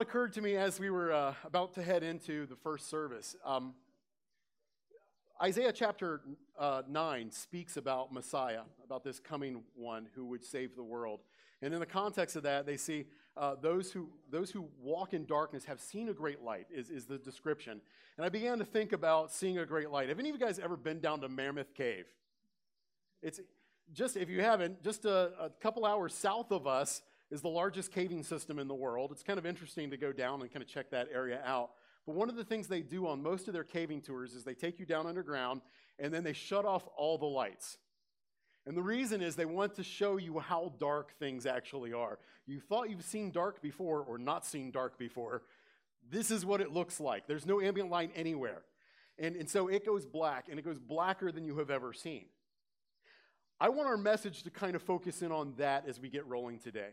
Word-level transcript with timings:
occurred 0.00 0.32
to 0.32 0.42
me 0.42 0.56
as 0.56 0.80
we 0.80 0.90
were 0.90 1.12
uh, 1.12 1.34
about 1.44 1.74
to 1.74 1.82
head 1.82 2.02
into 2.02 2.46
the 2.46 2.56
first 2.56 2.90
service. 2.90 3.36
Um, 3.44 3.74
Isaiah 5.40 5.72
chapter 5.72 6.20
uh, 6.58 6.82
9 6.88 7.30
speaks 7.30 7.76
about 7.76 8.12
Messiah, 8.12 8.62
about 8.84 9.04
this 9.04 9.20
coming 9.20 9.62
one 9.76 10.08
who 10.16 10.26
would 10.26 10.44
save 10.44 10.74
the 10.74 10.82
world. 10.82 11.20
And 11.62 11.72
in 11.72 11.78
the 11.78 11.86
context 11.86 12.34
of 12.34 12.42
that, 12.42 12.66
they 12.66 12.76
see 12.76 13.06
uh, 13.36 13.54
those, 13.60 13.92
who, 13.92 14.08
those 14.30 14.50
who 14.50 14.68
walk 14.82 15.14
in 15.14 15.26
darkness 15.26 15.64
have 15.66 15.80
seen 15.80 16.08
a 16.08 16.12
great 16.12 16.42
light, 16.42 16.66
is, 16.74 16.90
is 16.90 17.06
the 17.06 17.18
description. 17.18 17.80
And 18.16 18.26
I 18.26 18.28
began 18.28 18.58
to 18.58 18.64
think 18.64 18.92
about 18.92 19.30
seeing 19.30 19.58
a 19.58 19.66
great 19.66 19.90
light. 19.90 20.08
Have 20.08 20.18
any 20.18 20.28
of 20.28 20.34
you 20.34 20.44
guys 20.44 20.58
ever 20.58 20.76
been 20.76 20.98
down 20.98 21.20
to 21.20 21.28
Mammoth 21.28 21.72
Cave? 21.72 22.06
It's 23.22 23.40
just, 23.92 24.16
if 24.16 24.28
you 24.28 24.40
haven't, 24.40 24.82
just 24.82 25.04
a, 25.04 25.30
a 25.40 25.50
couple 25.60 25.84
hours 25.84 26.14
south 26.14 26.50
of 26.50 26.66
us 26.66 27.02
is 27.30 27.40
the 27.40 27.48
largest 27.48 27.92
caving 27.92 28.22
system 28.22 28.58
in 28.58 28.68
the 28.68 28.74
world. 28.74 29.10
It's 29.12 29.22
kind 29.22 29.38
of 29.38 29.46
interesting 29.46 29.90
to 29.90 29.96
go 29.96 30.12
down 30.12 30.40
and 30.42 30.52
kind 30.52 30.62
of 30.62 30.68
check 30.68 30.90
that 30.90 31.08
area 31.12 31.40
out. 31.44 31.70
But 32.06 32.14
one 32.14 32.28
of 32.28 32.36
the 32.36 32.44
things 32.44 32.68
they 32.68 32.82
do 32.82 33.06
on 33.06 33.22
most 33.22 33.48
of 33.48 33.54
their 33.54 33.64
caving 33.64 34.02
tours 34.02 34.34
is 34.34 34.44
they 34.44 34.54
take 34.54 34.78
you 34.78 34.86
down 34.86 35.06
underground 35.06 35.62
and 35.98 36.12
then 36.12 36.22
they 36.22 36.32
shut 36.32 36.64
off 36.64 36.86
all 36.96 37.18
the 37.18 37.24
lights. 37.26 37.78
And 38.66 38.76
the 38.76 38.82
reason 38.82 39.22
is 39.22 39.36
they 39.36 39.44
want 39.44 39.74
to 39.76 39.82
show 39.82 40.16
you 40.16 40.38
how 40.38 40.72
dark 40.78 41.18
things 41.18 41.46
actually 41.46 41.92
are. 41.92 42.18
You 42.46 42.60
thought 42.60 42.90
you've 42.90 43.04
seen 43.04 43.30
dark 43.30 43.62
before 43.62 44.02
or 44.02 44.18
not 44.18 44.44
seen 44.46 44.70
dark 44.70 44.98
before. 44.98 45.42
This 46.10 46.30
is 46.30 46.44
what 46.44 46.60
it 46.60 46.72
looks 46.72 47.00
like. 47.00 47.26
There's 47.26 47.46
no 47.46 47.60
ambient 47.60 47.90
light 47.90 48.10
anywhere. 48.14 48.62
And, 49.18 49.36
and 49.36 49.48
so 49.48 49.68
it 49.68 49.86
goes 49.86 50.04
black, 50.04 50.46
and 50.50 50.58
it 50.58 50.64
goes 50.64 50.78
blacker 50.78 51.30
than 51.30 51.44
you 51.44 51.58
have 51.58 51.70
ever 51.70 51.92
seen. 51.92 52.24
I 53.60 53.68
want 53.68 53.88
our 53.88 53.96
message 53.96 54.42
to 54.42 54.50
kind 54.50 54.74
of 54.74 54.82
focus 54.82 55.22
in 55.22 55.30
on 55.30 55.54
that 55.58 55.88
as 55.88 56.00
we 56.00 56.08
get 56.08 56.26
rolling 56.26 56.58
today. 56.58 56.90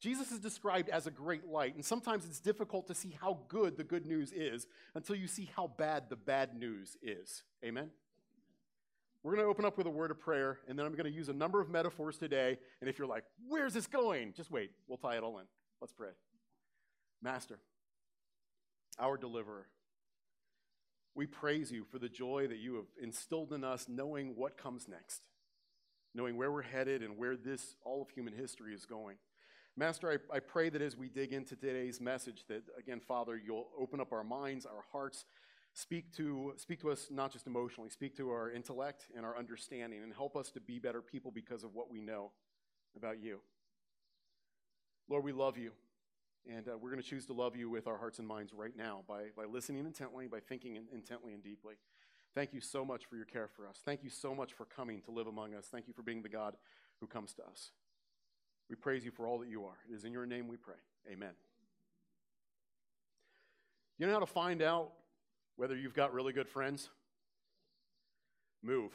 Jesus 0.00 0.30
is 0.30 0.38
described 0.38 0.88
as 0.88 1.06
a 1.06 1.10
great 1.10 1.46
light, 1.46 1.74
and 1.74 1.84
sometimes 1.84 2.24
it's 2.24 2.38
difficult 2.38 2.86
to 2.86 2.94
see 2.94 3.16
how 3.20 3.38
good 3.48 3.76
the 3.76 3.84
good 3.84 4.06
news 4.06 4.32
is 4.32 4.66
until 4.94 5.16
you 5.16 5.26
see 5.26 5.50
how 5.56 5.66
bad 5.66 6.04
the 6.08 6.16
bad 6.16 6.56
news 6.56 6.96
is. 7.02 7.42
Amen? 7.64 7.90
We're 9.24 9.34
going 9.34 9.44
to 9.44 9.50
open 9.50 9.64
up 9.64 9.76
with 9.76 9.88
a 9.88 9.90
word 9.90 10.12
of 10.12 10.20
prayer, 10.20 10.60
and 10.68 10.78
then 10.78 10.86
I'm 10.86 10.92
going 10.92 11.10
to 11.10 11.10
use 11.10 11.28
a 11.28 11.32
number 11.32 11.60
of 11.60 11.68
metaphors 11.68 12.16
today. 12.16 12.58
And 12.80 12.88
if 12.88 12.98
you're 12.98 13.08
like, 13.08 13.24
where's 13.48 13.74
this 13.74 13.88
going? 13.88 14.32
Just 14.36 14.50
wait. 14.50 14.70
We'll 14.86 14.98
tie 14.98 15.16
it 15.16 15.24
all 15.24 15.38
in. 15.38 15.46
Let's 15.80 15.92
pray. 15.92 16.10
Master, 17.20 17.58
our 19.00 19.16
deliverer, 19.16 19.66
we 21.16 21.26
praise 21.26 21.72
you 21.72 21.82
for 21.82 21.98
the 21.98 22.08
joy 22.08 22.46
that 22.46 22.58
you 22.58 22.76
have 22.76 22.86
instilled 23.02 23.52
in 23.52 23.64
us, 23.64 23.86
knowing 23.88 24.36
what 24.36 24.56
comes 24.56 24.86
next, 24.86 25.22
knowing 26.14 26.36
where 26.36 26.52
we're 26.52 26.62
headed 26.62 27.02
and 27.02 27.18
where 27.18 27.36
this, 27.36 27.74
all 27.84 28.00
of 28.00 28.10
human 28.10 28.32
history, 28.32 28.72
is 28.72 28.86
going. 28.86 29.16
Master, 29.78 30.10
I, 30.10 30.36
I 30.36 30.40
pray 30.40 30.70
that 30.70 30.82
as 30.82 30.96
we 30.96 31.08
dig 31.08 31.32
into 31.32 31.54
today's 31.54 32.00
message, 32.00 32.42
that 32.48 32.64
again, 32.76 32.98
Father, 32.98 33.36
you'll 33.36 33.68
open 33.78 34.00
up 34.00 34.12
our 34.12 34.24
minds, 34.24 34.66
our 34.66 34.82
hearts, 34.90 35.24
speak 35.72 36.12
to, 36.16 36.54
speak 36.56 36.80
to 36.80 36.90
us 36.90 37.06
not 37.12 37.32
just 37.32 37.46
emotionally, 37.46 37.88
speak 37.88 38.16
to 38.16 38.28
our 38.30 38.50
intellect 38.50 39.06
and 39.16 39.24
our 39.24 39.38
understanding, 39.38 40.02
and 40.02 40.12
help 40.12 40.36
us 40.36 40.50
to 40.50 40.60
be 40.60 40.80
better 40.80 41.00
people 41.00 41.30
because 41.30 41.62
of 41.62 41.76
what 41.76 41.88
we 41.88 42.00
know 42.00 42.32
about 42.96 43.22
you. 43.22 43.38
Lord, 45.08 45.22
we 45.22 45.30
love 45.30 45.56
you, 45.56 45.70
and 46.52 46.66
uh, 46.66 46.76
we're 46.76 46.90
going 46.90 47.00
to 47.00 47.08
choose 47.08 47.26
to 47.26 47.32
love 47.32 47.54
you 47.54 47.70
with 47.70 47.86
our 47.86 47.98
hearts 47.98 48.18
and 48.18 48.26
minds 48.26 48.52
right 48.52 48.76
now 48.76 49.04
by, 49.06 49.26
by 49.36 49.44
listening 49.44 49.86
intently, 49.86 50.26
by 50.26 50.40
thinking 50.40 50.76
intently 50.92 51.34
and 51.34 51.42
deeply. 51.44 51.74
Thank 52.34 52.52
you 52.52 52.60
so 52.60 52.84
much 52.84 53.04
for 53.06 53.14
your 53.14 53.26
care 53.26 53.46
for 53.46 53.68
us. 53.68 53.78
Thank 53.84 54.02
you 54.02 54.10
so 54.10 54.34
much 54.34 54.54
for 54.54 54.64
coming 54.64 55.02
to 55.02 55.12
live 55.12 55.28
among 55.28 55.54
us. 55.54 55.66
Thank 55.70 55.86
you 55.86 55.94
for 55.94 56.02
being 56.02 56.22
the 56.22 56.28
God 56.28 56.56
who 56.98 57.06
comes 57.06 57.32
to 57.34 57.44
us. 57.44 57.70
We 58.68 58.76
praise 58.76 59.04
you 59.04 59.10
for 59.10 59.26
all 59.26 59.38
that 59.38 59.48
you 59.48 59.64
are. 59.64 59.78
It 59.90 59.94
is 59.94 60.04
in 60.04 60.12
your 60.12 60.26
name 60.26 60.48
we 60.48 60.56
pray. 60.56 60.74
Amen. 61.10 61.32
You 63.98 64.06
know 64.06 64.12
how 64.12 64.20
to 64.20 64.26
find 64.26 64.62
out 64.62 64.92
whether 65.56 65.76
you've 65.76 65.94
got 65.94 66.12
really 66.12 66.32
good 66.32 66.48
friends? 66.48 66.90
Move. 68.62 68.92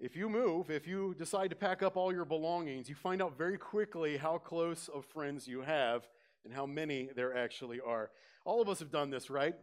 if 0.00 0.16
you 0.16 0.28
move, 0.28 0.70
if 0.70 0.86
you 0.86 1.14
decide 1.16 1.50
to 1.50 1.56
pack 1.56 1.82
up 1.82 1.96
all 1.96 2.12
your 2.12 2.24
belongings, 2.24 2.88
you 2.88 2.94
find 2.94 3.22
out 3.22 3.36
very 3.38 3.56
quickly 3.56 4.16
how 4.16 4.38
close 4.38 4.88
of 4.92 5.04
friends 5.04 5.46
you 5.46 5.60
have 5.60 6.08
and 6.44 6.52
how 6.52 6.66
many 6.66 7.08
there 7.14 7.36
actually 7.36 7.80
are. 7.80 8.10
All 8.44 8.60
of 8.60 8.68
us 8.68 8.80
have 8.80 8.90
done 8.90 9.10
this, 9.10 9.30
right? 9.30 9.54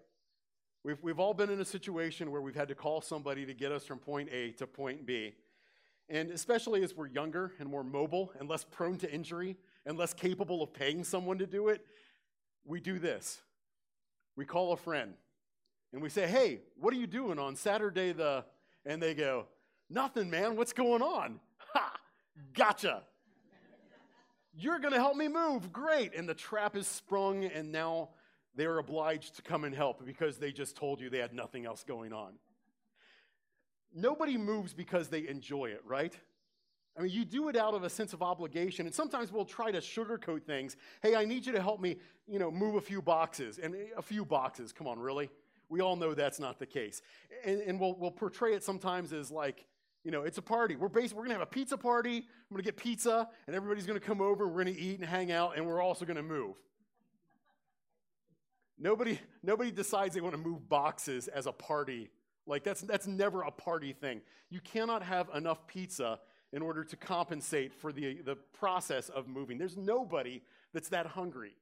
We've, 0.83 0.97
we've 1.03 1.19
all 1.19 1.33
been 1.33 1.49
in 1.49 1.61
a 1.61 1.65
situation 1.65 2.31
where 2.31 2.41
we've 2.41 2.55
had 2.55 2.69
to 2.69 2.75
call 2.75 3.01
somebody 3.01 3.45
to 3.45 3.53
get 3.53 3.71
us 3.71 3.85
from 3.85 3.99
point 3.99 4.29
A 4.31 4.51
to 4.53 4.65
point 4.65 5.05
B. 5.05 5.35
And 6.11 6.29
especially 6.29 6.83
as 6.83 6.93
we're 6.93 7.07
younger 7.07 7.53
and 7.57 7.69
more 7.69 7.85
mobile 7.85 8.33
and 8.37 8.49
less 8.49 8.65
prone 8.65 8.97
to 8.97 9.11
injury 9.11 9.55
and 9.85 9.97
less 9.97 10.13
capable 10.13 10.61
of 10.61 10.73
paying 10.73 11.05
someone 11.05 11.37
to 11.37 11.47
do 11.47 11.69
it, 11.69 11.85
we 12.65 12.81
do 12.81 12.99
this. 12.99 13.41
We 14.35 14.43
call 14.43 14.73
a 14.73 14.77
friend 14.77 15.13
and 15.93 16.01
we 16.01 16.09
say, 16.09 16.27
Hey, 16.27 16.59
what 16.75 16.93
are 16.93 16.97
you 16.97 17.07
doing 17.07 17.39
on 17.39 17.55
Saturday 17.55 18.11
the. 18.11 18.43
And 18.85 19.01
they 19.01 19.13
go, 19.13 19.45
Nothing, 19.89 20.29
man. 20.29 20.57
What's 20.57 20.73
going 20.73 21.01
on? 21.01 21.39
Ha! 21.73 21.93
Gotcha. 22.53 23.03
You're 24.53 24.79
going 24.79 24.93
to 24.93 24.99
help 24.99 25.15
me 25.15 25.29
move. 25.29 25.71
Great. 25.71 26.13
And 26.13 26.27
the 26.27 26.33
trap 26.33 26.75
is 26.75 26.85
sprung, 26.85 27.45
and 27.45 27.71
now 27.71 28.09
they're 28.55 28.79
obliged 28.79 29.37
to 29.37 29.41
come 29.41 29.63
and 29.63 29.73
help 29.73 30.05
because 30.05 30.37
they 30.37 30.51
just 30.51 30.75
told 30.75 30.99
you 30.99 31.09
they 31.09 31.19
had 31.19 31.33
nothing 31.33 31.65
else 31.65 31.85
going 31.85 32.11
on 32.11 32.33
nobody 33.93 34.37
moves 34.37 34.73
because 34.73 35.09
they 35.09 35.27
enjoy 35.27 35.65
it, 35.65 35.81
right? 35.85 36.15
I 36.97 37.01
mean, 37.01 37.11
you 37.11 37.23
do 37.23 37.47
it 37.47 37.55
out 37.55 37.73
of 37.73 37.83
a 37.83 37.89
sense 37.89 38.13
of 38.13 38.21
obligation, 38.21 38.85
and 38.85 38.93
sometimes 38.93 39.31
we'll 39.31 39.45
try 39.45 39.71
to 39.71 39.79
sugarcoat 39.79 40.43
things. 40.43 40.75
Hey, 41.01 41.15
I 41.15 41.23
need 41.23 41.45
you 41.45 41.53
to 41.53 41.61
help 41.61 41.79
me, 41.79 41.97
you 42.27 42.37
know, 42.37 42.51
move 42.51 42.75
a 42.75 42.81
few 42.81 43.01
boxes. 43.01 43.59
And 43.59 43.73
eh, 43.73 43.77
a 43.97 44.01
few 44.01 44.25
boxes, 44.25 44.73
come 44.73 44.87
on, 44.87 44.99
really? 44.99 45.29
We 45.69 45.79
all 45.79 45.95
know 45.95 46.13
that's 46.13 46.39
not 46.39 46.59
the 46.59 46.65
case. 46.65 47.01
And, 47.45 47.61
and 47.61 47.79
we'll, 47.79 47.95
we'll 47.95 48.11
portray 48.11 48.53
it 48.55 48.63
sometimes 48.63 49.13
as 49.13 49.31
like, 49.31 49.65
you 50.03 50.11
know, 50.11 50.23
it's 50.23 50.37
a 50.37 50.41
party. 50.41 50.75
We're 50.75 50.89
basically, 50.89 51.17
we're 51.17 51.23
to 51.35 51.39
have 51.39 51.47
a 51.47 51.51
pizza 51.51 51.77
party. 51.77 52.17
I'm 52.17 52.23
to 52.57 52.63
get 52.63 52.75
pizza, 52.75 53.29
and 53.47 53.55
everybody's 53.55 53.85
to 53.99 54.05
come 54.05 54.19
over, 54.19 54.47
we're 54.47 54.63
to 54.73 54.79
eat 54.79 54.99
and 54.99 55.07
hang 55.07 55.31
out, 55.31 55.55
and 55.55 55.65
we're 55.65 55.81
also 55.81 56.03
to 56.17 56.23
move. 56.23 56.55
Nobody, 58.77 59.19
nobody 59.43 59.71
decides 59.71 60.15
they 60.15 60.21
want 60.21 60.33
to 60.33 60.41
move 60.41 60.67
boxes 60.67 61.29
as 61.29 61.45
a 61.45 61.51
party 61.51 62.09
like 62.51 62.65
that's 62.65 62.81
that's 62.81 63.07
never 63.07 63.43
a 63.43 63.49
party 63.49 63.93
thing. 63.93 64.21
You 64.49 64.59
cannot 64.59 65.03
have 65.03 65.29
enough 65.33 65.65
pizza 65.67 66.19
in 66.51 66.61
order 66.61 66.83
to 66.83 66.97
compensate 66.97 67.73
for 67.73 67.93
the, 67.93 68.21
the 68.25 68.35
process 68.35 69.07
of 69.07 69.25
moving. 69.25 69.57
There's 69.57 69.77
nobody 69.77 70.41
that's 70.73 70.89
that 70.89 71.05
hungry. 71.05 71.55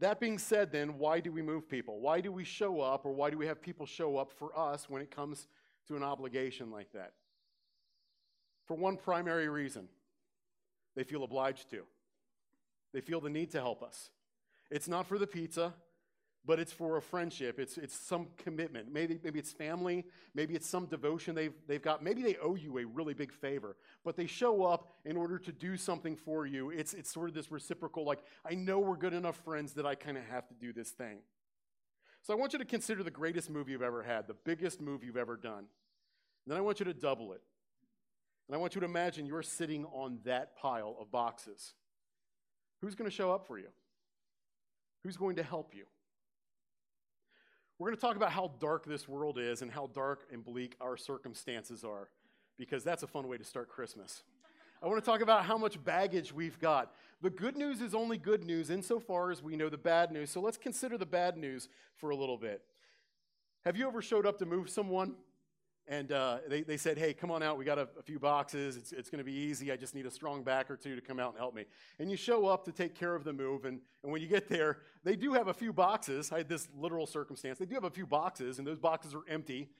That 0.00 0.18
being 0.18 0.38
said, 0.38 0.72
then, 0.72 0.98
why 0.98 1.20
do 1.20 1.30
we 1.30 1.40
move 1.40 1.68
people? 1.68 2.00
Why 2.00 2.20
do 2.20 2.32
we 2.32 2.42
show 2.42 2.80
up, 2.80 3.06
or 3.06 3.12
why 3.12 3.30
do 3.30 3.38
we 3.38 3.46
have 3.46 3.62
people 3.62 3.86
show 3.86 4.16
up 4.16 4.32
for 4.32 4.56
us 4.58 4.90
when 4.90 5.02
it 5.02 5.10
comes 5.10 5.46
to 5.86 5.96
an 5.96 6.02
obligation 6.02 6.72
like 6.72 6.92
that? 6.92 7.12
For 8.66 8.74
one 8.74 8.96
primary 8.96 9.48
reason 9.48 9.88
they 10.96 11.04
feel 11.04 11.22
obliged 11.22 11.70
to, 11.70 11.82
they 12.92 13.00
feel 13.00 13.20
the 13.20 13.30
need 13.30 13.52
to 13.52 13.60
help 13.60 13.84
us. 13.84 14.10
It's 14.68 14.88
not 14.88 15.06
for 15.06 15.16
the 15.16 15.28
pizza, 15.28 15.74
but 16.48 16.58
it's 16.58 16.72
for 16.72 16.96
a 16.96 17.02
friendship. 17.02 17.60
It's, 17.60 17.76
it's 17.76 17.94
some 17.94 18.28
commitment. 18.38 18.90
Maybe, 18.90 19.20
maybe 19.22 19.38
it's 19.38 19.52
family. 19.52 20.06
Maybe 20.34 20.54
it's 20.54 20.66
some 20.66 20.86
devotion 20.86 21.34
they've, 21.34 21.52
they've 21.66 21.82
got. 21.82 22.02
Maybe 22.02 22.22
they 22.22 22.36
owe 22.42 22.54
you 22.54 22.78
a 22.78 22.86
really 22.86 23.12
big 23.12 23.32
favor, 23.32 23.76
but 24.02 24.16
they 24.16 24.24
show 24.24 24.64
up 24.64 24.94
in 25.04 25.18
order 25.18 25.38
to 25.38 25.52
do 25.52 25.76
something 25.76 26.16
for 26.16 26.46
you. 26.46 26.70
It's, 26.70 26.94
it's 26.94 27.12
sort 27.12 27.28
of 27.28 27.34
this 27.34 27.52
reciprocal, 27.52 28.06
like, 28.06 28.20
I 28.50 28.54
know 28.54 28.78
we're 28.78 28.96
good 28.96 29.12
enough 29.12 29.36
friends 29.44 29.74
that 29.74 29.84
I 29.84 29.94
kind 29.94 30.16
of 30.16 30.24
have 30.24 30.48
to 30.48 30.54
do 30.54 30.72
this 30.72 30.88
thing. 30.88 31.18
So 32.22 32.32
I 32.32 32.36
want 32.38 32.54
you 32.54 32.58
to 32.60 32.64
consider 32.64 33.02
the 33.02 33.10
greatest 33.10 33.50
move 33.50 33.68
you've 33.68 33.82
ever 33.82 34.02
had, 34.02 34.26
the 34.26 34.32
biggest 34.32 34.80
move 34.80 35.04
you've 35.04 35.18
ever 35.18 35.36
done. 35.36 35.58
And 35.58 35.66
then 36.46 36.56
I 36.56 36.62
want 36.62 36.80
you 36.80 36.86
to 36.86 36.94
double 36.94 37.34
it. 37.34 37.42
And 38.48 38.54
I 38.54 38.58
want 38.58 38.74
you 38.74 38.80
to 38.80 38.86
imagine 38.86 39.26
you're 39.26 39.42
sitting 39.42 39.84
on 39.92 40.20
that 40.24 40.56
pile 40.56 40.96
of 40.98 41.10
boxes. 41.10 41.74
Who's 42.80 42.94
going 42.94 43.10
to 43.10 43.14
show 43.14 43.30
up 43.30 43.46
for 43.46 43.58
you? 43.58 43.68
Who's 45.04 45.18
going 45.18 45.36
to 45.36 45.42
help 45.42 45.74
you? 45.74 45.84
We're 47.78 47.86
going 47.86 47.96
to 47.96 48.00
talk 48.00 48.16
about 48.16 48.32
how 48.32 48.50
dark 48.58 48.86
this 48.86 49.06
world 49.06 49.38
is 49.38 49.62
and 49.62 49.70
how 49.70 49.88
dark 49.94 50.26
and 50.32 50.44
bleak 50.44 50.74
our 50.80 50.96
circumstances 50.96 51.84
are, 51.84 52.08
because 52.58 52.82
that's 52.82 53.04
a 53.04 53.06
fun 53.06 53.28
way 53.28 53.38
to 53.38 53.44
start 53.44 53.68
Christmas. 53.68 54.24
I 54.82 54.88
want 54.88 55.02
to 55.02 55.08
talk 55.08 55.20
about 55.20 55.44
how 55.44 55.56
much 55.56 55.82
baggage 55.84 56.32
we've 56.32 56.58
got. 56.58 56.92
The 57.22 57.30
good 57.30 57.56
news 57.56 57.80
is 57.80 57.94
only 57.94 58.18
good 58.18 58.42
news 58.42 58.70
insofar 58.70 59.30
as 59.30 59.44
we 59.44 59.54
know 59.54 59.68
the 59.68 59.78
bad 59.78 60.10
news. 60.10 60.30
So 60.30 60.40
let's 60.40 60.56
consider 60.56 60.98
the 60.98 61.06
bad 61.06 61.36
news 61.36 61.68
for 61.94 62.10
a 62.10 62.16
little 62.16 62.36
bit. 62.36 62.62
Have 63.64 63.76
you 63.76 63.86
ever 63.86 64.02
showed 64.02 64.26
up 64.26 64.38
to 64.38 64.46
move 64.46 64.68
someone 64.68 65.14
and 65.90 66.12
uh, 66.12 66.38
they, 66.48 66.60
they 66.60 66.76
said, 66.76 66.98
hey, 66.98 67.14
come 67.14 67.30
on 67.30 67.42
out. 67.42 67.56
We 67.56 67.64
got 67.64 67.78
a, 67.78 67.88
a 67.98 68.02
few 68.02 68.18
boxes. 68.18 68.76
It's, 68.76 68.92
it's 68.92 69.08
going 69.08 69.20
to 69.20 69.24
be 69.24 69.32
easy. 69.32 69.72
I 69.72 69.76
just 69.76 69.94
need 69.94 70.04
a 70.04 70.10
strong 70.10 70.42
back 70.42 70.70
or 70.70 70.76
two 70.76 70.94
to 70.94 71.00
come 71.00 71.18
out 71.18 71.30
and 71.30 71.38
help 71.38 71.54
me. 71.54 71.64
And 71.98 72.10
you 72.10 72.16
show 72.18 72.46
up 72.46 72.66
to 72.66 72.72
take 72.72 72.94
care 72.94 73.14
of 73.14 73.24
the 73.24 73.32
move. 73.32 73.64
And, 73.64 73.80
and 74.02 74.12
when 74.12 74.20
you 74.20 74.28
get 74.28 74.50
there, 74.50 74.80
they 75.02 75.16
do 75.16 75.32
have 75.32 75.48
a 75.48 75.54
few 75.54 75.72
boxes. 75.72 76.30
I 76.30 76.38
had 76.38 76.48
this 76.48 76.68
literal 76.78 77.06
circumstance. 77.06 77.58
They 77.58 77.64
do 77.64 77.74
have 77.74 77.84
a 77.84 77.90
few 77.90 78.06
boxes, 78.06 78.58
and 78.58 78.66
those 78.66 78.78
boxes 78.78 79.14
are 79.14 79.22
empty. 79.30 79.70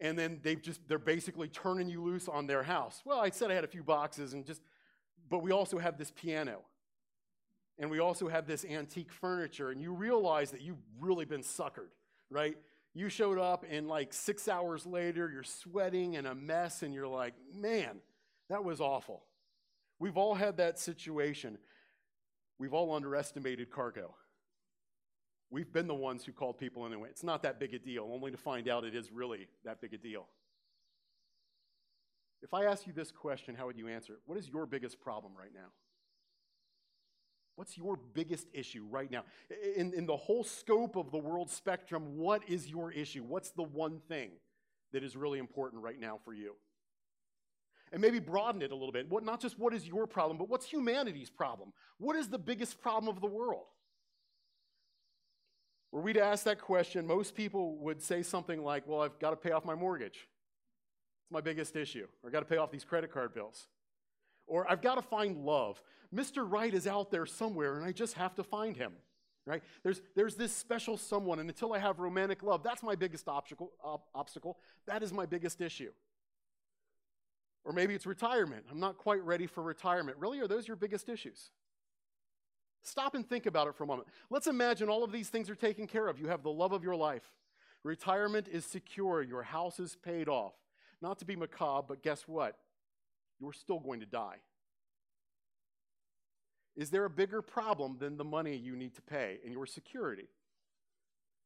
And 0.00 0.18
then 0.18 0.40
they 0.42 0.56
just, 0.56 0.80
they're 0.88 0.98
basically 0.98 1.48
turning 1.48 1.90
you 1.90 2.02
loose 2.02 2.26
on 2.26 2.46
their 2.46 2.62
house. 2.62 3.02
Well, 3.04 3.20
I 3.20 3.28
said 3.28 3.50
I 3.50 3.54
had 3.54 3.64
a 3.64 3.68
few 3.68 3.82
boxes, 3.82 4.32
and 4.32 4.46
just, 4.46 4.62
but 5.28 5.42
we 5.42 5.52
also 5.52 5.78
have 5.78 5.98
this 5.98 6.10
piano. 6.10 6.62
and 7.78 7.90
we 7.90 8.00
also 8.00 8.28
have 8.28 8.46
this 8.46 8.64
antique 8.64 9.12
furniture, 9.12 9.70
and 9.70 9.80
you 9.80 9.92
realize 9.92 10.50
that 10.50 10.62
you've 10.62 10.82
really 10.98 11.24
been 11.24 11.42
suckered, 11.42 11.90
right? 12.30 12.56
You 12.94 13.08
showed 13.08 13.38
up, 13.38 13.64
and 13.68 13.86
like 13.86 14.12
six 14.12 14.48
hours 14.48 14.84
later, 14.86 15.30
you're 15.32 15.44
sweating 15.44 16.16
and 16.16 16.26
a 16.26 16.34
mess, 16.34 16.82
and 16.82 16.92
you're 16.92 17.06
like, 17.06 17.34
man, 17.54 18.00
that 18.48 18.64
was 18.64 18.80
awful. 18.80 19.24
We've 19.98 20.16
all 20.16 20.34
had 20.34 20.56
that 20.56 20.78
situation. 20.78 21.58
We've 22.58 22.74
all 22.74 22.94
underestimated 22.94 23.70
cargo. 23.70 24.14
We've 25.50 25.72
been 25.72 25.86
the 25.86 25.94
ones 25.94 26.24
who 26.24 26.32
called 26.32 26.58
people 26.58 26.82
went, 26.82 26.96
it's 27.10 27.22
not 27.22 27.42
that 27.42 27.58
big 27.58 27.72
a 27.72 27.78
deal, 27.78 28.10
only 28.12 28.30
to 28.30 28.36
find 28.36 28.68
out 28.68 28.84
it 28.84 28.94
is 28.94 29.10
really 29.10 29.48
that 29.64 29.80
big 29.80 29.94
a 29.94 29.98
deal. 29.98 30.26
If 32.42 32.54
I 32.54 32.64
ask 32.64 32.86
you 32.86 32.92
this 32.92 33.10
question, 33.10 33.54
how 33.54 33.66
would 33.66 33.78
you 33.78 33.88
answer 33.88 34.12
it? 34.12 34.20
What 34.26 34.38
is 34.38 34.48
your 34.48 34.66
biggest 34.66 35.00
problem 35.00 35.32
right 35.36 35.52
now? 35.54 35.70
What's 37.58 37.76
your 37.76 37.98
biggest 38.14 38.46
issue 38.52 38.86
right 38.88 39.10
now? 39.10 39.24
In, 39.74 39.92
in 39.92 40.06
the 40.06 40.16
whole 40.16 40.44
scope 40.44 40.94
of 40.94 41.10
the 41.10 41.18
world 41.18 41.50
spectrum, 41.50 42.16
what 42.16 42.48
is 42.48 42.68
your 42.68 42.92
issue? 42.92 43.24
What's 43.24 43.50
the 43.50 43.64
one 43.64 43.98
thing 44.08 44.30
that 44.92 45.02
is 45.02 45.16
really 45.16 45.40
important 45.40 45.82
right 45.82 45.98
now 45.98 46.20
for 46.24 46.32
you? 46.32 46.54
And 47.90 48.00
maybe 48.00 48.20
broaden 48.20 48.62
it 48.62 48.70
a 48.70 48.76
little 48.76 48.92
bit. 48.92 49.10
What, 49.10 49.24
not 49.24 49.40
just 49.40 49.58
what 49.58 49.74
is 49.74 49.84
your 49.84 50.06
problem, 50.06 50.38
but 50.38 50.48
what's 50.48 50.66
humanity's 50.66 51.30
problem? 51.30 51.72
What 51.98 52.14
is 52.14 52.28
the 52.28 52.38
biggest 52.38 52.80
problem 52.80 53.12
of 53.12 53.20
the 53.20 53.26
world? 53.26 53.66
Were 55.90 56.00
we 56.00 56.12
to 56.12 56.22
ask 56.22 56.44
that 56.44 56.60
question, 56.60 57.08
most 57.08 57.34
people 57.34 57.76
would 57.78 58.00
say 58.00 58.22
something 58.22 58.62
like, 58.62 58.86
Well, 58.86 59.00
I've 59.00 59.18
got 59.18 59.30
to 59.30 59.36
pay 59.36 59.50
off 59.50 59.64
my 59.64 59.74
mortgage. 59.74 60.28
It's 61.24 61.32
my 61.32 61.40
biggest 61.40 61.74
issue. 61.74 62.06
Or 62.22 62.28
I've 62.28 62.32
got 62.32 62.40
to 62.40 62.46
pay 62.46 62.58
off 62.58 62.70
these 62.70 62.84
credit 62.84 63.12
card 63.12 63.34
bills. 63.34 63.66
Or 64.48 64.68
I've 64.70 64.82
got 64.82 64.96
to 64.96 65.02
find 65.02 65.44
love. 65.44 65.80
Mr. 66.14 66.44
Right 66.50 66.72
is 66.72 66.86
out 66.86 67.10
there 67.10 67.26
somewhere, 67.26 67.76
and 67.76 67.84
I 67.84 67.92
just 67.92 68.14
have 68.14 68.34
to 68.36 68.42
find 68.42 68.76
him. 68.76 68.92
Right? 69.46 69.62
There's, 69.82 70.02
there's 70.14 70.34
this 70.34 70.54
special 70.54 70.96
someone, 70.96 71.38
and 71.38 71.48
until 71.48 71.72
I 71.72 71.78
have 71.78 72.00
romantic 72.00 72.42
love, 72.42 72.62
that's 72.62 72.82
my 72.82 72.94
biggest 72.94 73.28
obstacle, 73.28 73.72
obstacle. 74.14 74.58
That 74.86 75.02
is 75.02 75.12
my 75.12 75.24
biggest 75.24 75.60
issue. 75.60 75.90
Or 77.64 77.72
maybe 77.72 77.94
it's 77.94 78.06
retirement. 78.06 78.64
I'm 78.70 78.80
not 78.80 78.98
quite 78.98 79.22
ready 79.22 79.46
for 79.46 79.62
retirement. 79.62 80.18
Really, 80.18 80.40
are 80.40 80.48
those 80.48 80.66
your 80.66 80.76
biggest 80.76 81.08
issues? 81.08 81.50
Stop 82.82 83.14
and 83.14 83.28
think 83.28 83.46
about 83.46 83.68
it 83.68 83.74
for 83.74 83.84
a 83.84 83.86
moment. 83.86 84.08
Let's 84.30 84.46
imagine 84.46 84.88
all 84.88 85.04
of 85.04 85.12
these 85.12 85.28
things 85.28 85.50
are 85.50 85.54
taken 85.54 85.86
care 85.86 86.08
of. 86.08 86.18
You 86.18 86.28
have 86.28 86.42
the 86.42 86.50
love 86.50 86.72
of 86.72 86.82
your 86.82 86.96
life. 86.96 87.32
Retirement 87.84 88.48
is 88.48 88.64
secure. 88.64 89.22
Your 89.22 89.42
house 89.42 89.80
is 89.80 89.96
paid 89.96 90.28
off. 90.28 90.54
Not 91.00 91.18
to 91.18 91.24
be 91.24 91.36
macabre, 91.36 91.86
but 91.88 92.02
guess 92.02 92.22
what? 92.26 92.56
You're 93.40 93.52
still 93.52 93.80
going 93.80 94.00
to 94.00 94.06
die. 94.06 94.36
Is 96.76 96.90
there 96.90 97.04
a 97.04 97.10
bigger 97.10 97.42
problem 97.42 97.96
than 97.98 98.16
the 98.16 98.24
money 98.24 98.56
you 98.56 98.76
need 98.76 98.94
to 98.94 99.02
pay 99.02 99.38
and 99.44 99.52
your 99.52 99.66
security? 99.66 100.28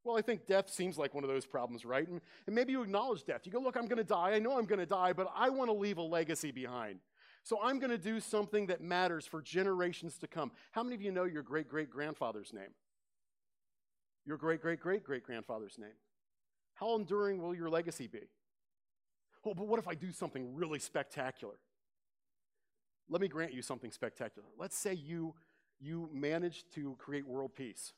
Well, 0.05 0.19
I 0.19 0.21
think 0.21 0.47
death 0.47 0.69
seems 0.69 0.99
like 0.99 1.15
one 1.15 1.25
of 1.25 1.31
those 1.31 1.47
problems, 1.47 1.85
right? 1.85 2.07
And, 2.07 2.21
and 2.47 2.55
maybe 2.55 2.73
you 2.73 2.83
acknowledge 2.83 3.25
death. 3.25 3.43
You 3.45 3.53
go, 3.53 3.61
look, 3.61 3.77
I'm 3.77 3.87
going 3.87 3.99
to 3.99 4.05
die. 4.05 4.33
I 4.33 4.41
know 4.41 4.59
I'm 4.59 4.67
going 4.67 4.81
to 4.81 4.87
die, 4.87 5.13
but 5.13 5.33
I 5.35 5.49
want 5.49 5.71
to 5.71 5.75
leave 5.75 5.99
a 5.99 6.03
legacy 6.03 6.51
behind. 6.51 6.99
So 7.45 7.59
I'm 7.63 7.79
going 7.79 7.91
to 7.91 7.99
do 7.99 8.21
something 8.21 8.67
that 8.67 8.81
matters 8.81 9.27
for 9.27 9.41
generations 9.41 10.19
to 10.19 10.27
come. 10.27 10.53
How 10.73 10.83
many 10.83 10.95
of 10.95 11.03
you 11.03 11.13
know 11.13 11.25
your 11.25 11.43
great 11.43 11.69
great 11.69 11.91
grandfather's 11.91 12.53
name? 12.53 12.75
Your 14.25 14.37
great 14.37 14.61
great 14.61 14.81
great 14.81 15.03
great 15.03 15.25
grandfather's 15.25 15.77
name. 15.79 15.97
How 16.75 16.95
enduring 16.95 17.43
will 17.43 17.55
your 17.55 17.69
legacy 17.69 18.07
be? 18.07 18.29
Oh, 19.45 19.55
but 19.55 19.67
what 19.67 19.81
if 19.81 19.89
I 19.89 19.95
do 19.95 20.13
something 20.13 20.55
really 20.55 20.79
spectacular? 20.79 21.55
Let 23.09 23.21
me 23.21 23.29
grant 23.29 23.53
you 23.53 23.63
something 23.63 23.91
spectacular. 23.91 24.49
Let's 24.59 24.77
say 24.77 24.95
you, 24.95 25.35
you 25.81 26.09
manage 26.13 26.65
to 26.75 26.97
create 26.99 27.27
world 27.27 27.55
peace. 27.55 27.93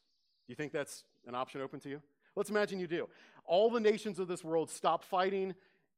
Do 0.46 0.52
you 0.52 0.56
think 0.56 0.72
that's 0.72 1.04
an 1.26 1.34
option 1.34 1.60
open 1.60 1.80
to 1.80 1.88
you? 1.88 2.02
Let's 2.36 2.50
imagine 2.50 2.80
you 2.80 2.86
do. 2.86 3.08
All 3.46 3.70
the 3.70 3.80
nations 3.80 4.18
of 4.18 4.28
this 4.28 4.42
world 4.42 4.70
stop 4.70 5.04
fighting. 5.04 5.54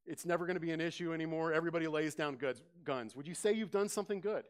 It's 0.06 0.26
never 0.26 0.47
going 0.47 0.55
to 0.55 0.61
be 0.61 0.70
an 0.70 0.81
issue 0.81 1.12
anymore. 1.12 1.53
Everybody 1.53 1.88
lays 1.88 2.14
down 2.14 2.37
goods, 2.37 2.62
guns. 2.85 3.17
Would 3.17 3.26
you 3.26 3.35
say 3.35 3.53
you've 3.53 3.70
done 3.70 3.88
something 3.88 4.20
good? 4.20 4.44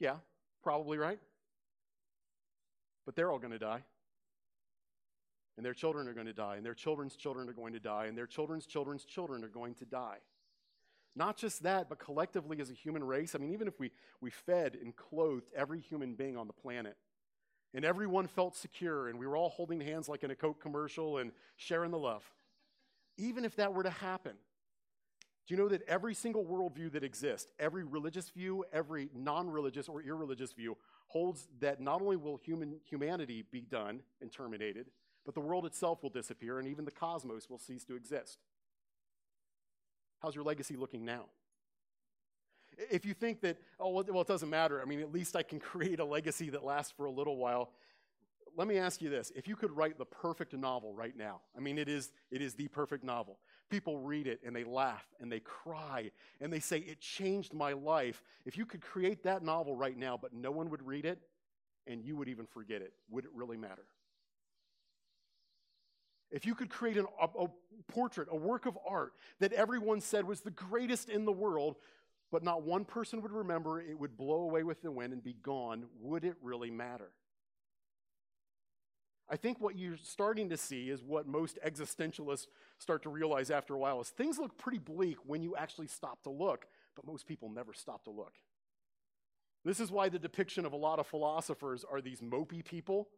Yeah, 0.00 0.16
probably 0.62 0.98
right. 0.98 1.18
But 3.04 3.16
they're 3.16 3.30
all 3.30 3.38
going 3.38 3.52
to 3.52 3.58
die. 3.58 3.82
And 5.56 5.66
their 5.66 5.74
children 5.74 6.06
are 6.08 6.14
going 6.14 6.26
to 6.26 6.32
die. 6.32 6.56
And 6.56 6.64
their 6.64 6.74
children's 6.74 7.16
children 7.16 7.48
are 7.48 7.52
going 7.52 7.72
to 7.72 7.80
die. 7.80 8.06
And 8.06 8.16
their 8.16 8.26
children's 8.26 8.66
children's 8.66 9.04
children 9.04 9.42
are 9.44 9.48
going 9.48 9.74
to 9.76 9.84
die. 9.84 10.18
Not 11.18 11.36
just 11.36 11.64
that, 11.64 11.88
but 11.88 11.98
collectively 11.98 12.60
as 12.60 12.70
a 12.70 12.74
human 12.74 13.02
race. 13.02 13.34
I 13.34 13.38
mean, 13.38 13.52
even 13.52 13.66
if 13.66 13.80
we, 13.80 13.90
we 14.20 14.30
fed 14.30 14.78
and 14.80 14.94
clothed 14.94 15.48
every 15.54 15.80
human 15.80 16.14
being 16.14 16.36
on 16.36 16.46
the 16.46 16.52
planet, 16.52 16.96
and 17.74 17.84
everyone 17.84 18.28
felt 18.28 18.54
secure, 18.54 19.08
and 19.08 19.18
we 19.18 19.26
were 19.26 19.36
all 19.36 19.48
holding 19.48 19.80
hands 19.80 20.08
like 20.08 20.22
in 20.22 20.30
a 20.30 20.36
Coke 20.36 20.62
commercial 20.62 21.18
and 21.18 21.32
sharing 21.56 21.90
the 21.90 21.98
love. 21.98 22.22
Even 23.16 23.44
if 23.44 23.56
that 23.56 23.74
were 23.74 23.82
to 23.82 23.90
happen, 23.90 24.34
do 25.48 25.54
you 25.54 25.60
know 25.60 25.68
that 25.68 25.82
every 25.88 26.14
single 26.14 26.44
worldview 26.44 26.92
that 26.92 27.02
exists, 27.02 27.50
every 27.58 27.82
religious 27.82 28.30
view, 28.30 28.64
every 28.72 29.10
non 29.12 29.50
religious 29.50 29.88
or 29.88 30.00
irreligious 30.00 30.52
view, 30.52 30.76
holds 31.08 31.48
that 31.58 31.80
not 31.80 32.00
only 32.00 32.16
will 32.16 32.36
human, 32.36 32.76
humanity 32.88 33.44
be 33.50 33.62
done 33.62 34.02
and 34.22 34.30
terminated, 34.30 34.86
but 35.24 35.34
the 35.34 35.40
world 35.40 35.66
itself 35.66 36.00
will 36.04 36.10
disappear, 36.10 36.60
and 36.60 36.68
even 36.68 36.84
the 36.84 36.92
cosmos 36.92 37.50
will 37.50 37.58
cease 37.58 37.82
to 37.86 37.96
exist. 37.96 38.38
How's 40.20 40.34
your 40.34 40.44
legacy 40.44 40.76
looking 40.76 41.04
now? 41.04 41.26
If 42.90 43.04
you 43.04 43.14
think 43.14 43.40
that, 43.40 43.58
oh, 43.80 43.90
well, 43.90 44.20
it 44.20 44.26
doesn't 44.26 44.50
matter, 44.50 44.80
I 44.80 44.84
mean, 44.84 45.00
at 45.00 45.12
least 45.12 45.36
I 45.36 45.42
can 45.42 45.58
create 45.60 46.00
a 46.00 46.04
legacy 46.04 46.50
that 46.50 46.64
lasts 46.64 46.92
for 46.96 47.06
a 47.06 47.10
little 47.10 47.36
while. 47.36 47.70
Let 48.56 48.66
me 48.66 48.78
ask 48.78 49.00
you 49.00 49.08
this. 49.08 49.30
If 49.36 49.46
you 49.46 49.56
could 49.56 49.70
write 49.70 49.98
the 49.98 50.04
perfect 50.04 50.52
novel 50.52 50.92
right 50.92 51.16
now, 51.16 51.40
I 51.56 51.60
mean, 51.60 51.78
it 51.78 51.88
is, 51.88 52.10
it 52.30 52.42
is 52.42 52.54
the 52.54 52.68
perfect 52.68 53.04
novel. 53.04 53.38
People 53.70 53.98
read 53.98 54.26
it 54.26 54.40
and 54.44 54.56
they 54.56 54.64
laugh 54.64 55.06
and 55.20 55.30
they 55.30 55.40
cry 55.40 56.10
and 56.40 56.52
they 56.52 56.58
say, 56.58 56.78
it 56.78 57.00
changed 57.00 57.52
my 57.52 57.72
life. 57.72 58.22
If 58.46 58.56
you 58.56 58.66
could 58.66 58.80
create 58.80 59.22
that 59.24 59.42
novel 59.42 59.76
right 59.76 59.96
now, 59.96 60.18
but 60.20 60.32
no 60.32 60.50
one 60.50 60.70
would 60.70 60.84
read 60.84 61.04
it 61.04 61.20
and 61.86 62.02
you 62.02 62.16
would 62.16 62.28
even 62.28 62.46
forget 62.46 62.82
it, 62.82 62.92
would 63.10 63.24
it 63.24 63.30
really 63.34 63.56
matter? 63.56 63.84
If 66.30 66.46
you 66.46 66.54
could 66.54 66.70
create 66.70 66.96
an, 66.96 67.06
a, 67.20 67.44
a 67.44 67.48
portrait, 67.86 68.28
a 68.30 68.36
work 68.36 68.66
of 68.66 68.78
art 68.86 69.14
that 69.40 69.52
everyone 69.52 70.00
said 70.00 70.24
was 70.24 70.40
the 70.40 70.50
greatest 70.50 71.08
in 71.08 71.24
the 71.24 71.32
world, 71.32 71.76
but 72.30 72.42
not 72.42 72.62
one 72.62 72.84
person 72.84 73.22
would 73.22 73.32
remember, 73.32 73.80
it 73.80 73.98
would 73.98 74.16
blow 74.16 74.42
away 74.42 74.62
with 74.62 74.82
the 74.82 74.90
wind 74.90 75.12
and 75.12 75.22
be 75.22 75.34
gone, 75.42 75.86
would 76.00 76.24
it 76.24 76.36
really 76.42 76.70
matter? 76.70 77.10
I 79.30 79.36
think 79.36 79.60
what 79.60 79.76
you're 79.76 79.98
starting 79.98 80.48
to 80.50 80.56
see 80.56 80.88
is 80.88 81.02
what 81.02 81.26
most 81.26 81.58
existentialists 81.64 82.46
start 82.78 83.02
to 83.02 83.10
realize 83.10 83.50
after 83.50 83.74
a 83.74 83.78
while 83.78 84.00
is 84.00 84.08
things 84.08 84.38
look 84.38 84.56
pretty 84.56 84.78
bleak 84.78 85.18
when 85.26 85.42
you 85.42 85.54
actually 85.54 85.86
stop 85.86 86.22
to 86.22 86.30
look, 86.30 86.66
but 86.96 87.06
most 87.06 87.26
people 87.26 87.50
never 87.50 87.74
stop 87.74 88.04
to 88.04 88.10
look. 88.10 88.32
This 89.64 89.80
is 89.80 89.90
why 89.90 90.08
the 90.08 90.18
depiction 90.18 90.64
of 90.64 90.72
a 90.72 90.76
lot 90.76 90.98
of 90.98 91.06
philosophers 91.06 91.84
are 91.90 92.00
these 92.00 92.20
mopey 92.20 92.64
people, 92.64 93.08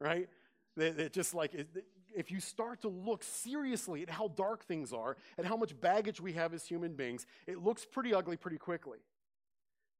right? 0.00 0.28
That, 0.76 1.12
just 1.12 1.34
like, 1.34 1.52
if 2.16 2.30
you 2.30 2.40
start 2.40 2.80
to 2.80 2.88
look 2.88 3.22
seriously 3.22 4.02
at 4.02 4.10
how 4.10 4.28
dark 4.28 4.64
things 4.64 4.92
are, 4.92 5.16
at 5.38 5.44
how 5.44 5.56
much 5.56 5.78
baggage 5.80 6.20
we 6.20 6.32
have 6.32 6.54
as 6.54 6.66
human 6.66 6.94
beings, 6.94 7.26
it 7.46 7.62
looks 7.62 7.84
pretty 7.84 8.14
ugly 8.14 8.36
pretty 8.36 8.58
quickly. 8.58 8.98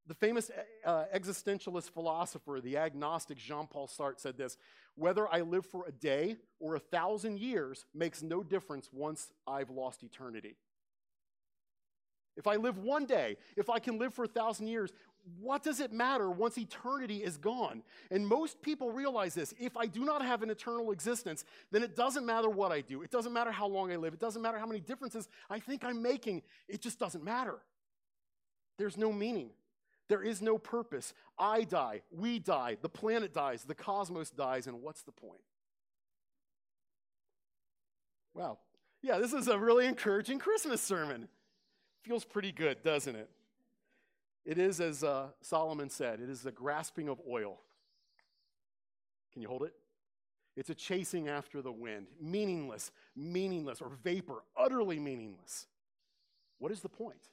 The 0.07 0.15
famous 0.15 0.49
uh, 0.85 1.05
existentialist 1.13 1.91
philosopher, 1.91 2.59
the 2.61 2.77
agnostic 2.77 3.37
Jean 3.37 3.67
Paul 3.67 3.87
Sartre, 3.87 4.19
said 4.19 4.37
this 4.37 4.57
Whether 4.95 5.31
I 5.31 5.41
live 5.41 5.65
for 5.65 5.85
a 5.87 5.91
day 5.91 6.37
or 6.59 6.75
a 6.75 6.79
thousand 6.79 7.39
years 7.39 7.85
makes 7.93 8.23
no 8.23 8.41
difference 8.41 8.89
once 8.91 9.31
I've 9.45 9.69
lost 9.69 10.03
eternity. 10.03 10.55
If 12.37 12.47
I 12.47 12.55
live 12.55 12.77
one 12.77 13.05
day, 13.05 13.37
if 13.57 13.69
I 13.69 13.79
can 13.79 13.97
live 13.97 14.13
for 14.13 14.23
a 14.23 14.27
thousand 14.27 14.67
years, 14.67 14.93
what 15.39 15.63
does 15.63 15.79
it 15.79 15.91
matter 15.91 16.29
once 16.29 16.57
eternity 16.57 17.23
is 17.23 17.37
gone? 17.37 17.83
And 18.11 18.27
most 18.27 18.61
people 18.61 18.91
realize 18.91 19.33
this. 19.33 19.53
If 19.59 19.75
I 19.75 19.85
do 19.85 20.05
not 20.05 20.23
have 20.23 20.43
an 20.43 20.49
eternal 20.49 20.91
existence, 20.91 21.43
then 21.71 21.83
it 21.83 21.95
doesn't 21.95 22.25
matter 22.25 22.49
what 22.49 22.71
I 22.71 22.81
do. 22.81 23.01
It 23.01 23.11
doesn't 23.11 23.33
matter 23.33 23.51
how 23.51 23.67
long 23.67 23.91
I 23.91 23.97
live. 23.97 24.13
It 24.13 24.19
doesn't 24.19 24.41
matter 24.41 24.57
how 24.57 24.65
many 24.65 24.79
differences 24.79 25.27
I 25.49 25.59
think 25.59 25.83
I'm 25.83 26.01
making. 26.01 26.43
It 26.67 26.81
just 26.81 26.99
doesn't 26.99 27.23
matter. 27.23 27.57
There's 28.77 28.97
no 28.97 29.11
meaning. 29.11 29.49
There 30.07 30.23
is 30.23 30.41
no 30.41 30.57
purpose. 30.57 31.13
I 31.37 31.63
die. 31.63 32.01
We 32.11 32.39
die. 32.39 32.77
The 32.81 32.89
planet 32.89 33.33
dies. 33.33 33.63
The 33.63 33.75
cosmos 33.75 34.29
dies. 34.29 34.67
And 34.67 34.81
what's 34.81 35.01
the 35.01 35.11
point? 35.11 35.41
Wow. 38.33 38.59
Yeah, 39.01 39.17
this 39.17 39.33
is 39.33 39.47
a 39.47 39.57
really 39.57 39.85
encouraging 39.85 40.39
Christmas 40.39 40.81
sermon. 40.81 41.27
Feels 42.03 42.23
pretty 42.23 42.51
good, 42.51 42.83
doesn't 42.83 43.15
it? 43.15 43.29
It 44.47 44.57
is, 44.57 44.79
as 44.79 45.03
uh, 45.03 45.27
Solomon 45.41 45.89
said, 45.89 46.21
it 46.21 46.29
is 46.29 46.41
the 46.41 46.53
grasping 46.53 47.09
of 47.09 47.19
oil. 47.29 47.59
Can 49.33 49.41
you 49.41 49.49
hold 49.49 49.63
it? 49.63 49.73
It's 50.55 50.69
a 50.69 50.73
chasing 50.73 51.27
after 51.27 51.61
the 51.61 51.71
wind, 51.71 52.07
meaningless, 52.19 52.91
meaningless, 53.13 53.81
or 53.81 53.91
vapor, 54.01 54.45
utterly 54.57 54.99
meaningless. 54.99 55.67
What 56.59 56.71
is 56.71 56.79
the 56.79 56.87
point? 56.87 57.27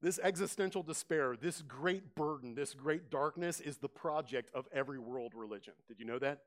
This 0.00 0.18
existential 0.20 0.82
despair, 0.82 1.36
this 1.38 1.60
great 1.60 2.14
burden, 2.14 2.54
this 2.54 2.72
great 2.72 3.10
darkness 3.10 3.60
is 3.60 3.76
the 3.76 3.90
project 3.90 4.50
of 4.54 4.66
every 4.72 4.98
world 4.98 5.32
religion. 5.36 5.74
Did 5.86 6.00
you 6.00 6.06
know 6.06 6.18
that? 6.20 6.40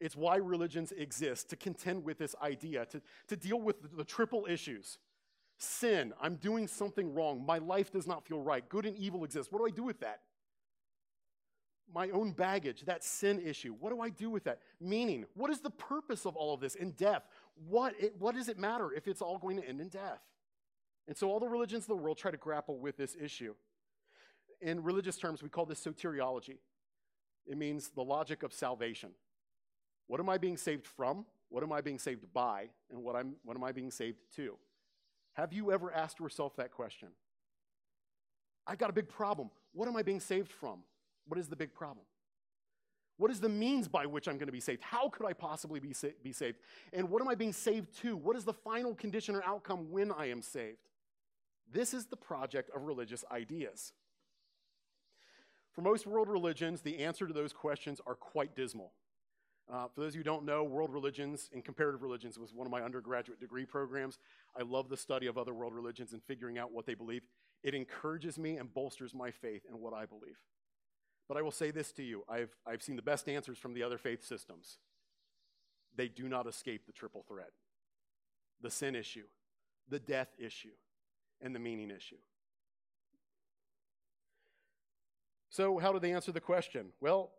It's 0.00 0.14
why 0.14 0.36
religions 0.36 0.92
exist 0.92 1.48
to 1.48 1.56
contend 1.56 2.04
with 2.04 2.18
this 2.18 2.34
idea, 2.42 2.84
to, 2.86 3.00
to 3.28 3.36
deal 3.36 3.58
with 3.58 3.80
the, 3.80 3.88
the 3.88 4.04
triple 4.04 4.46
issues 4.48 4.98
sin, 5.58 6.12
I'm 6.20 6.36
doing 6.36 6.66
something 6.68 7.14
wrong, 7.14 7.44
my 7.44 7.58
life 7.58 7.90
does 7.90 8.06
not 8.06 8.26
feel 8.26 8.40
right, 8.40 8.66
good 8.68 8.86
and 8.86 8.96
evil 8.96 9.24
exist. 9.24 9.52
What 9.52 9.60
do 9.60 9.66
I 9.66 9.70
do 9.70 9.82
with 9.82 10.00
that? 10.00 10.20
My 11.92 12.10
own 12.10 12.32
baggage, 12.32 12.82
that 12.82 13.04
sin 13.04 13.40
issue, 13.44 13.74
what 13.78 13.90
do 13.90 14.00
I 14.00 14.10
do 14.10 14.28
with 14.28 14.44
that? 14.44 14.60
Meaning, 14.80 15.24
what 15.34 15.50
is 15.50 15.60
the 15.60 15.70
purpose 15.70 16.26
of 16.26 16.36
all 16.36 16.52
of 16.52 16.60
this? 16.60 16.74
In 16.74 16.90
death, 16.92 17.22
what, 17.68 17.94
it, 17.98 18.14
what 18.18 18.34
does 18.34 18.48
it 18.48 18.58
matter 18.58 18.92
if 18.92 19.06
it's 19.06 19.22
all 19.22 19.38
going 19.38 19.56
to 19.56 19.66
end 19.66 19.80
in 19.80 19.88
death? 19.88 20.20
And 21.08 21.16
so 21.16 21.30
all 21.30 21.38
the 21.38 21.48
religions 21.48 21.84
of 21.84 21.88
the 21.88 21.96
world 21.96 22.18
try 22.18 22.30
to 22.30 22.36
grapple 22.36 22.78
with 22.78 22.96
this 22.96 23.16
issue. 23.20 23.54
In 24.60 24.82
religious 24.82 25.16
terms, 25.16 25.42
we 25.42 25.48
call 25.48 25.64
this 25.64 25.84
soteriology. 25.84 26.58
It 27.46 27.56
means 27.56 27.90
the 27.90 28.02
logic 28.02 28.42
of 28.42 28.52
salvation. 28.52 29.10
What 30.08 30.18
am 30.20 30.28
I 30.28 30.38
being 30.38 30.56
saved 30.56 30.86
from? 30.86 31.24
What 31.48 31.62
am 31.62 31.72
I 31.72 31.80
being 31.80 31.98
saved 31.98 32.24
by? 32.32 32.70
And 32.90 33.02
what, 33.02 33.14
I'm, 33.14 33.36
what 33.44 33.56
am 33.56 33.62
I 33.62 33.70
being 33.70 33.90
saved 33.90 34.18
to? 34.36 34.56
Have 35.36 35.52
you 35.52 35.70
ever 35.70 35.92
asked 35.92 36.18
yourself 36.18 36.56
that 36.56 36.72
question? 36.72 37.08
I've 38.66 38.78
got 38.78 38.88
a 38.88 38.94
big 38.94 39.08
problem. 39.08 39.50
What 39.72 39.86
am 39.86 39.96
I 39.96 40.02
being 40.02 40.20
saved 40.20 40.50
from? 40.50 40.80
What 41.28 41.38
is 41.38 41.48
the 41.48 41.56
big 41.56 41.74
problem? 41.74 42.06
What 43.18 43.30
is 43.30 43.40
the 43.40 43.48
means 43.48 43.86
by 43.86 44.06
which 44.06 44.28
I'm 44.28 44.38
going 44.38 44.46
to 44.46 44.52
be 44.52 44.60
saved? 44.60 44.82
How 44.82 45.10
could 45.10 45.26
I 45.26 45.34
possibly 45.34 45.78
be, 45.78 45.92
sa- 45.92 46.08
be 46.22 46.32
saved? 46.32 46.58
And 46.92 47.10
what 47.10 47.20
am 47.20 47.28
I 47.28 47.34
being 47.34 47.52
saved 47.52 47.98
to? 48.00 48.16
What 48.16 48.36
is 48.36 48.44
the 48.44 48.52
final 48.54 48.94
condition 48.94 49.34
or 49.34 49.44
outcome 49.44 49.90
when 49.90 50.10
I 50.10 50.26
am 50.26 50.40
saved? 50.40 50.88
This 51.70 51.92
is 51.92 52.06
the 52.06 52.16
project 52.16 52.70
of 52.74 52.82
religious 52.82 53.24
ideas. 53.30 53.92
For 55.72 55.82
most 55.82 56.06
world 56.06 56.28
religions, 56.28 56.80
the 56.80 56.98
answer 57.00 57.26
to 57.26 57.34
those 57.34 57.52
questions 57.52 58.00
are 58.06 58.14
quite 58.14 58.56
dismal. 58.56 58.92
Uh, 59.72 59.88
for 59.92 60.00
those 60.00 60.10
of 60.10 60.14
you 60.14 60.20
who 60.20 60.24
don't 60.24 60.44
know, 60.44 60.62
world 60.62 60.92
religions 60.92 61.50
and 61.52 61.64
comparative 61.64 62.02
religions 62.02 62.38
was 62.38 62.54
one 62.54 62.66
of 62.66 62.70
my 62.70 62.82
undergraduate 62.82 63.40
degree 63.40 63.64
programs. 63.64 64.18
I 64.56 64.62
love 64.62 64.88
the 64.88 64.96
study 64.96 65.26
of 65.26 65.36
other 65.36 65.52
world 65.52 65.74
religions 65.74 66.12
and 66.12 66.22
figuring 66.22 66.56
out 66.56 66.72
what 66.72 66.86
they 66.86 66.94
believe. 66.94 67.22
It 67.64 67.74
encourages 67.74 68.38
me 68.38 68.58
and 68.58 68.72
bolsters 68.72 69.12
my 69.12 69.32
faith 69.32 69.62
in 69.68 69.80
what 69.80 69.92
I 69.92 70.06
believe. 70.06 70.38
But 71.28 71.36
I 71.36 71.42
will 71.42 71.50
say 71.50 71.72
this 71.72 71.90
to 71.92 72.04
you 72.04 72.22
I've, 72.28 72.54
I've 72.64 72.82
seen 72.82 72.94
the 72.94 73.02
best 73.02 73.28
answers 73.28 73.58
from 73.58 73.74
the 73.74 73.82
other 73.82 73.98
faith 73.98 74.24
systems. 74.24 74.78
They 75.96 76.08
do 76.08 76.28
not 76.28 76.46
escape 76.46 76.86
the 76.86 76.92
triple 76.92 77.24
threat 77.26 77.50
the 78.62 78.70
sin 78.70 78.94
issue, 78.94 79.24
the 79.88 79.98
death 79.98 80.28
issue, 80.38 80.70
and 81.42 81.54
the 81.54 81.58
meaning 81.58 81.90
issue. 81.90 82.16
So, 85.50 85.78
how 85.78 85.92
do 85.92 85.98
they 85.98 86.12
answer 86.12 86.32
the 86.32 86.40
question? 86.40 86.88
Well, 87.00 87.30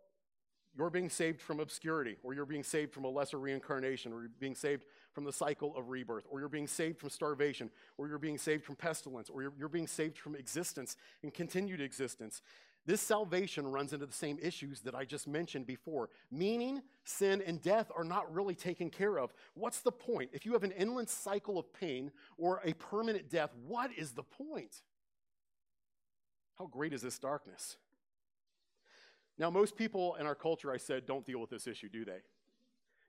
you're 0.78 0.90
being 0.90 1.10
saved 1.10 1.42
from 1.42 1.58
obscurity, 1.58 2.16
or 2.22 2.34
you're 2.34 2.46
being 2.46 2.62
saved 2.62 2.94
from 2.94 3.04
a 3.04 3.08
lesser 3.08 3.38
reincarnation, 3.38 4.12
or 4.12 4.20
you're 4.20 4.30
being 4.38 4.54
saved 4.54 4.84
from 5.12 5.24
the 5.24 5.32
cycle 5.32 5.76
of 5.76 5.88
rebirth, 5.88 6.24
or 6.30 6.38
you're 6.38 6.48
being 6.48 6.68
saved 6.68 7.00
from 7.00 7.10
starvation, 7.10 7.68
or 7.96 8.06
you're 8.06 8.16
being 8.16 8.38
saved 8.38 8.64
from 8.64 8.76
pestilence, 8.76 9.28
or 9.28 9.42
you're, 9.42 9.52
you're 9.58 9.68
being 9.68 9.88
saved 9.88 10.16
from 10.16 10.36
existence 10.36 10.96
and 11.24 11.34
continued 11.34 11.80
existence. 11.80 12.42
This 12.86 13.00
salvation 13.00 13.66
runs 13.66 13.92
into 13.92 14.06
the 14.06 14.12
same 14.12 14.38
issues 14.40 14.80
that 14.82 14.94
I 14.94 15.04
just 15.04 15.26
mentioned 15.26 15.66
before. 15.66 16.10
Meaning, 16.30 16.80
sin, 17.04 17.42
and 17.44 17.60
death 17.60 17.90
are 17.94 18.04
not 18.04 18.32
really 18.32 18.54
taken 18.54 18.88
care 18.88 19.18
of. 19.18 19.34
What's 19.54 19.80
the 19.80 19.92
point? 19.92 20.30
If 20.32 20.46
you 20.46 20.52
have 20.52 20.62
an 20.62 20.72
endless 20.72 21.10
cycle 21.10 21.58
of 21.58 21.72
pain 21.74 22.12
or 22.38 22.62
a 22.64 22.72
permanent 22.74 23.28
death, 23.28 23.50
what 23.66 23.90
is 23.98 24.12
the 24.12 24.22
point? 24.22 24.80
How 26.56 26.66
great 26.66 26.92
is 26.92 27.02
this 27.02 27.18
darkness? 27.18 27.76
Now, 29.38 29.50
most 29.50 29.76
people 29.76 30.16
in 30.16 30.26
our 30.26 30.34
culture, 30.34 30.72
I 30.72 30.78
said, 30.78 31.06
don't 31.06 31.24
deal 31.24 31.40
with 31.40 31.50
this 31.50 31.66
issue, 31.66 31.88
do 31.88 32.04
they? 32.04 32.20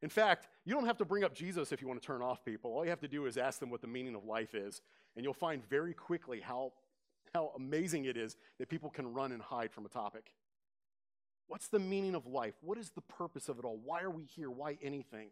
In 0.01 0.09
fact, 0.09 0.48
you 0.63 0.74
don't 0.74 0.86
have 0.86 0.98
to 0.98 1.05
bring 1.05 1.24
up 1.24 1.33
Jesus 1.33 1.71
if 1.71 1.81
you 1.81 1.88
want 1.88 2.01
to 2.01 2.05
turn 2.05 2.21
off 2.21 2.45
people. 2.45 2.71
All 2.71 2.83
you 2.83 2.89
have 2.89 3.01
to 3.01 3.07
do 3.07 3.25
is 3.25 3.38
ask 3.38 3.59
them 3.59 3.69
what 3.69 3.81
the 3.81 3.88
meaning 3.88 4.15
of 4.15 4.24
life 4.24 4.53
is, 4.53 4.81
and 5.15 5.25
you'll 5.25 5.33
find 5.33 5.67
very 5.69 5.93
quickly 5.93 6.39
how 6.39 6.71
how 7.33 7.51
amazing 7.55 8.05
it 8.05 8.17
is 8.17 8.38
that 8.57 8.69
people 8.69 8.89
can 8.89 9.13
run 9.13 9.31
and 9.31 9.41
hide 9.41 9.71
from 9.71 9.86
a 9.86 9.89
topic. 9.89 10.33
What's 11.48 11.67
the 11.67 11.79
meaning 11.79 12.15
of 12.15 12.25
life? 12.27 12.55
What 12.62 12.77
is 12.77 12.91
the 12.91 13.01
purpose 13.01 13.50
of 13.50 13.59
it 13.59 13.65
all? 13.65 13.79
Why 13.83 14.01
are 14.01 14.09
we 14.09 14.24
here? 14.24 14.51
Why 14.51 14.77
anything? 14.81 15.29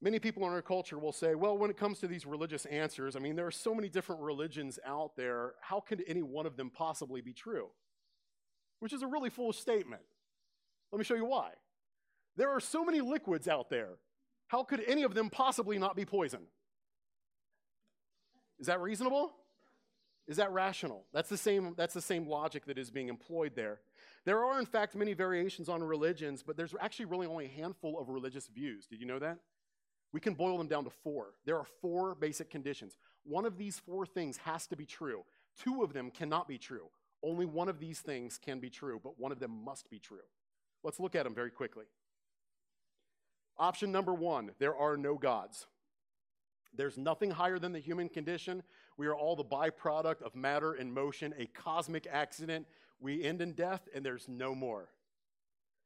Many 0.00 0.20
people 0.20 0.44
in 0.46 0.52
our 0.52 0.62
culture 0.62 0.98
will 0.98 1.12
say, 1.12 1.34
well, 1.34 1.58
when 1.58 1.70
it 1.70 1.76
comes 1.76 1.98
to 2.00 2.06
these 2.06 2.24
religious 2.24 2.64
answers, 2.66 3.16
I 3.16 3.18
mean, 3.18 3.34
there 3.34 3.46
are 3.46 3.52
so 3.52 3.74
many 3.74 3.88
different 3.88 4.20
religions 4.20 4.78
out 4.86 5.16
there. 5.16 5.54
How 5.60 5.80
can 5.80 6.00
any 6.06 6.22
one 6.22 6.46
of 6.46 6.56
them 6.56 6.70
possibly 6.70 7.20
be 7.20 7.32
true? 7.32 7.68
Which 8.80 8.92
is 8.92 9.02
a 9.02 9.06
really 9.06 9.30
foolish 9.30 9.58
statement. 9.58 10.02
Let 10.92 10.98
me 10.98 11.04
show 11.04 11.14
you 11.14 11.24
why. 11.24 11.50
There 12.36 12.50
are 12.50 12.60
so 12.60 12.84
many 12.84 13.00
liquids 13.00 13.48
out 13.48 13.70
there. 13.70 13.98
How 14.46 14.62
could 14.62 14.82
any 14.86 15.02
of 15.02 15.14
them 15.14 15.28
possibly 15.28 15.78
not 15.78 15.96
be 15.96 16.04
poison? 16.04 16.40
Is 18.58 18.66
that 18.66 18.80
reasonable? 18.80 19.32
Is 20.26 20.36
that 20.36 20.52
rational? 20.52 21.04
That's 21.12 21.28
the 21.28 21.36
same, 21.36 21.74
that's 21.76 21.94
the 21.94 22.02
same 22.02 22.26
logic 22.26 22.66
that 22.66 22.78
is 22.78 22.90
being 22.90 23.08
employed 23.08 23.52
there. 23.54 23.80
There 24.24 24.44
are, 24.44 24.58
in 24.58 24.66
fact, 24.66 24.94
many 24.94 25.14
variations 25.14 25.68
on 25.68 25.82
religions, 25.82 26.42
but 26.46 26.56
there's 26.56 26.74
actually 26.80 27.06
really 27.06 27.26
only 27.26 27.46
a 27.46 27.60
handful 27.60 27.98
of 27.98 28.08
religious 28.08 28.46
views. 28.46 28.86
Did 28.86 29.00
you 29.00 29.06
know 29.06 29.18
that? 29.18 29.38
We 30.12 30.20
can 30.20 30.34
boil 30.34 30.58
them 30.58 30.68
down 30.68 30.84
to 30.84 30.90
four. 30.90 31.34
There 31.44 31.56
are 31.56 31.66
four 31.80 32.14
basic 32.14 32.50
conditions. 32.50 32.96
One 33.24 33.46
of 33.46 33.58
these 33.58 33.78
four 33.78 34.06
things 34.06 34.38
has 34.38 34.66
to 34.68 34.76
be 34.76 34.86
true. 34.86 35.24
Two 35.62 35.82
of 35.82 35.92
them 35.92 36.10
cannot 36.10 36.46
be 36.46 36.58
true. 36.58 36.88
Only 37.22 37.46
one 37.46 37.68
of 37.68 37.80
these 37.80 38.00
things 38.00 38.38
can 38.38 38.60
be 38.60 38.70
true, 38.70 39.00
but 39.02 39.18
one 39.18 39.32
of 39.32 39.40
them 39.40 39.64
must 39.64 39.90
be 39.90 39.98
true. 39.98 40.18
Let's 40.82 41.00
look 41.00 41.16
at 41.16 41.24
them 41.24 41.34
very 41.34 41.50
quickly. 41.50 41.86
Option 43.58 43.90
number 43.90 44.14
one 44.14 44.52
there 44.58 44.76
are 44.76 44.96
no 44.96 45.16
gods. 45.16 45.66
There's 46.74 46.98
nothing 46.98 47.30
higher 47.30 47.58
than 47.58 47.72
the 47.72 47.80
human 47.80 48.08
condition. 48.08 48.62
We 48.96 49.06
are 49.06 49.14
all 49.14 49.34
the 49.34 49.44
byproduct 49.44 50.22
of 50.22 50.36
matter 50.36 50.74
and 50.74 50.92
motion, 50.92 51.34
a 51.38 51.46
cosmic 51.46 52.06
accident. 52.10 52.66
We 53.00 53.24
end 53.24 53.40
in 53.40 53.52
death, 53.52 53.88
and 53.94 54.04
there's 54.04 54.28
no 54.28 54.54
more. 54.54 54.90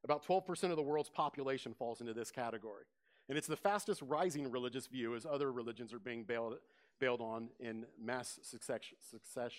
About 0.05 0.27
12% 0.27 0.71
of 0.71 0.77
the 0.77 0.83
world's 0.83 1.09
population 1.09 1.73
falls 1.73 2.01
into 2.01 2.13
this 2.13 2.31
category. 2.31 2.85
And 3.29 3.39
it's 3.39 3.47
the 3.47 3.57
fastest 3.57 4.03
rising 4.03 4.51
religious 4.51 4.87
view 4.87 5.15
as 5.15 5.25
other 5.25 5.53
religions 5.53 5.93
are 5.93 5.99
being 6.01 6.25
bailed, 6.25 6.57
bailed 6.99 7.21
on 7.21 7.51
in 7.61 7.87
mass 8.01 8.39
succession, 8.43 8.99
success, 9.01 9.53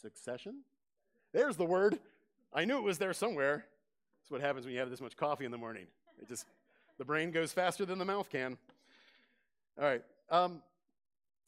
succession? 0.00 0.62
There's 1.34 1.56
the 1.56 1.64
word. 1.64 1.98
I 2.52 2.64
knew 2.64 2.78
it 2.78 2.84
was 2.84 2.98
there 2.98 3.12
somewhere. 3.12 3.66
That's 4.20 4.30
what 4.30 4.40
happens 4.40 4.64
when 4.64 4.72
you 4.72 4.78
have 4.78 4.88
this 4.88 5.00
much 5.00 5.16
coffee 5.16 5.44
in 5.44 5.50
the 5.50 5.58
morning. 5.58 5.88
It 6.22 6.28
just, 6.28 6.46
the 6.96 7.04
brain 7.04 7.32
goes 7.32 7.52
faster 7.52 7.84
than 7.84 7.98
the 7.98 8.04
mouth 8.04 8.30
can. 8.30 8.56
All 9.76 9.84
right. 9.84 10.02
Um, 10.30 10.62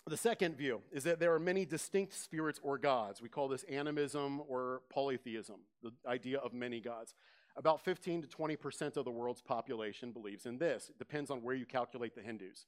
the 0.08 0.16
second 0.16 0.56
view 0.56 0.82
is 0.90 1.04
that 1.04 1.20
there 1.20 1.32
are 1.34 1.38
many 1.38 1.64
distinct 1.64 2.14
spirits 2.14 2.58
or 2.64 2.78
gods. 2.78 3.22
We 3.22 3.28
call 3.28 3.46
this 3.46 3.62
animism 3.62 4.42
or 4.48 4.82
polytheism, 4.90 5.60
the 5.84 5.92
idea 6.04 6.38
of 6.38 6.52
many 6.52 6.80
gods. 6.80 7.14
About 7.56 7.80
15 7.80 8.22
to 8.22 8.28
20% 8.28 8.96
of 8.96 9.04
the 9.04 9.10
world's 9.12 9.40
population 9.40 10.10
believes 10.10 10.46
in 10.46 10.58
this. 10.58 10.88
It 10.90 10.98
depends 10.98 11.30
on 11.30 11.44
where 11.44 11.54
you 11.54 11.64
calculate 11.64 12.16
the 12.16 12.22
Hindus. 12.22 12.66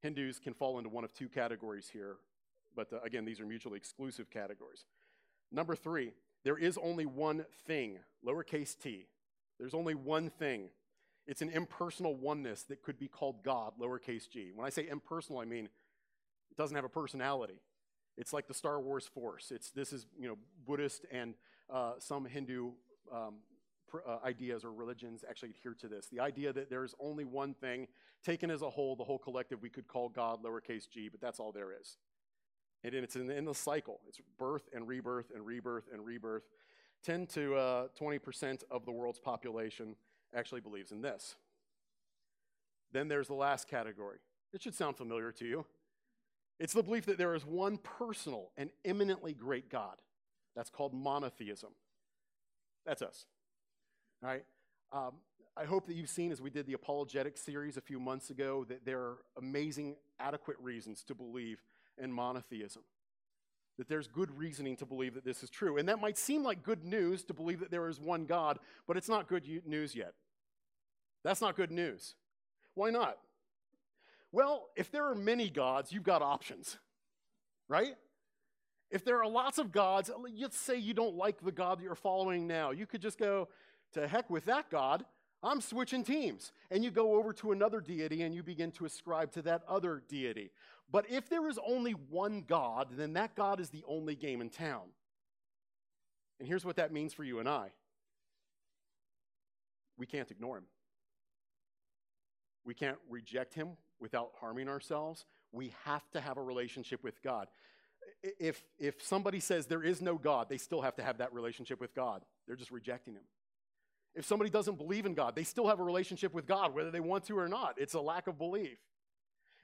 Hindus 0.00 0.38
can 0.38 0.52
fall 0.52 0.76
into 0.76 0.90
one 0.90 1.04
of 1.04 1.14
two 1.14 1.30
categories 1.30 1.88
here, 1.90 2.16
but 2.76 2.92
uh, 2.92 3.00
again, 3.02 3.24
these 3.24 3.40
are 3.40 3.46
mutually 3.46 3.78
exclusive 3.78 4.28
categories. 4.30 4.84
Number 5.50 5.74
three, 5.74 6.12
there 6.44 6.56
is 6.56 6.78
only 6.78 7.06
one 7.06 7.44
thing, 7.66 7.98
lowercase 8.26 8.78
t. 8.78 9.06
There's 9.58 9.74
only 9.74 9.94
one 9.94 10.30
thing. 10.30 10.70
It's 11.26 11.42
an 11.42 11.50
impersonal 11.50 12.16
oneness 12.16 12.62
that 12.64 12.82
could 12.82 12.98
be 12.98 13.08
called 13.08 13.44
God, 13.44 13.74
lowercase 13.80 14.28
g. 14.28 14.50
When 14.54 14.66
I 14.66 14.70
say 14.70 14.88
impersonal, 14.88 15.40
I 15.40 15.44
mean 15.44 15.66
it 15.66 16.56
doesn't 16.56 16.74
have 16.74 16.84
a 16.84 16.88
personality. 16.90 17.60
It's 18.16 18.32
like 18.32 18.48
the 18.48 18.54
Star 18.54 18.80
Wars 18.80 19.06
Force. 19.06 19.50
It's, 19.50 19.70
this 19.70 19.92
is 19.92 20.06
you 20.18 20.28
know, 20.28 20.36
Buddhist 20.66 21.06
and 21.10 21.34
uh, 21.72 21.92
some 21.98 22.24
Hindu 22.24 22.72
um, 23.12 23.36
uh, 24.06 24.18
ideas 24.24 24.64
or 24.64 24.72
religions 24.72 25.24
actually 25.28 25.50
adhere 25.50 25.74
to 25.74 25.88
this. 25.88 26.06
The 26.06 26.20
idea 26.20 26.52
that 26.52 26.70
there's 26.70 26.94
only 27.00 27.24
one 27.24 27.54
thing, 27.54 27.86
taken 28.24 28.50
as 28.50 28.62
a 28.62 28.70
whole, 28.70 28.96
the 28.96 29.04
whole 29.04 29.18
collective, 29.18 29.62
we 29.62 29.70
could 29.70 29.88
call 29.88 30.08
God 30.08 30.42
lowercase 30.42 30.88
g, 30.88 31.08
but 31.08 31.20
that's 31.20 31.40
all 31.40 31.52
there 31.52 31.72
is. 31.72 31.96
And 32.82 32.94
it's 32.94 33.16
an 33.16 33.30
endless 33.30 33.58
cycle. 33.58 34.00
It's 34.08 34.20
birth 34.38 34.68
and 34.74 34.88
rebirth 34.88 35.30
and 35.34 35.44
rebirth 35.44 35.84
and 35.92 36.04
rebirth. 36.04 36.44
10 37.02 37.26
to 37.26 37.54
uh, 37.56 37.88
20% 37.98 38.62
of 38.70 38.84
the 38.84 38.92
world's 38.92 39.18
population 39.18 39.96
actually 40.34 40.60
believes 40.60 40.92
in 40.92 41.00
this. 41.00 41.36
Then 42.92 43.08
there's 43.08 43.28
the 43.28 43.34
last 43.34 43.68
category. 43.68 44.18
It 44.52 44.62
should 44.62 44.74
sound 44.74 44.96
familiar 44.96 45.32
to 45.32 45.44
you. 45.46 45.66
It's 46.58 46.72
the 46.72 46.82
belief 46.82 47.06
that 47.06 47.16
there 47.16 47.34
is 47.34 47.46
one 47.46 47.78
personal 47.78 48.50
and 48.56 48.70
eminently 48.84 49.32
great 49.32 49.70
God. 49.70 49.96
That's 50.54 50.70
called 50.70 50.92
monotheism. 50.92 51.70
That's 52.84 53.02
us. 53.02 53.26
All 54.22 54.28
right? 54.28 54.44
Um, 54.92 55.12
I 55.56 55.64
hope 55.64 55.86
that 55.86 55.94
you've 55.94 56.10
seen, 56.10 56.32
as 56.32 56.40
we 56.40 56.50
did 56.50 56.66
the 56.66 56.72
apologetic 56.74 57.36
series 57.36 57.76
a 57.76 57.80
few 57.80 58.00
months 58.00 58.30
ago, 58.30 58.64
that 58.68 58.84
there 58.84 58.98
are 58.98 59.18
amazing, 59.38 59.96
adequate 60.18 60.56
reasons 60.60 61.02
to 61.04 61.14
believe 61.14 61.62
in 62.00 62.12
monotheism. 62.12 62.82
that 63.80 63.88
there's 63.88 64.08
good 64.08 64.36
reasoning 64.36 64.76
to 64.76 64.84
believe 64.84 65.14
that 65.14 65.24
this 65.24 65.42
is 65.42 65.48
true. 65.48 65.78
And 65.78 65.88
that 65.88 65.98
might 65.98 66.18
seem 66.18 66.44
like 66.44 66.62
good 66.62 66.84
news 66.84 67.24
to 67.24 67.32
believe 67.32 67.60
that 67.60 67.70
there 67.70 67.88
is 67.88 67.98
one 67.98 68.26
God, 68.26 68.58
but 68.86 68.98
it's 68.98 69.08
not 69.08 69.26
good 69.26 69.48
news 69.64 69.94
yet. 69.94 70.12
That's 71.24 71.40
not 71.40 71.56
good 71.56 71.70
news. 71.70 72.14
Why 72.74 72.90
not? 72.90 73.16
Well, 74.32 74.68
if 74.76 74.92
there 74.92 75.08
are 75.08 75.14
many 75.14 75.48
gods, 75.48 75.92
you've 75.92 76.02
got 76.02 76.20
options, 76.20 76.76
right? 77.68 77.94
If 78.90 79.02
there 79.02 79.18
are 79.18 79.26
lots 79.26 79.56
of 79.56 79.72
gods, 79.72 80.10
let's 80.38 80.58
say 80.58 80.76
you 80.76 80.92
don't 80.92 81.16
like 81.16 81.40
the 81.40 81.50
God 81.50 81.78
that 81.78 81.82
you're 81.82 81.94
following 81.94 82.46
now, 82.46 82.72
you 82.72 82.84
could 82.84 83.00
just 83.00 83.18
go, 83.18 83.48
to 83.94 84.06
heck 84.06 84.28
with 84.28 84.44
that 84.44 84.70
God, 84.70 85.06
I'm 85.42 85.62
switching 85.62 86.04
teams. 86.04 86.52
And 86.70 86.84
you 86.84 86.90
go 86.90 87.14
over 87.14 87.32
to 87.32 87.52
another 87.52 87.80
deity 87.80 88.24
and 88.24 88.34
you 88.34 88.42
begin 88.42 88.72
to 88.72 88.84
ascribe 88.84 89.32
to 89.32 89.42
that 89.42 89.62
other 89.66 90.02
deity. 90.06 90.50
But 90.92 91.10
if 91.10 91.28
there 91.28 91.48
is 91.48 91.58
only 91.64 91.92
one 91.92 92.44
God, 92.46 92.88
then 92.96 93.12
that 93.14 93.34
God 93.36 93.60
is 93.60 93.70
the 93.70 93.84
only 93.86 94.16
game 94.16 94.40
in 94.40 94.50
town. 94.50 94.88
And 96.38 96.48
here's 96.48 96.64
what 96.64 96.76
that 96.76 96.92
means 96.92 97.12
for 97.12 97.24
you 97.24 97.38
and 97.38 97.48
I 97.48 97.70
we 99.98 100.06
can't 100.06 100.30
ignore 100.30 100.56
him. 100.56 100.64
We 102.64 102.72
can't 102.72 102.96
reject 103.10 103.52
him 103.52 103.76
without 104.00 104.30
harming 104.40 104.68
ourselves. 104.68 105.26
We 105.52 105.74
have 105.84 106.10
to 106.12 106.20
have 106.20 106.38
a 106.38 106.42
relationship 106.42 107.04
with 107.04 107.22
God. 107.22 107.48
If, 108.22 108.62
if 108.78 109.02
somebody 109.02 109.40
says 109.40 109.66
there 109.66 109.82
is 109.82 110.00
no 110.00 110.16
God, 110.16 110.48
they 110.48 110.56
still 110.56 110.80
have 110.80 110.96
to 110.96 111.02
have 111.02 111.18
that 111.18 111.34
relationship 111.34 111.80
with 111.80 111.94
God. 111.94 112.22
They're 112.46 112.56
just 112.56 112.70
rejecting 112.70 113.14
him. 113.14 113.22
If 114.14 114.24
somebody 114.24 114.50
doesn't 114.50 114.78
believe 114.78 115.04
in 115.04 115.14
God, 115.14 115.36
they 115.36 115.44
still 115.44 115.68
have 115.68 115.80
a 115.80 115.84
relationship 115.84 116.32
with 116.32 116.46
God, 116.46 116.74
whether 116.74 116.90
they 116.90 117.00
want 117.00 117.24
to 117.24 117.38
or 117.38 117.48
not. 117.48 117.74
It's 117.76 117.94
a 117.94 118.00
lack 118.00 118.26
of 118.26 118.38
belief. 118.38 118.78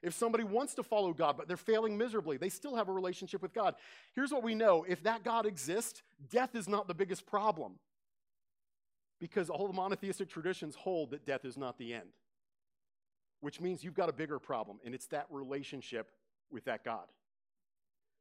If 0.07 0.15
somebody 0.15 0.45
wants 0.45 0.75
to 0.75 0.85
follow 0.85 1.13
God, 1.13 1.37
but 1.37 1.49
they're 1.49 1.57
failing 1.57 1.99
miserably, 1.99 2.37
they 2.37 2.49
still 2.49 2.77
have 2.77 2.89
a 2.89 2.93
relationship 2.93 3.43
with 3.43 3.53
God. 3.53 3.75
Here's 4.15 4.31
what 4.31 4.45
we 4.45 4.55
know 4.55 4.85
if 4.89 5.03
that 5.03 5.25
God 5.25 5.47
exists, 5.47 6.03
death 6.31 6.55
is 6.55 6.69
not 6.69 6.87
the 6.87 6.95
biggest 6.95 7.27
problem. 7.27 7.73
Because 9.19 9.51
all 9.51 9.67
the 9.67 9.73
monotheistic 9.73 10.29
traditions 10.29 10.77
hold 10.77 11.11
that 11.11 11.27
death 11.27 11.45
is 11.45 11.57
not 11.57 11.77
the 11.79 11.93
end, 11.93 12.11
which 13.41 13.61
means 13.61 13.83
you've 13.83 13.95
got 13.95 14.09
a 14.09 14.13
bigger 14.13 14.39
problem, 14.39 14.79
and 14.85 14.95
it's 14.95 15.07
that 15.07 15.27
relationship 15.31 16.13
with 16.53 16.67
that 16.67 16.85
God. 16.85 17.07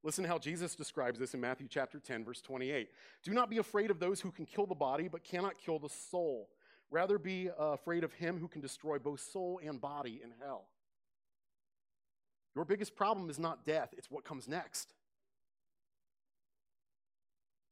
Listen 0.01 0.24
to 0.24 0.30
how 0.30 0.39
Jesus 0.39 0.74
describes 0.74 1.20
this 1.20 1.34
in 1.36 1.42
Matthew 1.42 1.68
chapter 1.70 2.00
10, 2.00 2.25
verse 2.25 2.42
28. 2.42 2.89
Do 3.24 3.34
not 3.34 3.50
be 3.50 3.58
afraid 3.58 3.92
of 3.92 4.00
those 4.00 4.22
who 4.22 4.32
can 4.32 4.46
kill 4.46 4.65
the 4.65 4.74
body, 4.74 5.08
but 5.08 5.24
cannot 5.24 5.58
kill 5.58 5.77
the 5.77 5.89
soul. 5.89 6.50
Rather 6.89 7.20
be 7.20 7.50
uh, 7.50 7.74
afraid 7.74 8.04
of 8.04 8.13
him 8.13 8.39
who 8.39 8.48
can 8.48 8.62
destroy 8.62 8.98
both 8.98 9.20
soul 9.20 9.60
and 9.63 9.80
body 9.82 10.22
in 10.24 10.32
hell. 10.42 10.65
Your 12.56 12.66
biggest 12.66 12.96
problem 12.96 13.30
is 13.30 13.38
not 13.38 13.66
death, 13.66 13.94
it's 13.98 14.10
what 14.10 14.24
comes 14.24 14.48
next. 14.48 14.94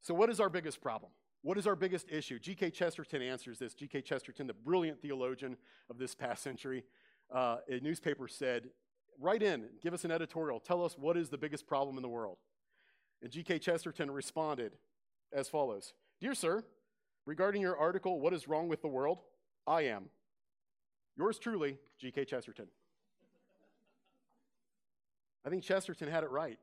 So, 0.02 0.12
what 0.12 0.28
is 0.28 0.38
our 0.38 0.50
biggest 0.50 0.82
problem? 0.82 1.10
What 1.42 1.58
is 1.58 1.66
our 1.66 1.76
biggest 1.76 2.10
issue? 2.10 2.38
G.K. 2.38 2.70
Chesterton 2.70 3.20
answers 3.20 3.58
this. 3.58 3.74
G.K. 3.74 4.02
Chesterton, 4.02 4.46
the 4.46 4.54
brilliant 4.54 5.00
theologian 5.00 5.56
of 5.90 5.98
this 5.98 6.14
past 6.14 6.42
century, 6.42 6.84
uh, 7.34 7.58
a 7.68 7.80
newspaper 7.80 8.28
said, 8.28 8.68
Write 9.20 9.42
in, 9.42 9.66
give 9.82 9.94
us 9.94 10.04
an 10.04 10.10
editorial, 10.10 10.58
tell 10.58 10.84
us 10.84 10.96
what 10.98 11.16
is 11.16 11.28
the 11.28 11.38
biggest 11.38 11.66
problem 11.66 11.96
in 11.96 12.02
the 12.02 12.08
world. 12.08 12.38
And 13.22 13.30
G.K. 13.30 13.58
Chesterton 13.58 14.10
responded 14.10 14.72
as 15.32 15.48
follows 15.48 15.94
Dear 16.20 16.34
sir, 16.34 16.64
regarding 17.26 17.62
your 17.62 17.76
article, 17.76 18.20
What 18.20 18.34
is 18.34 18.48
Wrong 18.48 18.68
with 18.68 18.82
the 18.82 18.88
World? 18.88 19.18
I 19.66 19.82
am. 19.82 20.06
Yours 21.16 21.38
truly, 21.38 21.78
G.K. 21.98 22.24
Chesterton. 22.24 22.66
I 25.44 25.50
think 25.50 25.62
Chesterton 25.62 26.08
had 26.08 26.24
it 26.24 26.30
right. 26.30 26.58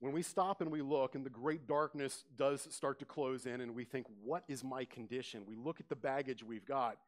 When 0.00 0.12
we 0.12 0.22
stop 0.22 0.60
and 0.60 0.70
we 0.70 0.82
look, 0.82 1.14
and 1.14 1.24
the 1.24 1.30
great 1.30 1.66
darkness 1.66 2.24
does 2.36 2.66
start 2.70 2.98
to 2.98 3.04
close 3.04 3.46
in, 3.46 3.60
and 3.60 3.74
we 3.74 3.84
think, 3.84 4.06
What 4.22 4.44
is 4.48 4.62
my 4.62 4.84
condition? 4.84 5.44
We 5.46 5.56
look 5.56 5.80
at 5.80 5.88
the 5.88 5.96
baggage 5.96 6.42
we've 6.42 6.66
got, 6.66 6.98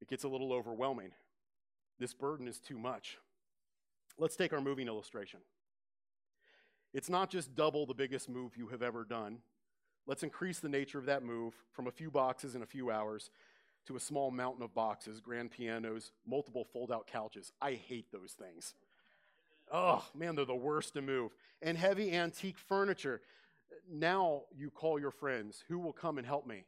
it 0.00 0.08
gets 0.08 0.24
a 0.24 0.28
little 0.28 0.52
overwhelming. 0.52 1.12
This 1.98 2.12
burden 2.12 2.48
is 2.48 2.58
too 2.58 2.78
much. 2.78 3.18
Let's 4.18 4.36
take 4.36 4.52
our 4.52 4.60
moving 4.60 4.88
illustration. 4.88 5.40
It's 6.92 7.08
not 7.08 7.30
just 7.30 7.54
double 7.54 7.86
the 7.86 7.94
biggest 7.94 8.28
move 8.28 8.56
you 8.56 8.68
have 8.68 8.82
ever 8.82 9.04
done. 9.04 9.38
Let's 10.06 10.22
increase 10.22 10.58
the 10.58 10.68
nature 10.68 10.98
of 10.98 11.06
that 11.06 11.22
move 11.22 11.54
from 11.72 11.86
a 11.86 11.92
few 11.92 12.10
boxes 12.10 12.54
in 12.54 12.62
a 12.62 12.66
few 12.66 12.90
hours 12.90 13.30
to 13.86 13.96
a 13.96 14.00
small 14.00 14.30
mountain 14.30 14.62
of 14.62 14.74
boxes, 14.74 15.20
grand 15.20 15.50
pianos, 15.50 16.12
multiple 16.26 16.64
fold 16.64 16.92
out 16.92 17.06
couches. 17.06 17.52
I 17.60 17.72
hate 17.72 18.12
those 18.12 18.32
things. 18.32 18.74
Oh, 19.72 20.04
man, 20.14 20.36
they're 20.36 20.44
the 20.44 20.54
worst 20.54 20.92
to 20.94 21.02
move. 21.02 21.32
And 21.62 21.78
heavy 21.78 22.12
antique 22.12 22.58
furniture. 22.58 23.22
Now 23.90 24.42
you 24.54 24.70
call 24.70 25.00
your 25.00 25.10
friends. 25.10 25.64
Who 25.68 25.78
will 25.78 25.94
come 25.94 26.18
and 26.18 26.26
help 26.26 26.46
me? 26.46 26.64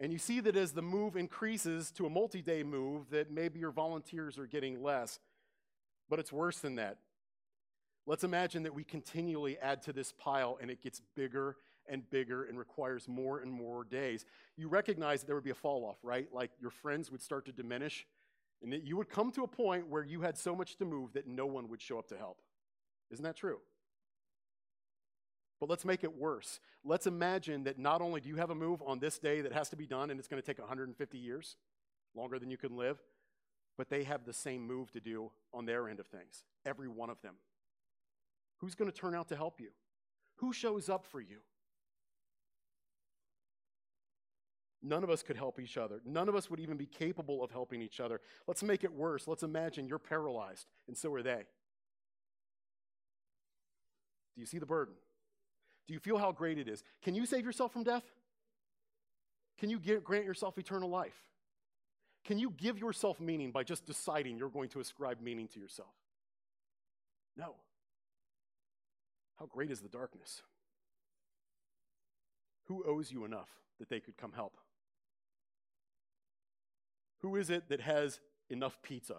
And 0.00 0.12
you 0.12 0.18
see 0.18 0.40
that 0.40 0.56
as 0.56 0.72
the 0.72 0.82
move 0.82 1.16
increases 1.16 1.90
to 1.92 2.06
a 2.06 2.10
multi 2.10 2.42
day 2.42 2.62
move, 2.62 3.10
that 3.10 3.30
maybe 3.30 3.60
your 3.60 3.70
volunteers 3.70 4.38
are 4.38 4.46
getting 4.46 4.82
less. 4.82 5.20
But 6.08 6.18
it's 6.18 6.32
worse 6.32 6.58
than 6.58 6.76
that. 6.76 6.96
Let's 8.06 8.24
imagine 8.24 8.64
that 8.64 8.74
we 8.74 8.84
continually 8.84 9.58
add 9.58 9.82
to 9.82 9.92
this 9.92 10.12
pile 10.12 10.58
and 10.60 10.70
it 10.70 10.82
gets 10.82 11.00
bigger 11.14 11.56
and 11.88 12.08
bigger 12.10 12.44
and 12.44 12.58
requires 12.58 13.08
more 13.08 13.40
and 13.40 13.50
more 13.50 13.84
days. 13.84 14.24
You 14.56 14.68
recognize 14.68 15.20
that 15.20 15.26
there 15.26 15.36
would 15.36 15.44
be 15.44 15.50
a 15.50 15.54
fall 15.54 15.84
off, 15.84 15.98
right? 16.02 16.28
Like 16.32 16.50
your 16.60 16.70
friends 16.70 17.10
would 17.10 17.22
start 17.22 17.46
to 17.46 17.52
diminish, 17.52 18.06
and 18.64 18.72
that 18.72 18.82
you 18.82 18.96
would 18.96 19.10
come 19.10 19.30
to 19.32 19.44
a 19.44 19.46
point 19.46 19.88
where 19.88 20.02
you 20.02 20.22
had 20.22 20.38
so 20.38 20.56
much 20.56 20.76
to 20.76 20.86
move 20.86 21.12
that 21.12 21.28
no 21.28 21.44
one 21.44 21.68
would 21.68 21.82
show 21.82 21.98
up 21.98 22.08
to 22.08 22.16
help. 22.16 22.40
Isn't 23.10 23.22
that 23.22 23.36
true? 23.36 23.58
But 25.60 25.68
let's 25.68 25.84
make 25.84 26.02
it 26.02 26.18
worse. 26.18 26.60
Let's 26.82 27.06
imagine 27.06 27.64
that 27.64 27.78
not 27.78 28.00
only 28.00 28.22
do 28.22 28.30
you 28.30 28.36
have 28.36 28.48
a 28.48 28.54
move 28.54 28.82
on 28.86 28.98
this 28.98 29.18
day 29.18 29.42
that 29.42 29.52
has 29.52 29.68
to 29.68 29.76
be 29.76 29.86
done 29.86 30.10
and 30.10 30.18
it's 30.18 30.28
going 30.28 30.40
to 30.40 30.46
take 30.46 30.58
150 30.58 31.18
years, 31.18 31.56
longer 32.16 32.38
than 32.38 32.50
you 32.50 32.56
can 32.56 32.74
live, 32.74 32.98
but 33.76 33.90
they 33.90 34.02
have 34.04 34.24
the 34.24 34.32
same 34.32 34.66
move 34.66 34.90
to 34.92 35.00
do 35.00 35.30
on 35.52 35.66
their 35.66 35.86
end 35.86 36.00
of 36.00 36.06
things, 36.06 36.44
every 36.64 36.88
one 36.88 37.10
of 37.10 37.20
them. 37.20 37.34
Who's 38.60 38.74
going 38.74 38.90
to 38.90 38.96
turn 38.96 39.14
out 39.14 39.28
to 39.28 39.36
help 39.36 39.60
you? 39.60 39.70
Who 40.36 40.54
shows 40.54 40.88
up 40.88 41.04
for 41.04 41.20
you? 41.20 41.38
None 44.86 45.02
of 45.02 45.08
us 45.08 45.22
could 45.22 45.36
help 45.36 45.58
each 45.58 45.78
other. 45.78 46.02
None 46.04 46.28
of 46.28 46.36
us 46.36 46.50
would 46.50 46.60
even 46.60 46.76
be 46.76 46.84
capable 46.84 47.42
of 47.42 47.50
helping 47.50 47.80
each 47.80 48.00
other. 48.00 48.20
Let's 48.46 48.62
make 48.62 48.84
it 48.84 48.92
worse. 48.92 49.26
Let's 49.26 49.42
imagine 49.42 49.88
you're 49.88 49.98
paralyzed, 49.98 50.66
and 50.86 50.96
so 50.96 51.12
are 51.14 51.22
they. 51.22 51.44
Do 54.34 54.40
you 54.40 54.46
see 54.46 54.58
the 54.58 54.66
burden? 54.66 54.92
Do 55.88 55.94
you 55.94 56.00
feel 56.00 56.18
how 56.18 56.32
great 56.32 56.58
it 56.58 56.68
is? 56.68 56.84
Can 57.02 57.14
you 57.14 57.24
save 57.24 57.46
yourself 57.46 57.72
from 57.72 57.82
death? 57.82 58.04
Can 59.58 59.70
you 59.70 59.78
get, 59.78 60.04
grant 60.04 60.26
yourself 60.26 60.58
eternal 60.58 60.90
life? 60.90 61.16
Can 62.26 62.38
you 62.38 62.50
give 62.50 62.78
yourself 62.78 63.20
meaning 63.20 63.52
by 63.52 63.64
just 63.64 63.86
deciding 63.86 64.36
you're 64.36 64.50
going 64.50 64.68
to 64.70 64.80
ascribe 64.80 65.18
meaning 65.22 65.48
to 65.48 65.60
yourself? 65.60 65.94
No. 67.38 67.54
How 69.38 69.46
great 69.46 69.70
is 69.70 69.80
the 69.80 69.88
darkness? 69.88 70.42
Who 72.64 72.84
owes 72.86 73.10
you 73.10 73.24
enough 73.24 73.48
that 73.78 73.88
they 73.88 74.00
could 74.00 74.16
come 74.18 74.32
help? 74.32 74.58
Who 77.24 77.36
is 77.36 77.48
it 77.48 77.70
that 77.70 77.80
has 77.80 78.20
enough 78.50 78.76
pizza 78.82 79.16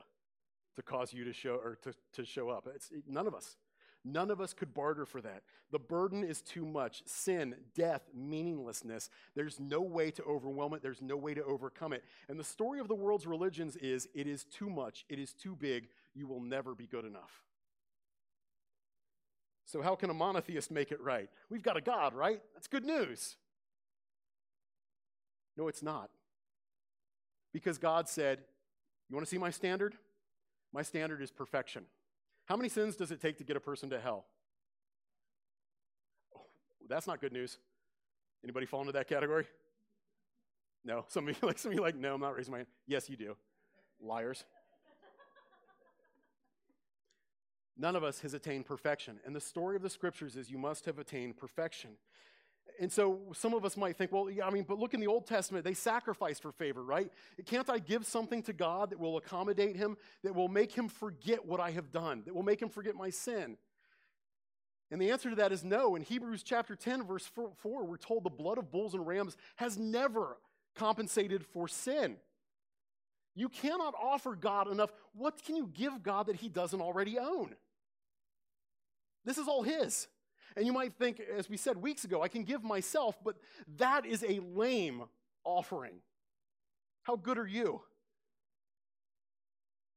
to 0.76 0.84
cause 0.84 1.12
you 1.12 1.24
to 1.24 1.34
show 1.34 1.56
or 1.56 1.76
to, 1.82 1.92
to 2.14 2.24
show 2.24 2.50
up? 2.50 2.68
It's 2.76 2.92
none 3.08 3.26
of 3.26 3.34
us. 3.34 3.58
None 4.04 4.30
of 4.30 4.40
us 4.40 4.54
could 4.54 4.76
barter 4.76 5.08
for 5.08 5.22
that. 5.22 5.42
The 5.72 5.80
burden 5.80 6.24
is 6.24 6.44
too 6.44 6.68
much 6.68 7.02
sin, 7.08 7.56
death, 7.74 8.04
meaninglessness. 8.14 9.10
There's 9.36 9.60
no 9.60 9.82
way 9.82 10.12
to 10.12 10.24
overwhelm 10.24 10.76
it, 10.76 10.84
there's 10.84 11.02
no 11.02 11.18
way 11.18 11.34
to 11.34 11.44
overcome 11.46 11.94
it. 11.94 12.04
And 12.30 12.40
the 12.40 12.44
story 12.44 12.80
of 12.80 12.88
the 12.88 12.94
world's 12.94 13.26
religions 13.26 13.76
is 13.78 14.08
it 14.14 14.28
is 14.28 14.44
too 14.44 14.70
much, 14.70 15.04
it 15.10 15.18
is 15.18 15.34
too 15.34 15.56
big, 15.56 15.88
you 16.14 16.28
will 16.28 16.42
never 16.42 16.76
be 16.76 16.86
good 16.86 17.06
enough. 17.06 17.42
So, 19.66 19.82
how 19.82 19.96
can 19.96 20.12
a 20.12 20.14
monotheist 20.14 20.70
make 20.70 20.92
it 20.92 21.02
right? 21.02 21.28
We've 21.50 21.64
got 21.64 21.76
a 21.76 21.82
God, 21.82 22.14
right? 22.14 22.40
That's 22.54 22.68
good 22.68 22.86
news. 22.86 23.36
No, 25.58 25.68
it's 25.68 25.82
not. 25.82 26.12
Because 27.56 27.78
God 27.78 28.10
said, 28.10 28.40
You 29.10 29.16
want 29.16 29.26
to 29.26 29.30
see 29.30 29.38
my 29.38 29.50
standard? 29.50 29.96
My 30.74 30.82
standard 30.82 31.22
is 31.22 31.32
perfection. 31.32 31.86
How 32.48 32.58
many 32.58 32.68
sins 32.68 32.98
does 32.98 33.12
it 33.12 33.22
take 33.22 33.38
to 33.38 33.46
get 33.46 33.56
a 33.56 33.62
person 33.62 33.90
to 33.92 33.98
hell? 33.98 34.26
Oh, 36.36 36.42
that's 36.90 37.08
not 37.08 37.22
good 37.22 37.32
news. 37.32 37.58
Anybody 38.44 38.66
fall 38.66 38.82
into 38.82 38.92
that 38.92 39.08
category? 39.08 39.46
No. 40.84 41.06
Some 41.08 41.30
of 41.30 41.38
you 41.42 41.48
like 41.48 41.58
some 41.58 41.72
of 41.72 41.78
you 41.78 41.82
like, 41.82 41.96
no, 41.96 42.16
I'm 42.16 42.20
not 42.20 42.36
raising 42.36 42.52
my 42.52 42.58
hand. 42.58 42.68
Yes, 42.88 43.10
you 43.10 43.16
do. 43.16 43.38
Liars. 44.02 44.44
None 47.78 47.96
of 47.96 48.04
us 48.04 48.20
has 48.20 48.34
attained 48.34 48.66
perfection. 48.66 49.18
And 49.26 49.34
the 49.34 49.40
story 49.40 49.78
of 49.78 49.82
the 49.82 49.90
scriptures 49.90 50.36
is 50.36 50.52
you 50.52 50.58
must 50.58 50.84
have 50.88 51.00
attained 51.00 51.38
perfection. 51.38 51.92
And 52.80 52.92
so 52.92 53.20
some 53.34 53.54
of 53.54 53.64
us 53.64 53.78
might 53.78 53.96
think, 53.96 54.12
well, 54.12 54.30
yeah, 54.30 54.46
I 54.46 54.50
mean, 54.50 54.66
but 54.68 54.78
look 54.78 54.94
in 54.94 55.00
the 55.00 55.08
Old 55.08 55.26
Testament, 55.26 55.64
they 55.64 55.74
sacrificed 55.74 56.42
for 56.42 56.52
favor, 56.52 56.84
right? 56.84 57.10
Can't 57.46 57.70
I 57.70 57.80
give 57.80 58.06
something 58.06 58.44
to 58.44 58.54
God 58.54 58.90
that 58.90 59.00
will 59.00 59.18
accommodate 59.18 59.76
him, 59.76 59.98
that 60.24 60.36
will 60.36 60.50
make 60.50 60.72
him 60.72 60.90
forget 60.90 61.46
what 61.46 61.60
I 61.60 61.72
have 61.72 61.92
done, 61.92 62.24
that 62.26 62.36
will 62.36 62.44
make 62.44 62.62
him 62.62 62.70
forget 62.70 62.96
my 62.96 63.10
sin? 63.10 63.58
And 64.92 65.02
the 65.02 65.12
answer 65.12 65.30
to 65.30 65.36
that 65.38 65.52
is 65.52 65.64
no. 65.64 65.96
In 65.96 66.02
Hebrews 66.02 66.44
chapter 66.44 66.76
10, 66.76 67.04
verse 67.04 67.26
4, 67.26 67.86
we're 67.86 67.98
told 67.98 68.24
the 68.24 68.30
blood 68.30 68.58
of 68.58 68.72
bulls 68.72 68.94
and 68.94 69.08
rams 69.08 69.36
has 69.56 69.78
never 69.78 70.38
compensated 70.76 71.46
for 71.46 71.68
sin. 71.68 72.18
You 73.36 73.50
cannot 73.50 73.94
offer 74.02 74.36
God 74.36 74.72
enough. 74.72 74.92
What 75.14 75.44
can 75.44 75.56
you 75.56 75.70
give 75.74 76.04
God 76.04 76.28
that 76.28 76.38
He 76.38 76.50
doesn't 76.50 76.82
already 76.82 77.18
own? 77.18 77.56
This 79.26 79.38
is 79.38 79.48
all 79.48 79.64
His. 79.64 80.08
And 80.56 80.66
you 80.66 80.74
might 80.74 80.94
think, 80.94 81.20
as 81.20 81.50
we 81.50 81.58
said 81.58 81.78
weeks 81.78 82.04
ago, 82.04 82.22
I 82.22 82.28
can 82.28 82.44
give 82.44 82.64
myself, 82.64 83.18
but 83.24 83.36
that 83.78 84.06
is 84.06 84.24
a 84.24 84.40
lame 84.40 85.04
offering. 85.44 85.96
How 87.04 87.16
good 87.16 87.38
are 87.38 87.48
you? 87.48 87.82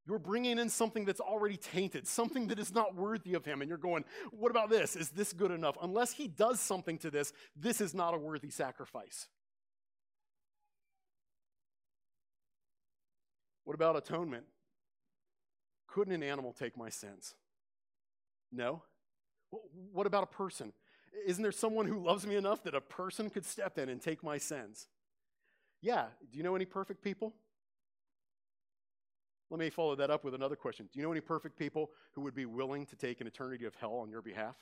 You're 0.06 0.18
bringing 0.18 0.58
in 0.58 0.70
something 0.70 1.04
that's 1.04 1.20
already 1.20 1.58
tainted, 1.58 2.06
something 2.06 2.46
that 2.48 2.58
is 2.58 2.72
not 2.72 2.94
worthy 2.94 3.34
of 3.34 3.44
him. 3.44 3.60
And 3.60 3.68
you're 3.68 3.76
going, 3.76 4.04
what 4.30 4.50
about 4.50 4.70
this? 4.70 4.96
Is 4.96 5.10
this 5.10 5.34
good 5.34 5.50
enough? 5.50 5.76
Unless 5.82 6.12
he 6.12 6.28
does 6.28 6.60
something 6.60 6.96
to 6.98 7.10
this, 7.10 7.32
this 7.54 7.82
is 7.82 7.94
not 7.94 8.14
a 8.14 8.18
worthy 8.18 8.48
sacrifice. 8.48 9.28
What 13.64 13.74
about 13.74 13.96
atonement? 13.96 14.44
Couldn't 15.88 16.14
an 16.14 16.22
animal 16.22 16.54
take 16.54 16.74
my 16.74 16.88
sins? 16.88 17.34
No. 18.50 18.82
What 19.92 20.06
about 20.06 20.22
a 20.22 20.26
person? 20.26 20.72
Isn't 21.26 21.42
there 21.42 21.52
someone 21.52 21.86
who 21.86 22.02
loves 22.02 22.26
me 22.26 22.36
enough 22.36 22.62
that 22.64 22.74
a 22.74 22.80
person 22.80 23.30
could 23.30 23.44
step 23.44 23.78
in 23.78 23.88
and 23.88 24.00
take 24.00 24.22
my 24.22 24.38
sins? 24.38 24.88
Yeah. 25.80 26.06
Do 26.30 26.36
you 26.36 26.44
know 26.44 26.54
any 26.54 26.64
perfect 26.64 27.02
people? 27.02 27.34
Let 29.50 29.60
me 29.60 29.70
follow 29.70 29.96
that 29.96 30.10
up 30.10 30.24
with 30.24 30.34
another 30.34 30.56
question. 30.56 30.88
Do 30.92 30.98
you 30.98 31.04
know 31.04 31.12
any 31.12 31.22
perfect 31.22 31.58
people 31.58 31.90
who 32.12 32.20
would 32.22 32.34
be 32.34 32.44
willing 32.44 32.84
to 32.86 32.96
take 32.96 33.20
an 33.20 33.26
eternity 33.26 33.64
of 33.64 33.74
hell 33.74 33.94
on 33.94 34.10
your 34.10 34.20
behalf? 34.20 34.56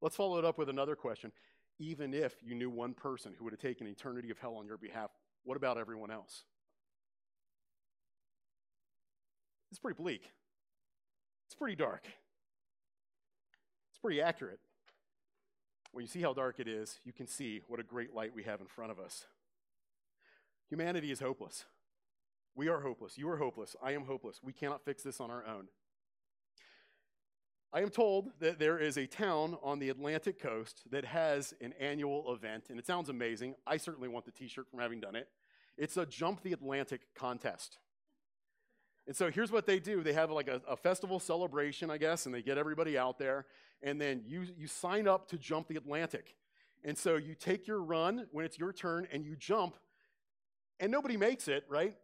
Let's 0.00 0.16
follow 0.16 0.38
it 0.38 0.44
up 0.44 0.58
with 0.58 0.68
another 0.68 0.96
question. 0.96 1.32
Even 1.78 2.14
if 2.14 2.36
you 2.42 2.54
knew 2.54 2.70
one 2.70 2.94
person 2.94 3.34
who 3.36 3.44
would 3.44 3.52
have 3.52 3.60
taken 3.60 3.86
eternity 3.86 4.30
of 4.30 4.38
hell 4.38 4.56
on 4.56 4.66
your 4.66 4.78
behalf, 4.78 5.10
what 5.44 5.56
about 5.56 5.76
everyone 5.76 6.10
else? 6.10 6.44
It's 9.70 9.78
pretty 9.78 10.00
bleak. 10.00 10.30
It's 11.46 11.54
pretty 11.54 11.76
dark. 11.76 12.06
Pretty 14.04 14.20
accurate. 14.20 14.60
When 15.92 16.02
you 16.02 16.08
see 16.08 16.20
how 16.20 16.34
dark 16.34 16.60
it 16.60 16.68
is, 16.68 17.00
you 17.06 17.12
can 17.14 17.26
see 17.26 17.62
what 17.68 17.80
a 17.80 17.82
great 17.82 18.14
light 18.14 18.34
we 18.34 18.42
have 18.42 18.60
in 18.60 18.66
front 18.66 18.90
of 18.90 18.98
us. 18.98 19.24
Humanity 20.68 21.10
is 21.10 21.20
hopeless. 21.20 21.64
We 22.54 22.68
are 22.68 22.80
hopeless. 22.80 23.16
You 23.16 23.30
are 23.30 23.38
hopeless. 23.38 23.74
I 23.82 23.92
am 23.92 24.04
hopeless. 24.04 24.40
We 24.44 24.52
cannot 24.52 24.84
fix 24.84 25.02
this 25.02 25.22
on 25.22 25.30
our 25.30 25.42
own. 25.46 25.68
I 27.72 27.80
am 27.80 27.88
told 27.88 28.28
that 28.40 28.58
there 28.58 28.78
is 28.78 28.98
a 28.98 29.06
town 29.06 29.56
on 29.62 29.78
the 29.78 29.88
Atlantic 29.88 30.38
coast 30.38 30.82
that 30.90 31.06
has 31.06 31.54
an 31.62 31.72
annual 31.80 32.30
event, 32.34 32.64
and 32.68 32.78
it 32.78 32.86
sounds 32.86 33.08
amazing. 33.08 33.54
I 33.66 33.78
certainly 33.78 34.08
want 34.08 34.26
the 34.26 34.32
t 34.32 34.48
shirt 34.48 34.68
from 34.68 34.80
having 34.80 35.00
done 35.00 35.16
it. 35.16 35.28
It's 35.78 35.96
a 35.96 36.04
Jump 36.04 36.42
the 36.42 36.52
Atlantic 36.52 37.06
contest. 37.14 37.78
And 39.06 39.14
so 39.14 39.30
here's 39.30 39.52
what 39.52 39.66
they 39.66 39.78
do 39.78 40.02
they 40.02 40.12
have 40.14 40.30
like 40.30 40.48
a, 40.48 40.60
a, 40.68 40.76
festival 40.76 41.20
celebration, 41.20 41.90
I 41.90 41.98
guess, 41.98 42.26
and 42.26 42.34
they 42.34 42.42
get 42.42 42.56
everybody 42.56 42.96
out 42.96 43.18
there, 43.18 43.46
and 43.82 44.00
then 44.00 44.22
you, 44.26 44.46
you 44.56 44.66
sign 44.66 45.06
up 45.06 45.28
to 45.28 45.38
jump 45.38 45.68
the 45.68 45.76
Atlantic. 45.76 46.34
And 46.84 46.96
so 46.96 47.16
you 47.16 47.34
take 47.34 47.66
your 47.66 47.82
run 47.82 48.26
when 48.32 48.44
it's 48.44 48.58
your 48.58 48.72
turn 48.72 49.06
and 49.12 49.24
you 49.24 49.36
jump, 49.36 49.76
and 50.80 50.90
nobody 50.90 51.16
makes 51.16 51.48
it, 51.48 51.64
right? 51.68 51.94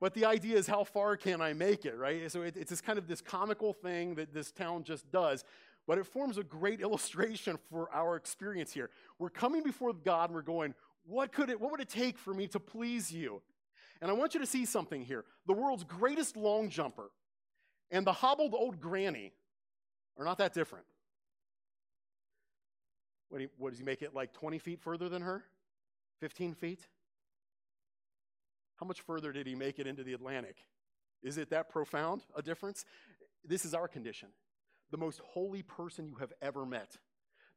But 0.00 0.14
the 0.14 0.24
idea 0.24 0.56
is, 0.56 0.66
how 0.66 0.84
far 0.84 1.16
can 1.16 1.40
I 1.40 1.52
make 1.52 1.86
it, 1.86 1.96
right? 1.96 2.30
So 2.30 2.42
it, 2.42 2.56
it's 2.56 2.70
this 2.70 2.80
kind 2.80 2.98
of 2.98 3.06
this 3.06 3.20
comical 3.20 3.72
thing 3.72 4.16
that 4.16 4.34
this 4.34 4.50
town 4.50 4.84
just 4.84 5.10
does. 5.10 5.44
But 5.86 5.98
it 5.98 6.06
forms 6.06 6.36
a 6.36 6.44
great 6.44 6.80
illustration 6.82 7.58
for 7.70 7.88
our 7.92 8.16
experience 8.16 8.72
here. 8.72 8.90
We're 9.18 9.30
coming 9.30 9.62
before 9.62 9.92
God 9.92 10.30
and 10.30 10.34
we're 10.34 10.42
going, 10.42 10.74
what 11.06 11.32
could 11.32 11.50
it, 11.50 11.60
what 11.60 11.70
would 11.70 11.80
it 11.80 11.88
take 11.88 12.18
for 12.18 12.34
me 12.34 12.48
to 12.48 12.60
please 12.60 13.12
you? 13.12 13.40
And 14.04 14.10
I 14.10 14.14
want 14.14 14.34
you 14.34 14.40
to 14.40 14.46
see 14.46 14.66
something 14.66 15.02
here. 15.02 15.24
The 15.46 15.54
world's 15.54 15.82
greatest 15.82 16.36
long 16.36 16.68
jumper 16.68 17.10
and 17.90 18.06
the 18.06 18.12
hobbled 18.12 18.52
old 18.52 18.78
granny 18.78 19.32
are 20.18 20.26
not 20.26 20.36
that 20.36 20.52
different. 20.52 20.84
What, 23.30 23.40
what 23.56 23.70
does 23.70 23.78
he 23.78 23.84
make 23.86 24.02
it 24.02 24.14
like 24.14 24.34
20 24.34 24.58
feet 24.58 24.82
further 24.82 25.08
than 25.08 25.22
her? 25.22 25.42
15 26.20 26.52
feet? 26.52 26.86
How 28.76 28.84
much 28.84 29.00
further 29.00 29.32
did 29.32 29.46
he 29.46 29.54
make 29.54 29.78
it 29.78 29.86
into 29.86 30.04
the 30.04 30.12
Atlantic? 30.12 30.58
Is 31.22 31.38
it 31.38 31.48
that 31.48 31.70
profound 31.70 32.24
a 32.36 32.42
difference? 32.42 32.84
This 33.42 33.64
is 33.64 33.72
our 33.72 33.88
condition. 33.88 34.28
The 34.90 34.98
most 34.98 35.18
holy 35.24 35.62
person 35.62 36.08
you 36.08 36.16
have 36.16 36.34
ever 36.42 36.66
met. 36.66 36.98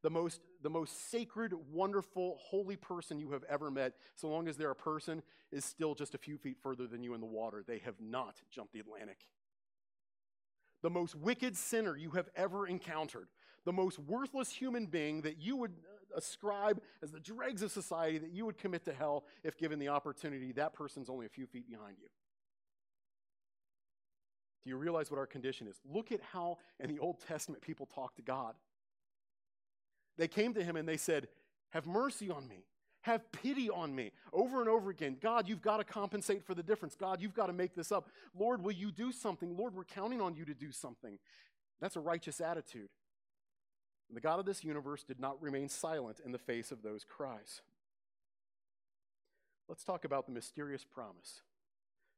The 0.04 0.10
most, 0.10 0.42
the 0.62 0.70
most 0.70 1.10
sacred, 1.10 1.54
wonderful, 1.72 2.38
holy 2.40 2.76
person 2.76 3.20
you 3.20 3.32
have 3.32 3.44
ever 3.50 3.72
met, 3.72 3.94
so 4.16 4.28
long 4.28 4.48
as 4.48 4.56
they're 4.56 4.72
a 4.72 4.76
person, 4.76 5.24
is 5.52 5.66
still 5.66 5.96
just 5.96 6.14
a 6.14 6.18
few 6.18 6.38
feet 6.38 6.58
further 6.62 6.86
than 6.86 7.04
you 7.04 7.14
in 7.14 7.20
the 7.20 7.26
water. 7.26 7.64
They 7.66 7.80
have 7.80 8.00
not 8.00 8.36
jumped 8.52 8.74
the 8.74 8.80
Atlantic. 8.80 9.26
The 10.84 10.90
most 10.90 11.16
wicked 11.16 11.58
sinner 11.58 11.98
you 11.98 12.12
have 12.12 12.30
ever 12.36 12.68
encountered, 12.68 13.28
the 13.66 13.74
most 13.74 13.98
worthless 14.00 14.52
human 14.52 14.86
being 14.86 15.22
that 15.22 15.42
you 15.42 15.56
would 15.58 15.72
uh, 15.72 16.18
ascribe 16.18 16.80
as 17.02 17.12
the 17.12 17.20
dregs 17.20 17.64
of 17.64 17.72
society 17.72 18.20
that 18.20 18.32
you 18.32 18.46
would 18.46 18.58
commit 18.58 18.86
to 18.86 18.94
hell 18.94 19.26
if 19.44 19.58
given 19.58 19.80
the 19.80 19.90
opportunity, 19.90 20.52
that 20.54 20.74
person's 20.74 21.10
only 21.10 21.26
a 21.26 21.30
few 21.30 21.48
feet 21.48 21.68
behind 21.68 21.98
you. 22.00 22.08
Do 24.64 24.70
you 24.70 24.78
realize 24.78 25.10
what 25.10 25.18
our 25.18 25.26
condition 25.26 25.68
is? 25.68 25.80
Look 25.90 26.12
at 26.12 26.22
how 26.22 26.60
in 26.80 26.90
the 26.90 27.00
Old 27.00 27.20
Testament 27.26 27.64
people 27.64 27.88
talk 27.88 28.16
to 28.16 28.22
God. 28.22 28.54
They 30.18 30.28
came 30.28 30.54
to 30.54 30.64
him 30.64 30.76
and 30.76 30.88
they 30.88 30.98
said, 30.98 31.28
Have 31.72 31.86
mercy 31.86 32.30
on 32.30 32.48
me. 32.48 32.66
Have 33.02 33.32
pity 33.32 33.70
on 33.70 33.96
me. 33.96 34.12
Over 34.34 34.60
and 34.60 34.70
over 34.70 34.90
again. 34.90 35.18
God, 35.22 35.48
you've 35.48 35.62
got 35.62 35.78
to 35.78 35.84
compensate 35.84 36.44
for 36.44 36.54
the 36.54 36.64
difference. 36.64 36.96
God, 36.96 37.22
you've 37.22 37.34
got 37.34 37.48
to 37.48 37.54
make 37.54 37.74
this 37.74 37.92
up. 37.92 38.10
Lord, 38.38 38.64
will 38.64 38.74
you 38.74 38.92
do 38.92 39.12
something? 39.12 39.56
Lord, 39.56 39.76
we're 39.76 39.86
counting 39.86 40.20
on 40.20 40.36
you 40.36 40.44
to 40.46 40.54
do 40.54 40.72
something. 40.72 41.18
That's 41.80 41.96
a 41.96 42.02
righteous 42.02 42.42
attitude. 42.42 42.90
The 44.14 44.22
God 44.22 44.40
of 44.40 44.46
this 44.46 44.64
universe 44.64 45.04
did 45.04 45.20
not 45.20 45.42
remain 45.42 45.70
silent 45.70 46.22
in 46.24 46.32
the 46.32 46.38
face 46.38 46.72
of 46.72 46.82
those 46.82 47.04
cries. 47.04 47.62
Let's 49.68 49.84
talk 49.84 50.06
about 50.06 50.26
the 50.26 50.32
mysterious 50.32 50.86
promise. 50.86 51.42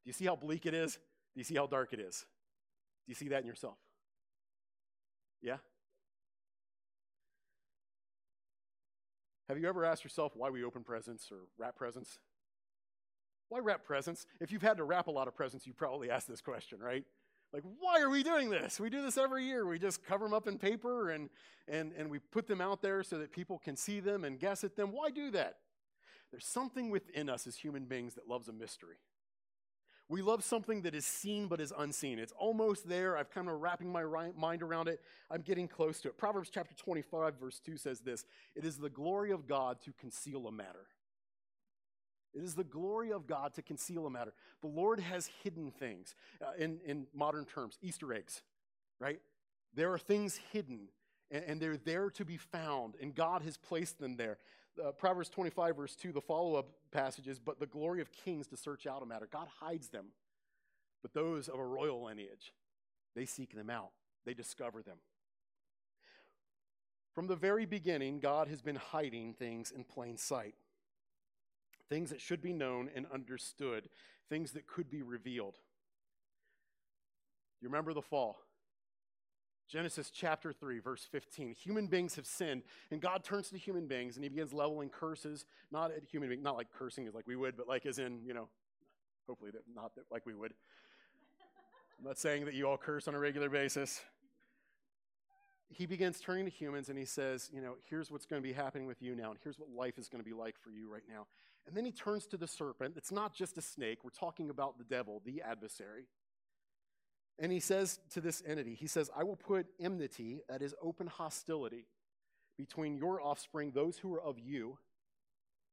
Do 0.03 0.09
you 0.09 0.13
see 0.13 0.25
how 0.25 0.35
bleak 0.35 0.65
it 0.65 0.73
is? 0.73 0.93
Do 0.93 1.39
you 1.39 1.43
see 1.43 1.55
how 1.55 1.65
dark 1.67 1.93
it 1.93 1.99
is? 1.99 2.25
Do 3.05 3.12
you 3.12 3.15
see 3.15 3.29
that 3.29 3.41
in 3.41 3.47
yourself? 3.47 3.77
Yeah? 5.41 5.57
Have 9.49 9.57
you 9.57 9.67
ever 9.67 9.83
asked 9.83 10.03
yourself 10.03 10.33
why 10.35 10.51
we 10.51 10.63
open 10.63 10.83
presents 10.83 11.31
or 11.31 11.39
wrap 11.57 11.75
presents? 11.75 12.19
Why 13.49 13.57
wrap 13.57 13.83
presents? 13.83 14.27
If 14.39 14.51
you've 14.51 14.62
had 14.62 14.77
to 14.77 14.83
wrap 14.83 15.07
a 15.07 15.12
lot 15.12 15.27
of 15.27 15.35
presents, 15.35 15.65
you 15.65 15.73
probably 15.73 16.12
asked 16.12 16.27
this 16.27 16.39
question, 16.39 16.79
right? 16.79 17.03
Like, 17.51 17.63
why 17.79 17.99
are 17.99 18.12
we 18.12 18.21
doing 18.21 18.51
this? 18.51 18.79
We 18.79 18.91
do 18.91 19.01
this 19.01 19.17
every 19.17 19.45
year. 19.45 19.65
We 19.65 19.79
just 19.79 20.05
cover 20.05 20.23
them 20.25 20.35
up 20.35 20.47
in 20.47 20.59
paper 20.59 21.09
and, 21.09 21.31
and, 21.67 21.93
and 21.97 22.12
we 22.12 22.19
put 22.19 22.45
them 22.45 22.62
out 22.62 22.83
there 22.83 23.01
so 23.01 23.17
that 23.17 23.31
people 23.31 23.57
can 23.57 23.75
see 23.75 23.99
them 23.99 24.23
and 24.23 24.39
guess 24.39 24.63
at 24.63 24.75
them. 24.75 24.91
Why 24.91 25.09
do 25.09 25.31
that? 25.31 25.55
There's 26.29 26.45
something 26.45 26.91
within 26.91 27.27
us 27.27 27.47
as 27.47 27.55
human 27.55 27.85
beings 27.85 28.13
that 28.13 28.29
loves 28.29 28.49
a 28.49 28.53
mystery. 28.53 28.97
We 30.09 30.23
love 30.23 30.43
something 30.43 30.81
that 30.81 30.95
is 30.95 31.05
seen 31.05 31.47
but 31.47 31.61
is 31.61 31.71
unseen. 31.77 32.17
It's 32.17 32.33
almost 32.35 32.89
there. 32.89 33.15
I've 33.15 33.29
kind 33.29 33.47
of 33.47 33.61
wrapping 33.61 33.91
my 33.91 34.03
mind 34.35 34.63
around 34.63 34.87
it. 34.87 35.01
I'm 35.29 35.41
getting 35.41 35.67
close 35.67 36.01
to 36.01 36.07
it. 36.07 36.17
Proverbs 36.17 36.49
chapter 36.51 36.73
25, 36.73 37.35
verse 37.39 37.61
2 37.63 37.77
says 37.77 37.99
this 37.99 38.25
It 38.55 38.65
is 38.65 38.77
the 38.77 38.89
glory 38.89 39.31
of 39.31 39.47
God 39.47 39.79
to 39.85 39.93
conceal 39.93 40.47
a 40.47 40.51
matter. 40.51 40.87
It 42.33 42.43
is 42.43 42.55
the 42.55 42.63
glory 42.63 43.11
of 43.11 43.27
God 43.27 43.53
to 43.53 43.61
conceal 43.61 44.07
a 44.07 44.09
matter. 44.09 44.33
The 44.61 44.67
Lord 44.67 44.99
has 44.99 45.29
hidden 45.43 45.71
things. 45.71 46.15
Uh, 46.41 46.51
in, 46.57 46.79
in 46.85 47.07
modern 47.13 47.45
terms, 47.45 47.77
Easter 47.81 48.11
eggs, 48.11 48.41
right? 48.99 49.19
There 49.75 49.93
are 49.93 49.99
things 49.99 50.39
hidden, 50.51 50.89
and, 51.29 51.43
and 51.43 51.61
they're 51.61 51.77
there 51.77 52.09
to 52.11 52.25
be 52.25 52.37
found, 52.37 52.95
and 52.99 53.13
God 53.13 53.43
has 53.43 53.57
placed 53.57 53.99
them 53.99 54.17
there. 54.17 54.37
Uh, 54.84 54.91
Proverbs 54.91 55.29
25, 55.29 55.75
verse 55.75 55.95
2, 55.95 56.12
the 56.12 56.21
follow 56.21 56.55
up 56.55 56.69
passage 56.91 57.27
is, 57.27 57.39
But 57.39 57.60
the 57.60 57.65
glory 57.65 58.01
of 58.01 58.12
kings 58.12 58.47
to 58.47 58.58
search 58.58 58.88
out 58.88 59.01
a 59.01 59.05
matter. 59.05 59.27
God 59.32 59.47
hides 59.60 59.89
them. 59.89 60.08
But 61.01 61.13
those 61.13 61.47
of 61.47 61.60
a 61.60 61.65
royal 61.65 62.03
lineage, 62.03 62.53
they 63.15 63.25
seek 63.25 63.55
them 63.55 63.69
out, 63.69 63.91
they 64.25 64.34
discover 64.34 64.82
them. 64.82 64.97
From 67.15 67.27
the 67.27 67.36
very 67.36 67.65
beginning, 67.65 68.19
God 68.19 68.47
has 68.47 68.62
been 68.62 68.75
hiding 68.75 69.34
things 69.34 69.71
in 69.71 69.84
plain 69.84 70.17
sight 70.17 70.55
things 71.89 72.12
that 72.12 72.21
should 72.21 72.41
be 72.41 72.53
known 72.53 72.89
and 72.95 73.05
understood, 73.12 73.89
things 74.29 74.51
that 74.51 74.67
could 74.67 74.89
be 74.89 75.01
revealed. 75.01 75.55
You 77.62 77.67
remember 77.67 77.93
the 77.93 78.01
fall? 78.01 78.39
Genesis 79.69 80.10
chapter 80.10 80.51
3, 80.51 80.79
verse 80.79 81.08
15. 81.12 81.53
Human 81.53 81.86
beings 81.86 82.15
have 82.15 82.25
sinned, 82.25 82.63
and 82.89 82.99
God 82.99 83.23
turns 83.23 83.49
to 83.49 83.58
human 83.58 83.88
beings 83.88 84.15
and 84.15 84.23
he 84.23 84.29
begins 84.29 84.51
leveling 84.51 84.89
curses, 84.89 85.45
not 85.71 85.91
at 85.91 86.03
human 86.03 86.27
beings, 86.27 86.43
not 86.43 86.58
like 86.58 86.67
cursing 86.71 87.05
is 87.05 87.13
like 87.13 87.27
we 87.27 87.36
would, 87.36 87.55
but 87.55 87.67
like 87.67 87.86
as 87.86 87.99
in, 87.99 88.19
you 88.25 88.34
know, 88.34 88.49
hopefully 89.27 89.51
that, 89.51 89.62
not 89.75 89.93
that 89.95 90.05
like 90.12 90.25
we 90.25 90.34
would. 90.34 90.53
I'm 91.99 92.05
not 92.05 92.17
saying 92.17 92.45
that 92.45 92.55
you 92.55 92.67
all 92.67 92.77
curse 92.77 93.08
on 93.08 93.13
a 93.13 93.19
regular 93.19 93.49
basis. 93.49 94.01
he 95.69 95.86
begins 95.86 96.19
turning 96.19 96.45
to 96.45 96.51
humans 96.51 96.89
and 96.89 96.97
he 96.97 97.05
says, 97.05 97.51
You 97.53 97.62
know, 97.62 97.75
here's 97.88 98.10
what's 98.10 98.25
going 98.25 98.41
to 98.41 98.47
be 98.47 98.53
happening 98.53 98.88
with 98.88 99.03
you 99.03 99.15
now, 99.15 99.29
and 99.29 99.39
here's 99.43 99.60
what 99.60 99.69
life 99.69 99.99
is 99.99 100.10
going 100.10 100.23
to 100.23 100.27
be 100.27 100.36
like 100.36 100.55
for 100.58 100.71
you 100.71 100.91
right 100.91 101.03
now. 101.08 101.27
And 101.67 101.77
then 101.77 101.86
he 101.86 101.91
turns 101.91 102.25
to 102.27 102.38
the 102.38 102.47
serpent. 102.47 102.95
It's 102.97 103.12
not 103.12 103.36
just 103.36 103.55
a 103.60 103.62
snake, 103.62 103.99
we're 104.03 104.10
talking 104.10 104.49
about 104.49 104.79
the 104.79 104.84
devil, 104.84 105.21
the 105.23 105.43
adversary. 105.43 106.05
And 107.39 107.52
he 107.52 107.60
says 107.60 107.99
to 108.12 108.21
this 108.21 108.43
entity, 108.45 108.75
He 108.75 108.88
says, 108.88 109.10
I 109.15 109.23
will 109.23 109.36
put 109.36 109.67
enmity, 109.80 110.41
that 110.49 110.62
is 110.62 110.75
open 110.82 111.08
hostility, 111.08 111.86
between 112.58 112.97
your 112.97 113.21
offspring, 113.21 113.71
those 113.71 113.97
who 113.97 114.13
are 114.13 114.21
of 114.21 114.38
you, 114.38 114.78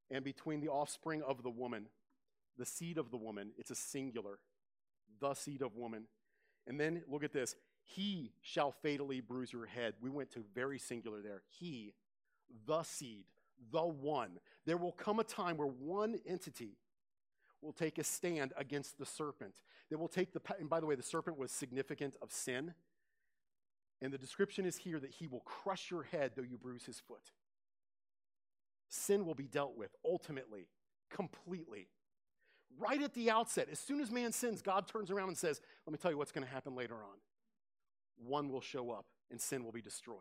and 0.09 0.23
between 0.23 0.61
the 0.61 0.69
offspring 0.69 1.21
of 1.21 1.43
the 1.43 1.49
woman, 1.49 1.87
the 2.57 2.65
seed 2.65 2.97
of 2.97 3.11
the 3.11 3.17
woman. 3.17 3.51
It's 3.57 3.71
a 3.71 3.75
singular, 3.75 4.39
the 5.19 5.33
seed 5.33 5.61
of 5.61 5.75
woman. 5.75 6.03
And 6.65 6.79
then 6.79 7.03
look 7.09 7.23
at 7.23 7.33
this 7.33 7.55
he 7.87 8.33
shall 8.41 8.71
fatally 8.71 9.21
bruise 9.21 9.53
your 9.53 9.65
head. 9.65 9.93
We 10.01 10.09
went 10.09 10.31
to 10.31 10.43
very 10.53 10.77
singular 10.77 11.21
there. 11.21 11.41
He, 11.57 11.93
the 12.65 12.83
seed, 12.83 13.23
the 13.71 13.85
one. 13.85 14.39
There 14.65 14.77
will 14.77 14.91
come 14.91 15.19
a 15.19 15.23
time 15.23 15.55
where 15.55 15.67
one 15.67 16.17
entity 16.27 16.77
will 17.61 17.73
take 17.73 17.97
a 17.97 18.03
stand 18.03 18.53
against 18.57 18.97
the 18.97 19.05
serpent. 19.05 19.55
They 19.89 19.95
will 19.95 20.07
take 20.07 20.33
the, 20.33 20.41
and 20.59 20.69
by 20.69 20.79
the 20.79 20.85
way, 20.85 20.95
the 20.95 21.03
serpent 21.03 21.37
was 21.37 21.51
significant 21.51 22.15
of 22.21 22.31
sin. 22.31 22.73
And 24.01 24.13
the 24.13 24.17
description 24.17 24.65
is 24.65 24.77
here 24.77 24.99
that 24.99 25.11
he 25.11 25.27
will 25.27 25.39
crush 25.41 25.89
your 25.89 26.03
head 26.03 26.33
though 26.35 26.43
you 26.43 26.57
bruise 26.57 26.85
his 26.85 26.99
foot. 26.99 27.31
Sin 28.89 29.25
will 29.25 29.35
be 29.35 29.47
dealt 29.47 29.75
with 29.75 29.95
ultimately, 30.05 30.67
completely. 31.09 31.89
Right 32.77 33.01
at 33.01 33.13
the 33.13 33.31
outset, 33.31 33.69
as 33.71 33.79
soon 33.79 33.99
as 33.99 34.11
man 34.11 34.31
sins, 34.31 34.61
God 34.61 34.87
turns 34.87 35.09
around 35.09 35.29
and 35.29 35.37
says, 35.37 35.61
Let 35.85 35.91
me 35.91 35.97
tell 35.97 36.11
you 36.11 36.17
what's 36.17 36.31
going 36.31 36.45
to 36.45 36.53
happen 36.53 36.75
later 36.75 36.95
on 36.95 37.17
one 38.25 38.49
will 38.49 38.61
show 38.61 38.91
up 38.91 39.05
and 39.29 39.39
sin 39.39 39.63
will 39.63 39.71
be 39.71 39.81
destroyed. 39.81 40.17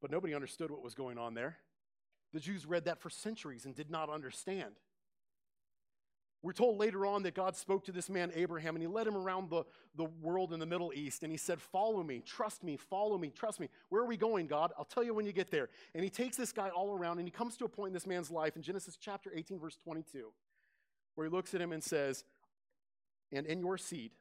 But 0.00 0.10
nobody 0.10 0.34
understood 0.34 0.70
what 0.70 0.82
was 0.82 0.94
going 0.94 1.18
on 1.18 1.34
there. 1.34 1.58
The 2.32 2.40
Jews 2.40 2.66
read 2.66 2.84
that 2.84 3.00
for 3.00 3.10
centuries 3.10 3.64
and 3.64 3.74
did 3.74 3.90
not 3.90 4.08
understand. 4.08 4.72
We're 6.42 6.52
told 6.52 6.78
later 6.78 7.04
on 7.04 7.22
that 7.24 7.34
God 7.34 7.54
spoke 7.54 7.84
to 7.84 7.92
this 7.92 8.08
man, 8.08 8.32
Abraham, 8.34 8.74
and 8.74 8.82
he 8.82 8.88
led 8.88 9.06
him 9.06 9.16
around 9.16 9.50
the, 9.50 9.64
the 9.94 10.04
world 10.22 10.54
in 10.54 10.60
the 10.60 10.64
Middle 10.64 10.90
East. 10.94 11.22
And 11.22 11.30
he 11.30 11.36
said, 11.36 11.60
Follow 11.60 12.02
me, 12.02 12.22
trust 12.24 12.64
me, 12.64 12.78
follow 12.78 13.18
me, 13.18 13.30
trust 13.30 13.60
me. 13.60 13.68
Where 13.90 14.00
are 14.00 14.06
we 14.06 14.16
going, 14.16 14.46
God? 14.46 14.72
I'll 14.78 14.86
tell 14.86 15.04
you 15.04 15.12
when 15.12 15.26
you 15.26 15.32
get 15.32 15.50
there. 15.50 15.68
And 15.94 16.02
he 16.02 16.08
takes 16.08 16.38
this 16.38 16.52
guy 16.52 16.70
all 16.70 16.94
around, 16.94 17.18
and 17.18 17.28
he 17.28 17.30
comes 17.30 17.58
to 17.58 17.66
a 17.66 17.68
point 17.68 17.90
in 17.90 17.94
this 17.94 18.06
man's 18.06 18.30
life 18.30 18.56
in 18.56 18.62
Genesis 18.62 18.96
chapter 18.96 19.30
18, 19.34 19.58
verse 19.58 19.76
22, 19.76 20.32
where 21.14 21.26
he 21.26 21.30
looks 21.30 21.52
at 21.54 21.60
him 21.60 21.72
and 21.72 21.84
says, 21.84 22.24
And 23.32 23.44
in 23.44 23.60
your 23.60 23.76
seed, 23.76 24.12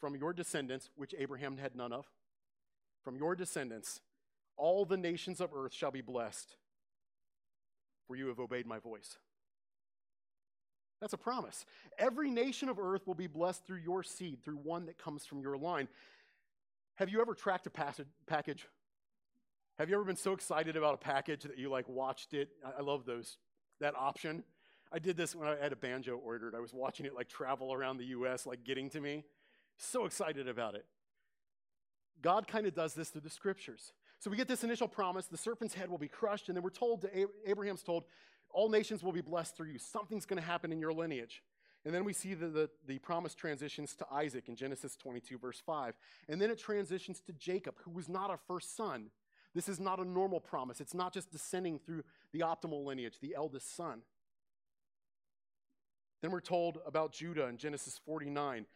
from 0.00 0.16
your 0.16 0.32
descendants, 0.32 0.90
which 0.96 1.14
Abraham 1.16 1.56
had 1.56 1.76
none 1.76 1.92
of, 1.92 2.06
from 3.04 3.14
your 3.14 3.36
descendants, 3.36 4.00
all 4.56 4.84
the 4.84 4.96
nations 4.96 5.40
of 5.40 5.50
earth 5.54 5.72
shall 5.72 5.92
be 5.92 6.00
blessed, 6.00 6.56
for 8.06 8.16
you 8.16 8.28
have 8.28 8.38
obeyed 8.38 8.66
my 8.66 8.78
voice. 8.78 9.18
That's 11.00 11.12
a 11.12 11.18
promise. 11.18 11.66
Every 11.98 12.30
nation 12.30 12.68
of 12.68 12.78
earth 12.78 13.06
will 13.06 13.14
be 13.14 13.26
blessed 13.26 13.66
through 13.66 13.80
your 13.84 14.02
seed, 14.02 14.44
through 14.44 14.58
one 14.58 14.86
that 14.86 14.98
comes 14.98 15.26
from 15.26 15.40
your 15.40 15.56
line. 15.56 15.88
Have 16.96 17.08
you 17.08 17.20
ever 17.20 17.34
tracked 17.34 17.66
a 17.66 17.70
package? 18.26 18.68
Have 19.78 19.88
you 19.88 19.96
ever 19.96 20.04
been 20.04 20.14
so 20.14 20.32
excited 20.32 20.76
about 20.76 20.94
a 20.94 20.98
package 20.98 21.42
that 21.42 21.58
you 21.58 21.70
like 21.70 21.88
watched 21.88 22.34
it? 22.34 22.50
I 22.78 22.82
love 22.82 23.04
those 23.04 23.38
that 23.80 23.94
option. 23.96 24.44
I 24.92 24.98
did 24.98 25.16
this 25.16 25.34
when 25.34 25.48
I 25.48 25.56
had 25.56 25.72
a 25.72 25.76
banjo 25.76 26.16
ordered. 26.16 26.54
I 26.54 26.60
was 26.60 26.72
watching 26.72 27.06
it 27.06 27.14
like 27.14 27.28
travel 27.28 27.72
around 27.72 27.96
the 27.96 28.04
US, 28.04 28.46
like 28.46 28.62
getting 28.62 28.88
to 28.90 29.00
me. 29.00 29.24
So 29.78 30.04
excited 30.04 30.46
about 30.46 30.74
it. 30.76 30.84
God 32.20 32.46
kind 32.46 32.66
of 32.66 32.74
does 32.74 32.94
this 32.94 33.08
through 33.08 33.22
the 33.22 33.30
scriptures. 33.30 33.92
So 34.22 34.30
we 34.30 34.36
get 34.36 34.46
this 34.46 34.62
initial 34.62 34.86
promise 34.86 35.26
the 35.26 35.36
serpent's 35.36 35.74
head 35.74 35.90
will 35.90 35.98
be 35.98 36.06
crushed, 36.06 36.46
and 36.48 36.56
then 36.56 36.62
we're 36.62 36.70
told, 36.70 37.00
to 37.00 37.28
Abraham's 37.44 37.82
told, 37.82 38.04
all 38.50 38.68
nations 38.68 39.02
will 39.02 39.10
be 39.10 39.20
blessed 39.20 39.56
through 39.56 39.70
you. 39.70 39.80
Something's 39.80 40.26
going 40.26 40.40
to 40.40 40.46
happen 40.46 40.70
in 40.70 40.78
your 40.78 40.92
lineage. 40.92 41.42
And 41.84 41.92
then 41.92 42.04
we 42.04 42.12
see 42.12 42.34
the, 42.34 42.46
the, 42.46 42.70
the, 42.86 43.00
promise 43.00 43.34
transitions 43.34 43.96
to 43.96 44.06
Isaac 44.12 44.48
in 44.48 44.54
Genesis 44.54 44.94
22, 44.94 45.38
verse 45.38 45.60
5. 45.66 45.94
And 46.28 46.40
then 46.40 46.52
it 46.52 46.58
transitions 46.60 47.20
to 47.22 47.32
Jacob, 47.32 47.74
who 47.82 47.90
was 47.90 48.08
not 48.08 48.30
a 48.30 48.36
first 48.46 48.76
son. 48.76 49.10
This 49.56 49.68
is 49.68 49.80
not 49.80 49.98
a 49.98 50.04
normal 50.04 50.38
promise. 50.38 50.80
It's 50.80 50.94
not 50.94 51.12
just 51.12 51.32
descending 51.32 51.80
through 51.80 52.04
the 52.32 52.40
optimal 52.40 52.84
lineage, 52.84 53.18
the 53.20 53.34
eldest 53.34 53.74
son. 53.74 54.02
Then 56.20 56.30
we're 56.30 56.38
told 56.38 56.78
about 56.86 57.10
Judah 57.10 57.48
in 57.48 57.56
Genesis 57.56 58.00
49. 58.06 58.66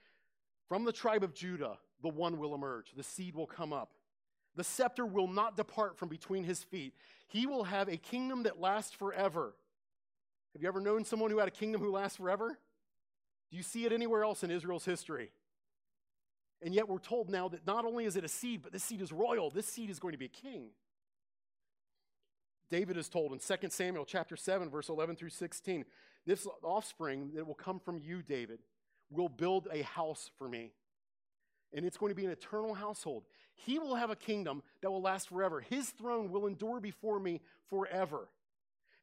From 0.68 0.82
the 0.82 0.90
tribe 0.90 1.22
of 1.22 1.34
Judah, 1.34 1.78
the 2.02 2.08
one 2.08 2.36
will 2.36 2.52
emerge, 2.52 2.94
the 2.96 3.04
seed 3.04 3.36
will 3.36 3.46
come 3.46 3.72
up. 3.72 3.92
The 4.56 4.64
scepter 4.64 5.06
will 5.06 5.28
not 5.28 5.56
depart 5.56 5.98
from 5.98 6.08
between 6.08 6.44
his 6.44 6.64
feet. 6.64 6.94
He 7.28 7.46
will 7.46 7.64
have 7.64 7.88
a 7.88 7.96
kingdom 7.96 8.44
that 8.44 8.60
lasts 8.60 8.94
forever. 8.94 9.54
Have 10.54 10.62
you 10.62 10.68
ever 10.68 10.80
known 10.80 11.04
someone 11.04 11.30
who 11.30 11.38
had 11.38 11.48
a 11.48 11.52
kingdom 11.52 11.80
who 11.80 11.92
lasts 11.92 12.16
forever? 12.16 12.58
Do 13.50 13.56
you 13.56 13.62
see 13.62 13.84
it 13.84 13.92
anywhere 13.92 14.24
else 14.24 14.42
in 14.42 14.50
Israel's 14.50 14.84
history? 14.84 15.30
And 16.62 16.74
yet 16.74 16.88
we're 16.88 16.98
told 16.98 17.28
now 17.28 17.48
that 17.48 17.66
not 17.66 17.84
only 17.84 18.06
is 18.06 18.16
it 18.16 18.24
a 18.24 18.28
seed, 18.28 18.62
but 18.62 18.72
this 18.72 18.82
seed 18.82 19.02
is 19.02 19.12
royal. 19.12 19.50
This 19.50 19.66
seed 19.66 19.90
is 19.90 19.98
going 19.98 20.12
to 20.12 20.18
be 20.18 20.24
a 20.24 20.28
king. 20.28 20.70
David 22.70 22.96
is 22.96 23.08
told 23.08 23.32
in 23.32 23.38
2 23.38 23.68
Samuel 23.68 24.04
chapter 24.04 24.36
7 24.36 24.70
verse 24.70 24.88
11 24.88 25.16
through 25.16 25.30
16, 25.30 25.84
this 26.26 26.46
offspring 26.64 27.30
that 27.34 27.46
will 27.46 27.54
come 27.54 27.78
from 27.78 27.98
you, 27.98 28.22
David, 28.22 28.60
will 29.10 29.28
build 29.28 29.68
a 29.70 29.82
house 29.82 30.30
for 30.38 30.48
me. 30.48 30.72
And 31.74 31.84
it's 31.84 31.96
going 31.96 32.10
to 32.10 32.16
be 32.16 32.24
an 32.24 32.30
eternal 32.30 32.74
household. 32.74 33.24
He 33.54 33.78
will 33.78 33.94
have 33.94 34.10
a 34.10 34.16
kingdom 34.16 34.62
that 34.82 34.90
will 34.90 35.02
last 35.02 35.28
forever. 35.28 35.60
His 35.60 35.90
throne 35.90 36.30
will 36.30 36.46
endure 36.46 36.80
before 36.80 37.18
me 37.18 37.40
forever. 37.68 38.28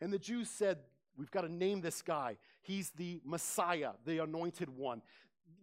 And 0.02 0.12
the 0.12 0.20
Jews 0.20 0.50
said, 0.50 0.80
We've 1.16 1.32
got 1.32 1.42
to 1.42 1.52
name 1.52 1.82
this 1.82 2.02
guy. 2.02 2.38
He's 2.62 2.90
the 2.92 3.22
Messiah, 3.24 3.92
the 4.06 4.24
anointed 4.24 4.70
one. 4.70 5.02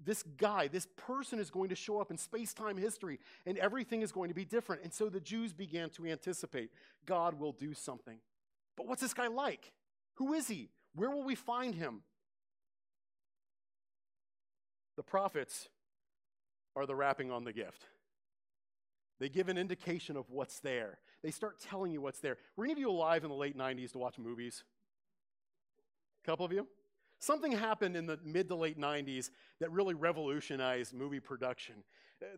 This 0.04 0.22
guy, 0.22 0.68
this 0.68 0.86
person 0.96 1.38
is 1.38 1.50
going 1.50 1.70
to 1.70 1.74
show 1.74 2.00
up 2.00 2.10
in 2.10 2.16
space 2.16 2.54
time 2.54 2.76
history, 2.76 3.18
and 3.44 3.58
everything 3.58 4.02
is 4.02 4.12
going 4.12 4.28
to 4.28 4.34
be 4.34 4.44
different. 4.44 4.82
And 4.82 4.92
so 4.92 5.08
the 5.08 5.20
Jews 5.20 5.52
began 5.52 5.90
to 5.90 6.06
anticipate 6.06 6.70
God 7.04 7.38
will 7.38 7.52
do 7.52 7.74
something. 7.74 8.18
But 8.76 8.86
what's 8.86 9.02
this 9.02 9.12
guy 9.12 9.26
like? 9.26 9.72
Who 10.14 10.32
is 10.32 10.48
he? 10.48 10.70
Where 10.94 11.10
will 11.10 11.24
we 11.24 11.34
find 11.34 11.74
him? 11.74 12.02
The 14.96 15.02
prophets 15.02 15.68
are 16.76 16.86
the 16.86 16.94
wrapping 16.94 17.30
on 17.30 17.44
the 17.44 17.52
gift. 17.52 17.86
They 19.18 19.28
give 19.28 19.48
an 19.48 19.58
indication 19.58 20.16
of 20.16 20.30
what's 20.30 20.60
there. 20.60 20.98
They 21.22 21.30
start 21.30 21.60
telling 21.60 21.92
you 21.92 22.00
what's 22.00 22.20
there. 22.20 22.38
Were 22.56 22.64
any 22.64 22.72
of 22.72 22.78
you 22.78 22.88
alive 22.90 23.22
in 23.22 23.28
the 23.28 23.36
late 23.36 23.56
90s 23.56 23.92
to 23.92 23.98
watch 23.98 24.18
movies? 24.18 24.64
A 26.24 26.26
couple 26.26 26.46
of 26.46 26.52
you? 26.52 26.66
Something 27.18 27.52
happened 27.52 27.96
in 27.96 28.06
the 28.06 28.18
mid 28.24 28.48
to 28.48 28.54
late 28.54 28.80
90s 28.80 29.28
that 29.60 29.70
really 29.70 29.92
revolutionized 29.92 30.94
movie 30.94 31.20
production. 31.20 31.74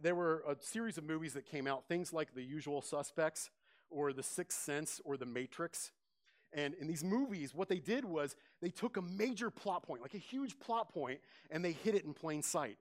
There 0.00 0.16
were 0.16 0.42
a 0.48 0.56
series 0.60 0.98
of 0.98 1.04
movies 1.04 1.34
that 1.34 1.46
came 1.46 1.68
out, 1.68 1.84
things 1.86 2.12
like 2.12 2.34
The 2.34 2.42
Usual 2.42 2.82
Suspects 2.82 3.50
or 3.90 4.12
The 4.12 4.24
Sixth 4.24 4.58
Sense 4.60 5.00
or 5.04 5.16
The 5.16 5.26
Matrix. 5.26 5.92
And 6.52 6.74
in 6.74 6.88
these 6.88 7.04
movies, 7.04 7.54
what 7.54 7.68
they 7.68 7.78
did 7.78 8.04
was 8.04 8.34
they 8.60 8.70
took 8.70 8.96
a 8.96 9.02
major 9.02 9.50
plot 9.50 9.84
point, 9.84 10.02
like 10.02 10.14
a 10.14 10.18
huge 10.18 10.58
plot 10.58 10.92
point, 10.92 11.20
and 11.50 11.64
they 11.64 11.72
hid 11.72 11.94
it 11.94 12.04
in 12.04 12.12
plain 12.12 12.42
sight. 12.42 12.76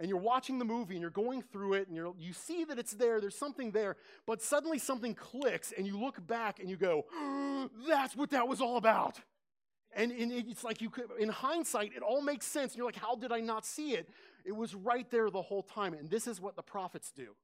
And 0.00 0.08
you're 0.08 0.18
watching 0.18 0.58
the 0.58 0.64
movie 0.64 0.94
and 0.94 1.02
you're 1.02 1.10
going 1.10 1.42
through 1.42 1.74
it 1.74 1.86
and 1.86 1.94
you 1.94 2.16
you 2.18 2.32
see 2.32 2.64
that 2.64 2.78
it's 2.78 2.94
there, 2.94 3.20
there's 3.20 3.36
something 3.36 3.70
there, 3.70 3.96
but 4.26 4.40
suddenly 4.40 4.78
something 4.78 5.14
clicks 5.14 5.72
and 5.76 5.86
you 5.86 6.00
look 6.00 6.26
back 6.26 6.58
and 6.58 6.70
you 6.70 6.76
go, 6.76 7.04
that's 7.86 8.16
what 8.16 8.30
that 8.30 8.48
was 8.48 8.62
all 8.62 8.78
about. 8.78 9.20
And, 9.92 10.10
and 10.10 10.32
it's 10.32 10.64
like 10.64 10.80
you 10.80 10.88
could, 10.88 11.06
in 11.18 11.28
hindsight, 11.28 11.92
it 11.94 12.02
all 12.02 12.22
makes 12.22 12.46
sense. 12.46 12.72
And 12.72 12.78
you're 12.78 12.86
like, 12.86 12.96
how 12.96 13.14
did 13.14 13.30
I 13.30 13.40
not 13.40 13.66
see 13.66 13.92
it? 13.92 14.08
It 14.44 14.56
was 14.56 14.74
right 14.74 15.08
there 15.10 15.28
the 15.30 15.42
whole 15.42 15.62
time. 15.62 15.92
And 15.92 16.08
this 16.08 16.26
is 16.26 16.40
what 16.40 16.56
the 16.56 16.62
prophets 16.62 17.12
do. 17.14 17.34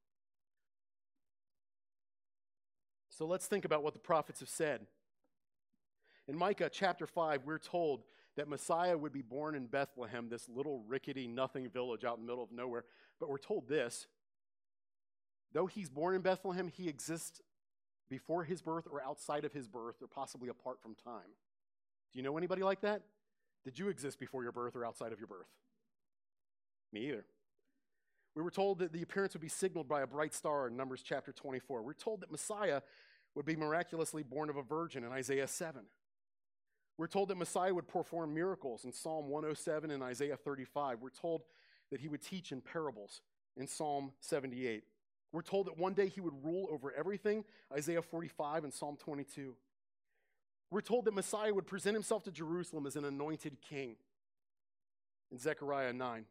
So 3.10 3.26
let's 3.26 3.46
think 3.46 3.64
about 3.64 3.82
what 3.82 3.94
the 3.94 3.98
prophets 3.98 4.40
have 4.40 4.48
said. 4.48 4.86
In 6.28 6.38
Micah 6.38 6.70
chapter 6.72 7.06
5, 7.06 7.42
we're 7.44 7.58
told 7.58 8.02
that 8.36 8.48
Messiah 8.48 8.96
would 8.96 9.12
be 9.12 9.22
born 9.22 9.54
in 9.54 9.66
Bethlehem, 9.66 10.28
this 10.28 10.48
little 10.48 10.82
rickety 10.86 11.26
nothing 11.26 11.68
village 11.68 12.04
out 12.04 12.18
in 12.18 12.24
the 12.24 12.30
middle 12.30 12.44
of 12.44 12.52
nowhere. 12.52 12.84
But 13.18 13.28
we're 13.28 13.38
told 13.38 13.68
this 13.68 14.06
though 15.52 15.66
he's 15.66 15.88
born 15.88 16.14
in 16.14 16.20
Bethlehem, 16.20 16.68
he 16.68 16.88
exists 16.88 17.40
before 18.10 18.44
his 18.44 18.60
birth 18.60 18.86
or 18.90 19.02
outside 19.02 19.44
of 19.44 19.52
his 19.52 19.66
birth 19.66 19.96
or 20.02 20.06
possibly 20.06 20.48
apart 20.48 20.80
from 20.82 20.94
time. 20.94 21.32
Do 22.12 22.18
you 22.18 22.22
know 22.22 22.36
anybody 22.36 22.62
like 22.62 22.82
that? 22.82 23.02
Did 23.64 23.78
you 23.78 23.88
exist 23.88 24.20
before 24.20 24.42
your 24.42 24.52
birth 24.52 24.76
or 24.76 24.84
outside 24.84 25.12
of 25.12 25.18
your 25.18 25.26
birth? 25.26 25.48
Me 26.92 27.08
either. 27.08 27.24
We 28.34 28.42
were 28.42 28.50
told 28.50 28.80
that 28.80 28.92
the 28.92 29.02
appearance 29.02 29.32
would 29.32 29.40
be 29.40 29.48
signaled 29.48 29.88
by 29.88 30.02
a 30.02 30.06
bright 30.06 30.34
star 30.34 30.68
in 30.68 30.76
Numbers 30.76 31.02
chapter 31.02 31.32
24. 31.32 31.82
We're 31.82 31.94
told 31.94 32.20
that 32.20 32.30
Messiah 32.30 32.82
would 33.34 33.46
be 33.46 33.56
miraculously 33.56 34.22
born 34.22 34.50
of 34.50 34.56
a 34.56 34.62
virgin 34.62 35.04
in 35.04 35.10
Isaiah 35.10 35.48
7. 35.48 35.82
We're 36.98 37.06
told 37.06 37.28
that 37.28 37.36
Messiah 37.36 37.74
would 37.74 37.88
perform 37.88 38.32
miracles 38.32 38.84
in 38.84 38.92
Psalm 38.92 39.28
107 39.28 39.90
and 39.90 40.02
Isaiah 40.02 40.36
35. 40.36 41.00
We're 41.00 41.10
told 41.10 41.42
that 41.90 42.00
he 42.00 42.08
would 42.08 42.22
teach 42.22 42.52
in 42.52 42.60
parables. 42.60 43.20
in 43.56 43.66
Psalm 43.66 44.12
78. 44.20 44.84
We're 45.32 45.42
told 45.42 45.66
that 45.66 45.78
one 45.78 45.94
day 45.94 46.08
he 46.08 46.20
would 46.20 46.44
rule 46.44 46.68
over 46.70 46.92
everything, 46.92 47.44
Isaiah 47.72 48.02
45 48.02 48.64
and 48.64 48.72
Psalm 48.72 48.96
22. 48.96 49.54
We're 50.70 50.80
told 50.80 51.04
that 51.04 51.14
Messiah 51.14 51.54
would 51.54 51.66
present 51.66 51.94
himself 51.94 52.24
to 52.24 52.30
Jerusalem 52.30 52.86
as 52.86 52.96
an 52.96 53.04
anointed 53.04 53.60
king 53.60 53.96
in 55.30 55.38
Zechariah 55.38 55.92
9. 55.92 56.24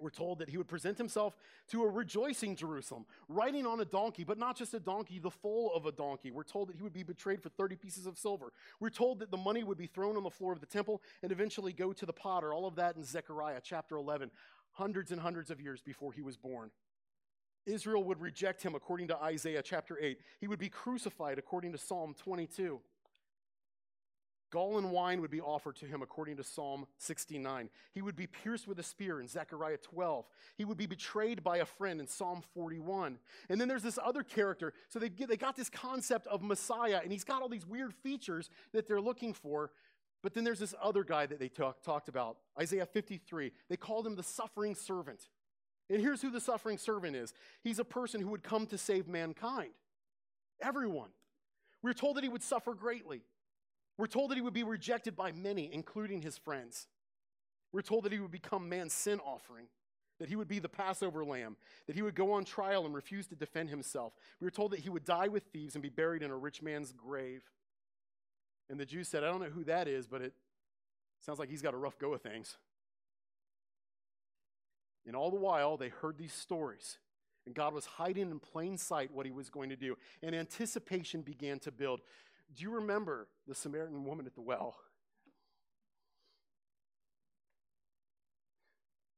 We're 0.00 0.10
told 0.10 0.38
that 0.38 0.48
he 0.48 0.56
would 0.56 0.68
present 0.68 0.98
himself 0.98 1.36
to 1.68 1.84
a 1.84 1.88
rejoicing 1.88 2.56
Jerusalem, 2.56 3.04
riding 3.28 3.66
on 3.66 3.80
a 3.80 3.84
donkey, 3.84 4.24
but 4.24 4.38
not 4.38 4.56
just 4.56 4.72
a 4.74 4.80
donkey, 4.80 5.18
the 5.18 5.30
foal 5.30 5.72
of 5.74 5.86
a 5.86 5.92
donkey. 5.92 6.30
We're 6.30 6.42
told 6.42 6.68
that 6.68 6.76
he 6.76 6.82
would 6.82 6.92
be 6.92 7.02
betrayed 7.02 7.42
for 7.42 7.50
30 7.50 7.76
pieces 7.76 8.06
of 8.06 8.18
silver. 8.18 8.52
We're 8.80 8.90
told 8.90 9.18
that 9.20 9.30
the 9.30 9.36
money 9.36 9.62
would 9.62 9.78
be 9.78 9.86
thrown 9.86 10.16
on 10.16 10.22
the 10.22 10.30
floor 10.30 10.52
of 10.52 10.60
the 10.60 10.66
temple 10.66 11.02
and 11.22 11.30
eventually 11.30 11.72
go 11.72 11.92
to 11.92 12.06
the 12.06 12.12
potter. 12.12 12.54
All 12.54 12.66
of 12.66 12.76
that 12.76 12.96
in 12.96 13.04
Zechariah 13.04 13.60
chapter 13.62 13.96
11, 13.96 14.30
hundreds 14.72 15.12
and 15.12 15.20
hundreds 15.20 15.50
of 15.50 15.60
years 15.60 15.82
before 15.82 16.12
he 16.12 16.22
was 16.22 16.36
born. 16.36 16.70
Israel 17.66 18.02
would 18.04 18.20
reject 18.20 18.62
him 18.62 18.74
according 18.74 19.08
to 19.08 19.16
Isaiah 19.16 19.62
chapter 19.62 19.98
8. 20.00 20.18
He 20.40 20.48
would 20.48 20.58
be 20.58 20.70
crucified 20.70 21.38
according 21.38 21.72
to 21.72 21.78
Psalm 21.78 22.14
22. 22.14 22.80
Gall 24.50 24.78
and 24.78 24.90
wine 24.90 25.20
would 25.20 25.30
be 25.30 25.40
offered 25.40 25.76
to 25.76 25.86
him 25.86 26.02
according 26.02 26.36
to 26.38 26.44
Psalm 26.44 26.86
69. 26.98 27.70
He 27.92 28.02
would 28.02 28.16
be 28.16 28.26
pierced 28.26 28.66
with 28.66 28.78
a 28.80 28.82
spear 28.82 29.20
in 29.20 29.28
Zechariah 29.28 29.76
12. 29.76 30.26
He 30.56 30.64
would 30.64 30.76
be 30.76 30.86
betrayed 30.86 31.44
by 31.44 31.58
a 31.58 31.64
friend 31.64 32.00
in 32.00 32.08
Psalm 32.08 32.42
41. 32.54 33.18
And 33.48 33.60
then 33.60 33.68
there's 33.68 33.84
this 33.84 33.98
other 34.02 34.24
character. 34.24 34.72
So 34.88 34.98
they, 34.98 35.08
they 35.08 35.36
got 35.36 35.56
this 35.56 35.70
concept 35.70 36.26
of 36.26 36.42
Messiah, 36.42 37.00
and 37.02 37.12
he's 37.12 37.24
got 37.24 37.42
all 37.42 37.48
these 37.48 37.66
weird 37.66 37.94
features 37.94 38.50
that 38.72 38.88
they're 38.88 39.00
looking 39.00 39.34
for. 39.34 39.70
But 40.22 40.34
then 40.34 40.44
there's 40.44 40.58
this 40.58 40.74
other 40.82 41.04
guy 41.04 41.26
that 41.26 41.38
they 41.38 41.48
talk, 41.48 41.82
talked 41.82 42.08
about, 42.08 42.36
Isaiah 42.60 42.86
53. 42.86 43.52
They 43.68 43.76
called 43.76 44.06
him 44.06 44.16
the 44.16 44.22
suffering 44.22 44.74
servant. 44.74 45.28
And 45.88 46.00
here's 46.00 46.22
who 46.22 46.30
the 46.30 46.40
suffering 46.40 46.78
servant 46.78 47.16
is 47.16 47.32
he's 47.62 47.78
a 47.78 47.84
person 47.84 48.20
who 48.20 48.28
would 48.28 48.42
come 48.42 48.66
to 48.66 48.78
save 48.78 49.08
mankind, 49.08 49.70
everyone. 50.60 51.10
We're 51.82 51.94
told 51.94 52.16
that 52.16 52.24
he 52.24 52.28
would 52.28 52.42
suffer 52.42 52.74
greatly. 52.74 53.22
We're 54.00 54.06
told 54.06 54.30
that 54.30 54.36
he 54.36 54.40
would 54.40 54.54
be 54.54 54.62
rejected 54.62 55.14
by 55.14 55.30
many, 55.32 55.68
including 55.70 56.22
his 56.22 56.38
friends. 56.38 56.86
We're 57.70 57.82
told 57.82 58.04
that 58.04 58.12
he 58.12 58.18
would 58.18 58.30
become 58.30 58.66
man's 58.66 58.94
sin 58.94 59.20
offering, 59.20 59.66
that 60.18 60.30
he 60.30 60.36
would 60.36 60.48
be 60.48 60.58
the 60.58 60.70
Passover 60.70 61.22
lamb, 61.22 61.58
that 61.86 61.94
he 61.94 62.00
would 62.00 62.14
go 62.14 62.32
on 62.32 62.46
trial 62.46 62.86
and 62.86 62.94
refuse 62.94 63.26
to 63.26 63.36
defend 63.36 63.68
himself. 63.68 64.14
We 64.40 64.46
were 64.46 64.50
told 64.50 64.70
that 64.70 64.80
he 64.80 64.88
would 64.88 65.04
die 65.04 65.28
with 65.28 65.42
thieves 65.52 65.74
and 65.74 65.82
be 65.82 65.90
buried 65.90 66.22
in 66.22 66.30
a 66.30 66.36
rich 66.36 66.62
man's 66.62 66.92
grave. 66.92 67.42
And 68.70 68.80
the 68.80 68.86
Jews 68.86 69.06
said, 69.06 69.22
I 69.22 69.26
don't 69.26 69.42
know 69.42 69.50
who 69.50 69.64
that 69.64 69.86
is, 69.86 70.06
but 70.06 70.22
it 70.22 70.32
sounds 71.20 71.38
like 71.38 71.50
he's 71.50 71.60
got 71.60 71.74
a 71.74 71.76
rough 71.76 71.98
go 71.98 72.14
of 72.14 72.22
things. 72.22 72.56
And 75.06 75.14
all 75.14 75.30
the 75.30 75.36
while, 75.36 75.76
they 75.76 75.90
heard 75.90 76.16
these 76.16 76.32
stories. 76.32 76.96
And 77.46 77.54
God 77.54 77.74
was 77.74 77.84
hiding 77.84 78.30
in 78.30 78.38
plain 78.38 78.76
sight 78.76 79.10
what 79.12 79.26
he 79.26 79.32
was 79.32 79.50
going 79.50 79.70
to 79.70 79.76
do. 79.76 79.96
And 80.22 80.34
anticipation 80.34 81.22
began 81.22 81.58
to 81.60 81.72
build. 81.72 82.00
Do 82.56 82.64
you 82.64 82.70
remember 82.70 83.28
the 83.46 83.54
Samaritan 83.54 84.04
woman 84.04 84.26
at 84.26 84.34
the 84.34 84.40
well? 84.40 84.76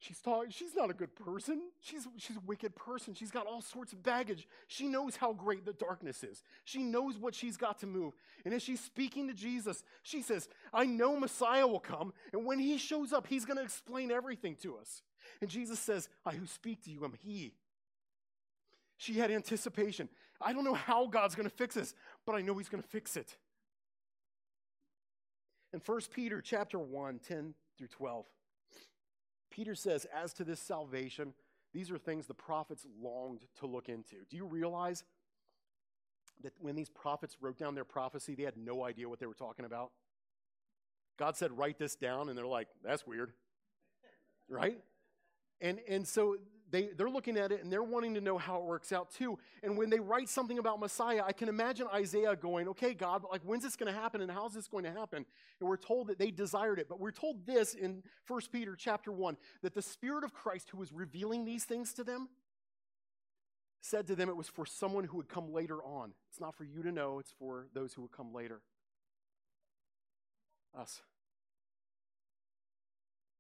She's 0.03 0.19
talking, 0.19 0.51
she's 0.51 0.75
not 0.75 0.91
a 0.91 0.95
good 0.95 1.15
person. 1.15 1.61
She's, 1.81 2.09
she's 2.19 2.37
a 2.37 2.43
wicked 2.45 2.75
person. 2.75 3.15
She's 3.15 3.31
got 3.31 3.47
all 3.47 3.63
sorts 3.63 3.93
of 3.93 4.03
baggage. 4.03 4.49
She 4.67 4.89
knows 4.89 5.15
how 5.15 5.33
great 5.33 5.65
the 5.65 5.73
darkness 5.73 6.25
is. 6.25 6.43
She 6.65 6.83
knows 6.83 7.17
what 7.17 7.37
she's 7.37 7.57
got 7.57 7.79
to 7.79 7.87
move. 7.87 8.13
And 8.45 8.53
as 8.53 8.65
she's 8.65 8.81
speaking 8.81 9.29
to 9.29 9.33
Jesus, 9.33 9.85
she 10.03 10.21
says, 10.21 10.49
I 10.75 10.87
know 10.87 11.17
Messiah 11.17 11.69
will 11.69 11.79
come, 11.79 12.13
and 12.33 12.45
when 12.45 12.59
he 12.59 12.79
shows 12.79 13.13
up, 13.13 13.29
he's 13.29 13.45
going 13.45 13.59
to 13.59 13.63
explain 13.63 14.11
everything 14.11 14.57
to 14.63 14.77
us. 14.77 15.03
And 15.41 15.49
Jesus 15.49 15.79
says, 15.79 16.09
I 16.27 16.33
who 16.33 16.47
speak 16.47 16.83
to 16.83 16.91
you 16.91 17.05
am 17.05 17.15
he. 17.23 17.55
She 18.97 19.15
had 19.15 19.31
anticipation. 19.31 20.09
I 20.41 20.53
don't 20.53 20.65
know 20.65 20.75
how 20.75 21.07
God's 21.07 21.37
going 21.37 21.49
to 21.49 21.55
fix 21.55 21.77
this, 21.77 21.95
but 22.27 22.35
I 22.35 22.41
know 22.41 22.55
he's 22.59 22.69
going 22.69 22.83
to 22.83 22.89
fix 22.89 23.17
it. 23.17 23.37
In 25.73 25.81
1 25.85 26.01
Peter 26.15 26.41
chapter 26.41 26.79
1, 26.79 27.21
10 27.27 27.55
through 27.79 27.89
12, 27.89 28.27
Peter 29.51 29.75
says, 29.75 30.07
as 30.15 30.33
to 30.35 30.45
this 30.45 30.61
salvation, 30.61 31.35
these 31.73 31.91
are 31.91 31.99
things 31.99 32.27
the 32.27 32.35
prophets 32.35 32.87
longed 33.01 33.41
to 33.61 33.67
look 33.67 33.89
into. 33.89 34.17
Do 34.29 34.37
you 34.37 34.45
realize 34.45 35.05
that 36.43 36.53
when 36.61 36.75
these 36.75 36.91
prophets 36.91 37.37
wrote 37.41 37.59
down 37.59 37.75
their 37.75 37.85
prophecy, 37.85 38.35
they 38.35 38.43
had 38.43 38.57
no 38.57 38.85
idea 38.85 39.09
what 39.09 39.21
they 39.21 39.27
were 39.27 39.35
talking 39.35 39.65
about? 39.65 39.93
God 41.19 41.37
said, 41.37 41.57
write 41.57 41.79
this 41.79 41.95
down, 41.95 42.29
and 42.29 42.37
they're 42.37 42.47
like, 42.47 42.69
that's 42.85 43.07
weird. 43.07 43.33
Right? 44.49 44.79
And, 45.61 45.81
and 45.89 46.07
so 46.07 46.37
they, 46.73 46.89
they're 46.97 47.11
looking 47.11 47.37
at 47.37 47.53
it 47.53 47.63
and 47.63 47.71
they're 47.71 47.83
wanting 47.83 48.15
to 48.15 48.21
know 48.21 48.39
how 48.39 48.57
it 48.57 48.65
works 48.65 48.93
out 48.93 49.11
too. 49.11 49.39
And 49.63 49.77
when 49.77 49.91
they 49.91 50.01
write 50.01 50.29
something 50.29 50.59
about 50.59 50.81
Messiah, 50.81 51.23
I 51.25 51.33
can 51.33 51.51
imagine 51.51 51.87
Isaiah 51.95 52.35
going, 52.35 52.67
okay, 52.69 52.95
God, 52.95 53.23
like 53.31 53.43
when's 53.43 53.63
this 53.63 53.77
going 53.77 53.93
to 53.93 53.99
happen 53.99 54.23
and 54.23 54.31
how's 54.31 54.55
this 54.55 54.67
going 54.67 54.85
to 54.85 54.91
happen? 54.91 55.27
And 55.61 55.69
we're 55.69 55.77
told 55.77 56.09
that 56.09 56.19
they 56.19 56.31
desired 56.31 56.79
it. 56.79 56.89
But 56.89 56.99
we're 56.99 57.13
told 57.13 57.47
this 57.47 57.75
in 57.75 58.03
1 58.27 58.41
Peter 58.51 58.75
chapter 58.75 59.13
1 59.13 59.37
that 59.61 59.75
the 59.75 59.83
Spirit 59.83 60.25
of 60.25 60.33
Christ 60.33 60.71
who 60.71 60.79
was 60.79 60.93
revealing 60.93 61.45
these 61.45 61.65
things 61.65 61.93
to 61.95 62.05
them 62.05 62.29
said 63.83 64.07
to 64.07 64.17
them 64.17 64.31
it 64.31 64.37
was 64.37 64.49
for 64.49 64.65
someone 64.65 65.05
who 65.05 65.19
would 65.19 65.29
come 65.29 65.53
later 65.53 65.83
on. 65.85 66.13
It's 66.31 66.41
not 66.41 66.55
for 66.55 66.65
you 66.65 66.83
to 66.83 66.91
know, 66.91 67.19
it's 67.19 67.35
for 67.39 67.67
those 67.75 67.93
who 67.93 68.03
would 68.03 68.13
come 68.13 68.33
later. 68.33 68.63
Us. 70.75 71.03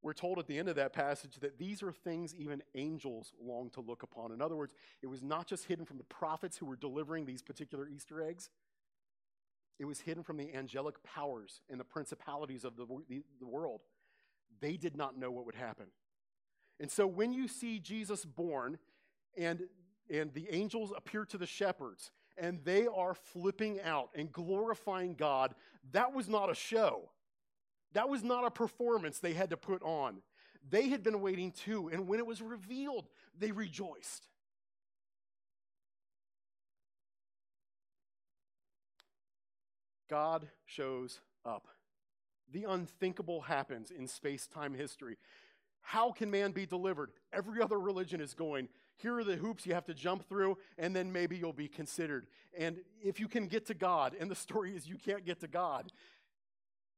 We're 0.03 0.15
told 0.15 0.39
at 0.41 0.49
the 0.49 0.59
end 0.59 0.69
of 0.69 0.77
that 0.77 0.93
passage 0.93 1.37
that 1.41 1.59
these 1.59 1.83
are 1.83 1.93
things 1.93 2.35
even 2.35 2.63
angels 2.75 3.33
long 3.41 3.71
to 3.71 3.81
look 3.81 4.03
upon. 4.03 4.33
In 4.33 4.43
other 4.43 4.57
words, 4.57 4.75
it 5.01 5.07
was 5.07 5.23
not 5.23 5.47
just 5.47 5.67
hidden 5.67 5.85
from 5.85 5.99
the 5.99 6.05
prophets 6.05 6.57
who 6.57 6.67
were 6.67 6.77
delivering 6.77 7.25
these 7.25 7.41
particular 7.41 7.89
Easter 7.89 8.21
eggs, 8.21 8.51
it 9.79 9.85
was 9.85 10.01
hidden 10.01 10.23
from 10.23 10.37
the 10.37 10.55
angelic 10.55 11.03
powers 11.03 11.61
and 11.71 11.79
the 11.79 11.85
principalities 11.85 12.65
of 12.65 12.77
the, 12.77 12.87
the, 13.09 13.23
the 13.41 13.47
world. 13.47 13.81
They 14.61 14.77
did 14.77 14.97
not 14.97 15.17
know 15.17 15.31
what 15.31 15.47
would 15.47 15.55
happen. 15.55 15.87
And 16.79 16.91
so 16.91 17.07
when 17.07 17.33
you 17.33 17.49
see 17.49 17.79
Jesus 17.79 18.25
born 18.25 18.79
and, 19.37 19.63
and 20.11 20.33
the 20.35 20.49
angels 20.51 20.93
appear 20.97 21.25
to 21.27 21.39
the 21.39 21.47
shepherds 21.47 22.11
and 22.37 22.61
they 22.65 22.87
are 22.87 23.15
flipping 23.15 23.81
out 23.81 24.11
and 24.15 24.33
glorifying 24.33 25.15
God, 25.15 25.55
that 25.93 26.13
was 26.13 26.29
not 26.29 26.51
a 26.51 26.55
show. 26.55 27.11
That 27.93 28.09
was 28.09 28.23
not 28.23 28.45
a 28.45 28.51
performance 28.51 29.19
they 29.19 29.35
had 29.35 29.51
to 29.51 29.57
put 29.57 29.83
on. 29.83 30.23
They 30.69 30.89
had 30.89 31.03
been 31.03 31.21
waiting 31.21 31.53
too, 31.53 31.89
and 31.93 32.07
when 32.07 32.19
it 32.19 32.27
was 32.27 32.41
revealed, 32.41 33.09
they 33.39 33.51
rejoiced. 33.51 34.29
God 40.09 40.49
shows 40.67 41.21
up. 41.45 41.69
The 42.53 42.65
unthinkable 42.65 43.41
happens 43.41 43.91
in 43.91 44.07
space 44.07 44.47
time 44.47 44.75
history. 44.75 45.17
How 45.81 46.13
can 46.13 46.31
man 46.31 46.53
be 46.53 46.67
delivered? 46.67 47.11
Every 47.33 47.63
other 47.63 47.81
religion 47.81 48.21
is 48.21 48.35
going, 48.35 48.69
here 48.99 49.17
are 49.17 49.25
the 49.25 49.37
hoops 49.37 49.67
you 49.67 49.75
have 49.75 49.87
to 49.87 49.95
jump 49.95 50.29
through, 50.29 50.59
and 50.79 50.95
then 50.95 51.13
maybe 51.13 51.37
you'll 51.37 51.53
be 51.53 51.67
considered. 51.67 52.27
And 52.57 52.77
if 53.03 53.19
you 53.19 53.27
can 53.27 53.47
get 53.47 53.67
to 53.67 53.75
God, 53.75 54.15
and 54.21 54.31
the 54.31 54.37
story 54.37 54.77
is 54.77 54.87
you 54.87 54.97
can't 54.97 55.25
get 55.25 55.41
to 55.41 55.49
God, 55.49 55.91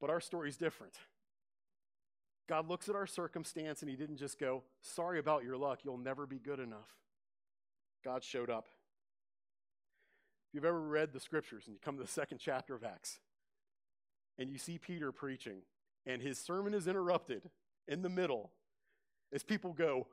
but 0.04 0.10
our 0.10 0.20
story's 0.20 0.58
different. 0.58 0.92
God 2.46 2.68
looks 2.68 2.90
at 2.90 2.94
our 2.94 3.06
circumstance 3.06 3.80
and 3.80 3.88
He 3.88 3.96
didn't 3.96 4.18
just 4.18 4.38
go, 4.38 4.62
Sorry 4.82 5.18
about 5.18 5.44
your 5.44 5.56
luck, 5.56 5.78
you'll 5.82 5.96
never 5.96 6.26
be 6.26 6.38
good 6.38 6.60
enough. 6.60 6.90
God 8.04 8.22
showed 8.22 8.50
up. 8.50 8.66
If 10.46 10.56
you've 10.56 10.66
ever 10.66 10.78
read 10.78 11.14
the 11.14 11.20
scriptures 11.20 11.62
and 11.64 11.72
you 11.72 11.80
come 11.82 11.96
to 11.96 12.02
the 12.02 12.06
second 12.06 12.36
chapter 12.36 12.74
of 12.74 12.84
Acts 12.84 13.18
and 14.36 14.50
you 14.50 14.58
see 14.58 14.76
Peter 14.76 15.10
preaching 15.10 15.62
and 16.04 16.20
his 16.20 16.38
sermon 16.38 16.74
is 16.74 16.86
interrupted 16.86 17.48
in 17.88 18.02
the 18.02 18.10
middle 18.10 18.50
as 19.32 19.42
people 19.42 19.72
go, 19.72 20.06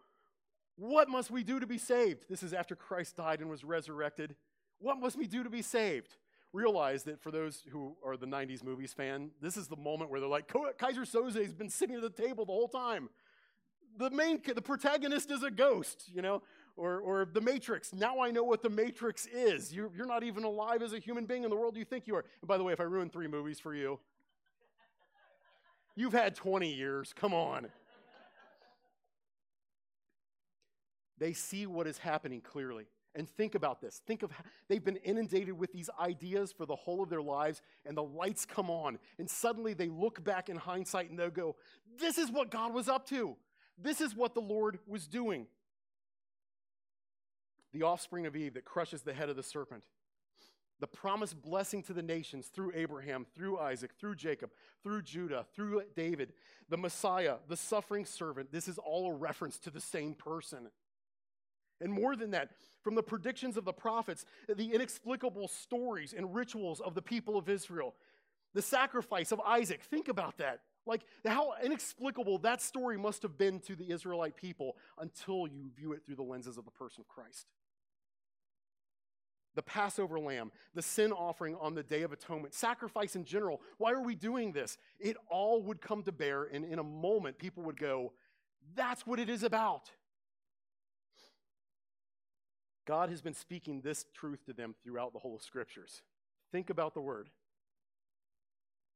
What 0.77 1.09
must 1.09 1.31
we 1.31 1.43
do 1.43 1.59
to 1.59 1.67
be 1.67 1.77
saved? 1.77 2.27
This 2.29 2.43
is 2.43 2.53
after 2.53 2.77
Christ 2.77 3.17
died 3.17 3.41
and 3.41 3.49
was 3.49 3.65
resurrected. 3.65 4.37
What 4.79 5.01
must 5.01 5.17
we 5.17 5.27
do 5.27 5.43
to 5.43 5.49
be 5.49 5.61
saved? 5.61 6.15
Realize 6.53 7.03
that 7.03 7.21
for 7.21 7.31
those 7.31 7.63
who 7.71 7.95
are 8.05 8.17
the 8.17 8.25
90s 8.25 8.63
movies 8.63 8.91
fan, 8.91 9.31
this 9.41 9.55
is 9.55 9.67
the 9.67 9.77
moment 9.77 10.11
where 10.11 10.19
they're 10.19 10.27
like, 10.27 10.47
Keyser 10.47 11.09
Söze 11.09 11.41
has 11.41 11.53
been 11.53 11.69
sitting 11.69 11.95
at 11.95 12.01
the 12.01 12.09
table 12.09 12.45
the 12.45 12.51
whole 12.51 12.67
time. 12.67 13.09
The 13.97 14.09
main, 14.09 14.41
the 14.43 14.61
protagonist 14.61 15.31
is 15.31 15.43
a 15.43 15.51
ghost, 15.51 16.09
you 16.13 16.21
know, 16.21 16.41
or, 16.75 16.99
or 16.99 17.25
the 17.25 17.41
Matrix. 17.41 17.93
Now 17.93 18.19
I 18.19 18.31
know 18.31 18.43
what 18.43 18.61
the 18.61 18.69
Matrix 18.69 19.27
is. 19.27 19.73
You're, 19.73 19.91
you're 19.95 20.05
not 20.05 20.23
even 20.23 20.43
alive 20.43 20.81
as 20.81 20.93
a 20.93 20.99
human 20.99 21.25
being 21.25 21.43
in 21.43 21.49
the 21.49 21.55
world 21.55 21.77
you 21.77 21.85
think 21.85 22.07
you 22.07 22.15
are. 22.15 22.25
And 22.41 22.47
by 22.47 22.57
the 22.57 22.63
way, 22.63 22.73
if 22.73 22.79
I 22.79 22.83
ruin 22.83 23.09
three 23.09 23.27
movies 23.27 23.59
for 23.59 23.73
you, 23.73 23.99
you've 25.95 26.13
had 26.13 26.35
20 26.35 26.73
years. 26.73 27.13
Come 27.13 27.33
on. 27.33 27.67
They 31.17 31.33
see 31.33 31.67
what 31.67 31.85
is 31.85 31.99
happening 31.99 32.41
clearly. 32.41 32.87
And 33.13 33.27
think 33.27 33.55
about 33.55 33.81
this. 33.81 34.01
Think 34.07 34.23
of 34.23 34.31
how 34.31 34.43
they've 34.69 34.83
been 34.83 34.95
inundated 34.97 35.57
with 35.57 35.73
these 35.73 35.89
ideas 35.99 36.51
for 36.51 36.65
the 36.65 36.75
whole 36.75 37.03
of 37.03 37.09
their 37.09 37.21
lives, 37.21 37.61
and 37.85 37.97
the 37.97 38.03
lights 38.03 38.45
come 38.45 38.69
on, 38.69 38.99
and 39.19 39.29
suddenly 39.29 39.73
they 39.73 39.89
look 39.89 40.23
back 40.23 40.47
in 40.47 40.55
hindsight 40.55 41.09
and 41.09 41.19
they'll 41.19 41.29
go, 41.29 41.55
This 41.99 42.17
is 42.17 42.31
what 42.31 42.49
God 42.49 42.73
was 42.73 42.87
up 42.87 43.05
to. 43.09 43.35
This 43.77 43.99
is 43.99 44.15
what 44.15 44.33
the 44.33 44.41
Lord 44.41 44.79
was 44.87 45.07
doing. 45.07 45.47
the 47.73 47.83
offspring 47.83 48.25
of 48.25 48.35
Eve 48.35 48.53
that 48.55 48.65
crushes 48.65 49.01
the 49.01 49.13
head 49.13 49.29
of 49.29 49.35
the 49.35 49.43
serpent. 49.43 49.83
The 50.81 50.87
promised 50.87 51.41
blessing 51.41 51.83
to 51.83 51.93
the 51.93 52.01
nations 52.01 52.47
through 52.47 52.73
Abraham, 52.75 53.25
through 53.35 53.59
Isaac, 53.59 53.91
through 53.99 54.15
Jacob, 54.15 54.49
through 54.83 55.03
Judah, 55.03 55.45
through 55.55 55.83
David, 55.95 56.33
the 56.69 56.77
Messiah, 56.77 57.35
the 57.47 57.55
suffering 57.55 58.03
servant. 58.03 58.51
This 58.51 58.67
is 58.67 58.77
all 58.77 59.11
a 59.11 59.13
reference 59.13 59.57
to 59.59 59.69
the 59.69 59.79
same 59.79 60.15
person. 60.15 60.69
And 61.81 61.91
more 61.91 62.15
than 62.15 62.31
that, 62.31 62.51
from 62.81 62.95
the 62.95 63.03
predictions 63.03 63.57
of 63.57 63.65
the 63.65 63.73
prophets, 63.73 64.25
the 64.47 64.73
inexplicable 64.73 65.47
stories 65.47 66.13
and 66.13 66.33
rituals 66.33 66.79
of 66.79 66.95
the 66.95 67.01
people 67.01 67.37
of 67.37 67.49
Israel, 67.49 67.95
the 68.53 68.61
sacrifice 68.61 69.31
of 69.31 69.39
Isaac. 69.41 69.81
Think 69.83 70.07
about 70.07 70.37
that. 70.37 70.61
Like 70.85 71.01
how 71.25 71.53
inexplicable 71.63 72.39
that 72.39 72.61
story 72.61 72.97
must 72.97 73.21
have 73.21 73.37
been 73.37 73.59
to 73.61 73.75
the 73.75 73.91
Israelite 73.91 74.35
people 74.35 74.77
until 74.97 75.47
you 75.47 75.69
view 75.75 75.93
it 75.93 76.05
through 76.05 76.15
the 76.15 76.23
lenses 76.23 76.57
of 76.57 76.65
the 76.65 76.71
person 76.71 77.01
of 77.01 77.07
Christ 77.07 77.47
the 79.55 79.61
Passover 79.61 80.19
lamb, 80.19 80.51
the 80.73 80.81
sin 80.81 81.11
offering 81.11 81.55
on 81.59 81.75
the 81.75 81.83
Day 81.83 82.03
of 82.03 82.11
Atonement, 82.11 82.53
sacrifice 82.53 83.15
in 83.15 83.25
general. 83.25 83.61
Why 83.77 83.91
are 83.91 84.01
we 84.01 84.15
doing 84.15 84.51
this? 84.51 84.77
It 84.99 85.17
all 85.29 85.61
would 85.63 85.81
come 85.81 86.03
to 86.03 86.11
bear, 86.11 86.43
and 86.43 86.63
in 86.63 86.79
a 86.79 86.83
moment, 86.83 87.37
people 87.37 87.63
would 87.63 87.79
go, 87.79 88.13
That's 88.75 89.05
what 89.05 89.19
it 89.19 89.29
is 89.29 89.43
about. 89.43 89.91
God 92.91 93.09
has 93.09 93.21
been 93.21 93.33
speaking 93.33 93.79
this 93.79 94.05
truth 94.13 94.45
to 94.47 94.51
them 94.51 94.75
throughout 94.83 95.13
the 95.13 95.19
whole 95.19 95.33
of 95.33 95.41
Scriptures. 95.41 96.01
Think 96.51 96.69
about 96.69 96.93
the 96.93 96.99
word. 96.99 97.29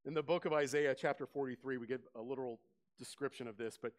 In 0.04 0.14
the 0.14 0.22
book 0.22 0.44
of 0.44 0.52
Isaiah, 0.52 0.94
chapter 0.94 1.26
43, 1.26 1.78
we 1.78 1.88
get 1.88 2.02
a 2.14 2.22
literal 2.22 2.60
description 3.00 3.48
of 3.48 3.56
this, 3.56 3.80
but 3.82 3.94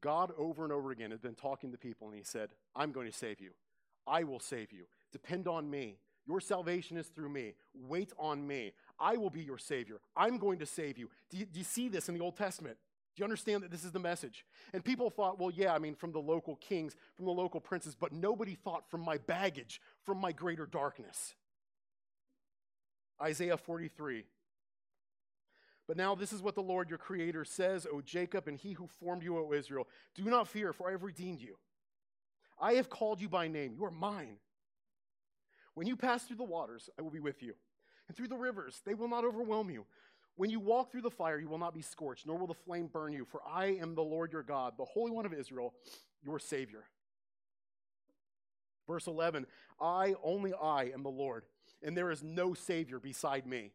God 0.00 0.32
over 0.36 0.64
and 0.64 0.72
over 0.72 0.90
again 0.90 1.12
has 1.12 1.20
been 1.20 1.36
talking 1.36 1.70
to 1.70 1.78
people, 1.78 2.08
and 2.08 2.16
He 2.16 2.24
said, 2.24 2.48
I'm 2.74 2.90
going 2.90 3.06
to 3.06 3.16
save 3.16 3.40
you. 3.40 3.52
I 4.08 4.24
will 4.24 4.40
save 4.40 4.72
you. 4.72 4.86
Depend 5.12 5.46
on 5.46 5.70
me. 5.70 5.98
Your 6.26 6.40
salvation 6.40 6.96
is 6.96 7.06
through 7.06 7.28
me. 7.28 7.54
Wait 7.72 8.12
on 8.18 8.44
me. 8.44 8.72
I 8.98 9.16
will 9.16 9.30
be 9.30 9.44
your 9.44 9.58
Savior. 9.58 10.00
I'm 10.16 10.36
going 10.36 10.58
to 10.58 10.66
save 10.66 10.98
you. 10.98 11.10
Do, 11.30 11.36
you. 11.36 11.46
do, 11.46 11.60
you, 11.60 11.64
see 11.64 11.88
this 11.88 12.08
in 12.08 12.16
the 12.16 12.24
Old 12.24 12.36
Testament? 12.36 12.76
Do 13.16 13.20
you 13.20 13.24
understand 13.24 13.62
that 13.62 13.70
this 13.70 13.84
is 13.84 13.92
the 13.92 13.98
message? 13.98 14.44
And 14.72 14.84
people 14.84 15.10
thought, 15.10 15.38
well, 15.38 15.50
yeah, 15.50 15.74
I 15.74 15.78
mean, 15.78 15.94
from 15.94 16.12
the 16.12 16.20
local 16.20 16.56
kings, 16.56 16.94
from 17.16 17.26
the 17.26 17.32
local 17.32 17.60
princes, 17.60 17.94
but 17.94 18.12
nobody 18.12 18.54
thought 18.54 18.88
from 18.88 19.00
my 19.00 19.18
baggage, 19.18 19.80
from 20.04 20.18
my 20.18 20.32
greater 20.32 20.66
darkness. 20.66 21.34
Isaiah 23.20 23.56
43. 23.56 24.24
But 25.88 25.96
now 25.96 26.14
this 26.14 26.32
is 26.32 26.40
what 26.40 26.54
the 26.54 26.62
Lord 26.62 26.88
your 26.88 26.98
Creator 26.98 27.44
says, 27.44 27.86
O 27.92 28.00
Jacob, 28.00 28.46
and 28.46 28.56
he 28.56 28.72
who 28.74 28.86
formed 28.86 29.24
you, 29.24 29.36
O 29.36 29.52
Israel. 29.52 29.88
Do 30.14 30.22
not 30.24 30.46
fear, 30.46 30.72
for 30.72 30.88
I 30.88 30.92
have 30.92 31.02
redeemed 31.02 31.40
you. 31.40 31.56
I 32.60 32.74
have 32.74 32.88
called 32.88 33.20
you 33.20 33.28
by 33.28 33.48
name. 33.48 33.74
You 33.76 33.84
are 33.86 33.90
mine. 33.90 34.36
When 35.74 35.88
you 35.88 35.96
pass 35.96 36.22
through 36.22 36.36
the 36.36 36.44
waters, 36.44 36.88
I 36.96 37.02
will 37.02 37.10
be 37.10 37.18
with 37.18 37.42
you. 37.42 37.54
And 38.06 38.16
through 38.16 38.28
the 38.28 38.36
rivers, 38.36 38.82
they 38.84 38.94
will 38.94 39.08
not 39.08 39.24
overwhelm 39.24 39.70
you. 39.70 39.86
When 40.36 40.50
you 40.50 40.60
walk 40.60 40.90
through 40.90 41.02
the 41.02 41.10
fire, 41.10 41.38
you 41.38 41.48
will 41.48 41.58
not 41.58 41.74
be 41.74 41.82
scorched, 41.82 42.26
nor 42.26 42.38
will 42.38 42.46
the 42.46 42.54
flame 42.54 42.86
burn 42.86 43.12
you, 43.12 43.24
for 43.24 43.40
I 43.46 43.66
am 43.80 43.94
the 43.94 44.02
Lord 44.02 44.32
your 44.32 44.42
God, 44.42 44.74
the 44.78 44.84
Holy 44.84 45.10
One 45.10 45.26
of 45.26 45.34
Israel, 45.34 45.74
your 46.22 46.38
Savior. 46.38 46.84
Verse 48.86 49.06
11 49.06 49.46
I, 49.80 50.14
only 50.22 50.52
I, 50.52 50.84
am 50.84 51.02
the 51.02 51.10
Lord, 51.10 51.44
and 51.82 51.96
there 51.96 52.10
is 52.10 52.22
no 52.22 52.54
Savior 52.54 52.98
beside 52.98 53.46
me. 53.46 53.72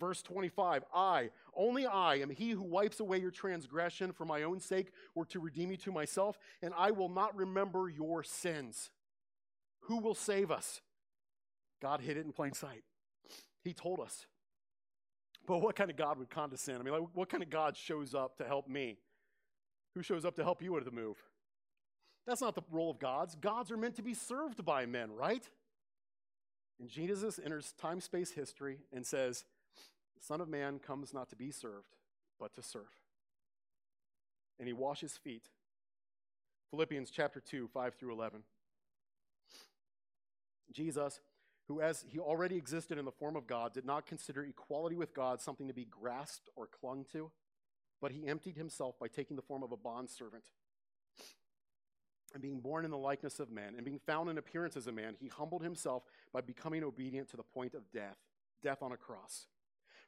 Verse 0.00 0.22
25 0.22 0.84
I, 0.94 1.30
only 1.54 1.86
I, 1.86 2.16
am 2.16 2.30
he 2.30 2.50
who 2.50 2.62
wipes 2.62 3.00
away 3.00 3.18
your 3.18 3.30
transgression 3.30 4.12
for 4.12 4.24
my 4.24 4.44
own 4.44 4.60
sake, 4.60 4.92
or 5.14 5.24
to 5.26 5.40
redeem 5.40 5.70
you 5.70 5.76
to 5.78 5.92
myself, 5.92 6.38
and 6.62 6.72
I 6.76 6.90
will 6.90 7.08
not 7.08 7.36
remember 7.36 7.88
your 7.88 8.22
sins. 8.22 8.90
Who 9.82 9.98
will 9.98 10.14
save 10.14 10.50
us? 10.50 10.80
God 11.80 12.00
hid 12.00 12.16
it 12.16 12.24
in 12.24 12.32
plain 12.32 12.52
sight. 12.52 12.84
He 13.62 13.74
told 13.74 14.00
us. 14.00 14.26
But 15.46 15.58
what 15.58 15.76
kind 15.76 15.90
of 15.90 15.96
God 15.96 16.18
would 16.18 16.30
condescend? 16.30 16.78
I 16.78 16.82
mean, 16.82 16.94
like, 16.94 17.08
what 17.14 17.28
kind 17.28 17.42
of 17.42 17.50
God 17.50 17.76
shows 17.76 18.14
up 18.14 18.36
to 18.38 18.44
help 18.44 18.68
me? 18.68 18.98
Who 19.94 20.02
shows 20.02 20.24
up 20.24 20.36
to 20.36 20.44
help 20.44 20.62
you 20.62 20.72
with 20.72 20.84
the 20.84 20.90
move? 20.90 21.16
That's 22.26 22.40
not 22.40 22.54
the 22.54 22.62
role 22.70 22.90
of 22.90 22.98
gods. 22.98 23.34
Gods 23.34 23.70
are 23.70 23.76
meant 23.76 23.96
to 23.96 24.02
be 24.02 24.14
served 24.14 24.64
by 24.64 24.86
men, 24.86 25.10
right? 25.12 25.44
And 26.78 26.88
Jesus 26.88 27.40
enters 27.44 27.74
time 27.80 28.00
space 28.00 28.30
history 28.30 28.78
and 28.92 29.04
says, 29.04 29.44
The 30.16 30.24
Son 30.24 30.40
of 30.40 30.48
Man 30.48 30.78
comes 30.78 31.12
not 31.12 31.28
to 31.30 31.36
be 31.36 31.50
served, 31.50 31.96
but 32.38 32.54
to 32.54 32.62
serve. 32.62 32.82
And 34.58 34.68
he 34.68 34.72
washes 34.72 35.16
feet. 35.16 35.48
Philippians 36.70 37.10
chapter 37.10 37.40
2, 37.40 37.68
5 37.68 37.94
through 37.94 38.12
11. 38.12 38.42
Jesus, 40.72 41.20
who 41.72 41.80
as 41.80 42.04
he 42.08 42.18
already 42.18 42.56
existed 42.56 42.98
in 42.98 43.04
the 43.04 43.12
form 43.12 43.34
of 43.34 43.46
God, 43.46 43.72
did 43.72 43.86
not 43.86 44.06
consider 44.06 44.44
equality 44.44 44.96
with 44.96 45.14
God 45.14 45.40
something 45.40 45.68
to 45.68 45.74
be 45.74 45.86
grasped 45.86 46.50
or 46.54 46.66
clung 46.66 47.06
to, 47.12 47.30
but 48.00 48.12
he 48.12 48.26
emptied 48.26 48.56
himself 48.56 48.98
by 48.98 49.08
taking 49.08 49.36
the 49.36 49.42
form 49.42 49.62
of 49.62 49.72
a 49.72 49.76
bondservant. 49.76 50.44
And 52.34 52.42
being 52.42 52.60
born 52.60 52.84
in 52.84 52.90
the 52.90 52.98
likeness 52.98 53.40
of 53.40 53.50
men, 53.50 53.74
and 53.76 53.84
being 53.84 54.00
found 54.06 54.30
in 54.30 54.38
appearance 54.38 54.76
as 54.76 54.86
a 54.86 54.92
man, 54.92 55.16
he 55.18 55.28
humbled 55.28 55.62
himself 55.62 56.02
by 56.32 56.40
becoming 56.40 56.82
obedient 56.82 57.30
to 57.30 57.36
the 57.36 57.42
point 57.42 57.74
of 57.74 57.90
death, 57.92 58.16
death 58.62 58.82
on 58.82 58.92
a 58.92 58.96
cross. 58.96 59.46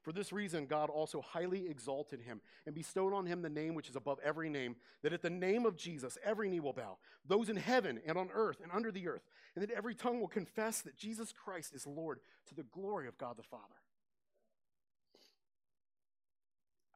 For 0.04 0.12
this 0.12 0.34
reason, 0.34 0.66
God 0.66 0.90
also 0.90 1.22
highly 1.22 1.66
exalted 1.66 2.20
him 2.20 2.42
and 2.66 2.74
bestowed 2.74 3.14
on 3.14 3.24
him 3.24 3.40
the 3.40 3.48
name 3.48 3.74
which 3.74 3.88
is 3.88 3.96
above 3.96 4.18
every 4.22 4.50
name, 4.50 4.76
that 5.02 5.14
at 5.14 5.22
the 5.22 5.30
name 5.30 5.64
of 5.64 5.76
Jesus 5.78 6.18
every 6.22 6.50
knee 6.50 6.60
will 6.60 6.74
bow, 6.74 6.98
those 7.26 7.48
in 7.48 7.56
heaven 7.56 7.98
and 8.06 8.18
on 8.18 8.28
earth 8.34 8.58
and 8.62 8.70
under 8.70 8.92
the 8.92 9.08
earth, 9.08 9.22
and 9.54 9.62
that 9.62 9.70
every 9.70 9.94
tongue 9.94 10.20
will 10.20 10.28
confess 10.28 10.82
that 10.82 10.94
Jesus 10.94 11.32
Christ 11.32 11.74
is 11.74 11.86
Lord 11.86 12.20
to 12.48 12.54
the 12.54 12.64
glory 12.64 13.08
of 13.08 13.16
God 13.16 13.38
the 13.38 13.42
Father. 13.42 13.62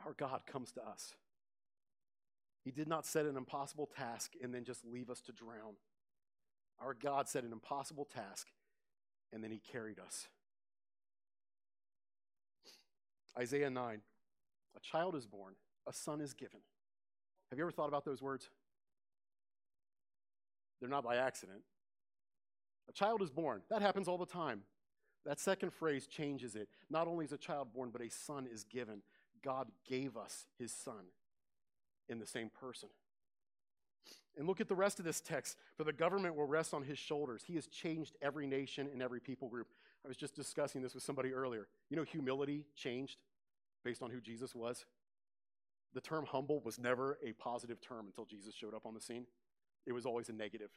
Our 0.05 0.13
God 0.13 0.43
comes 0.47 0.71
to 0.73 0.87
us. 0.87 1.15
He 2.63 2.71
did 2.71 2.89
not 2.89 3.07
set 3.07 3.25
an 3.25 3.39
impossible 3.39 3.87
task 3.87 4.33
and 4.43 4.55
then 4.55 4.65
just 4.65 4.85
leave 4.85 5.09
us 5.09 5.23
to 5.23 5.33
drown. 5.33 5.77
Our 6.79 6.93
God 6.93 7.27
set 7.27 7.45
an 7.45 7.53
impossible 7.53 8.05
task 8.05 8.49
and 9.33 9.43
then 9.43 9.51
he 9.51 9.61
carried 9.73 9.99
us. 9.99 10.29
Isaiah 13.39 13.71
9 13.71 14.01
A 14.77 14.81
child 14.81 15.15
is 15.15 15.27
born, 15.27 15.55
a 15.87 15.93
son 15.93 16.21
is 16.21 16.35
given. 16.35 16.61
Have 17.51 17.59
you 17.59 17.65
ever 17.65 17.73
thought 17.73 17.89
about 17.89 18.05
those 18.05 18.21
words? 18.21 18.51
They're 20.81 20.91
not 20.91 21.05
by 21.05 21.17
accident. 21.17 21.61
A 22.89 22.93
child 22.93 23.23
is 23.23 23.31
born. 23.31 23.63
That 23.71 23.83
happens 23.83 24.09
all 24.09 24.19
the 24.19 24.27
time. 24.27 24.63
That 25.27 25.41
second 25.41 25.73
phrase 25.73 26.07
changes 26.07 26.55
it. 26.55 26.69
Not 26.89 27.09
only 27.09 27.25
is 27.25 27.33
a 27.33 27.39
child 27.39 27.73
born, 27.75 27.91
but 27.91 28.01
a 28.01 28.09
son 28.09 28.47
is 28.51 28.65
given. 28.65 29.03
God 29.45 29.69
gave 29.87 30.17
us 30.17 30.47
his 30.59 30.73
son 30.73 31.07
in 32.09 32.19
the 32.19 32.27
same 32.27 32.51
person. 32.61 32.89
And 34.37 34.47
look 34.47 34.61
at 34.61 34.69
the 34.69 34.75
rest 34.75 34.99
of 35.01 35.05
this 35.05 35.21
text. 35.21 35.57
For 35.77 35.85
the 35.85 35.93
government 35.93 36.37
will 36.37 36.47
rest 36.47 36.73
on 36.73 36.85
his 36.85 36.99
shoulders. 36.99 37.43
He 37.45 37.57
has 37.57 37.67
changed 37.67 38.17
every 38.23 38.47
nation 38.47 38.89
and 38.93 39.03
every 39.03 39.21
people 39.21 39.49
group. 39.49 39.69
I 40.05 40.09
was 40.09 40.17
just 40.17 40.35
discussing 40.35 40.81
this 40.81 40.95
with 40.95 41.03
somebody 41.03 41.33
earlier. 41.33 41.67
You 41.91 41.97
know, 41.97 42.05
humility 42.05 42.65
changed 42.77 43.19
based 43.85 44.03
on 44.03 44.11
who 44.11 44.21
Jesus 44.21 44.55
was. 44.55 44.85
The 45.95 46.01
term 46.01 46.27
humble 46.27 46.61
was 46.61 46.79
never 46.79 47.19
a 47.25 47.33
positive 47.33 47.81
term 47.81 48.07
until 48.07 48.25
Jesus 48.25 48.55
showed 48.55 48.75
up 48.75 48.87
on 48.87 48.95
the 48.95 49.01
scene, 49.01 49.27
it 49.87 49.93
was 49.93 50.05
always 50.05 50.29
a 50.29 50.33
negative. 50.33 50.71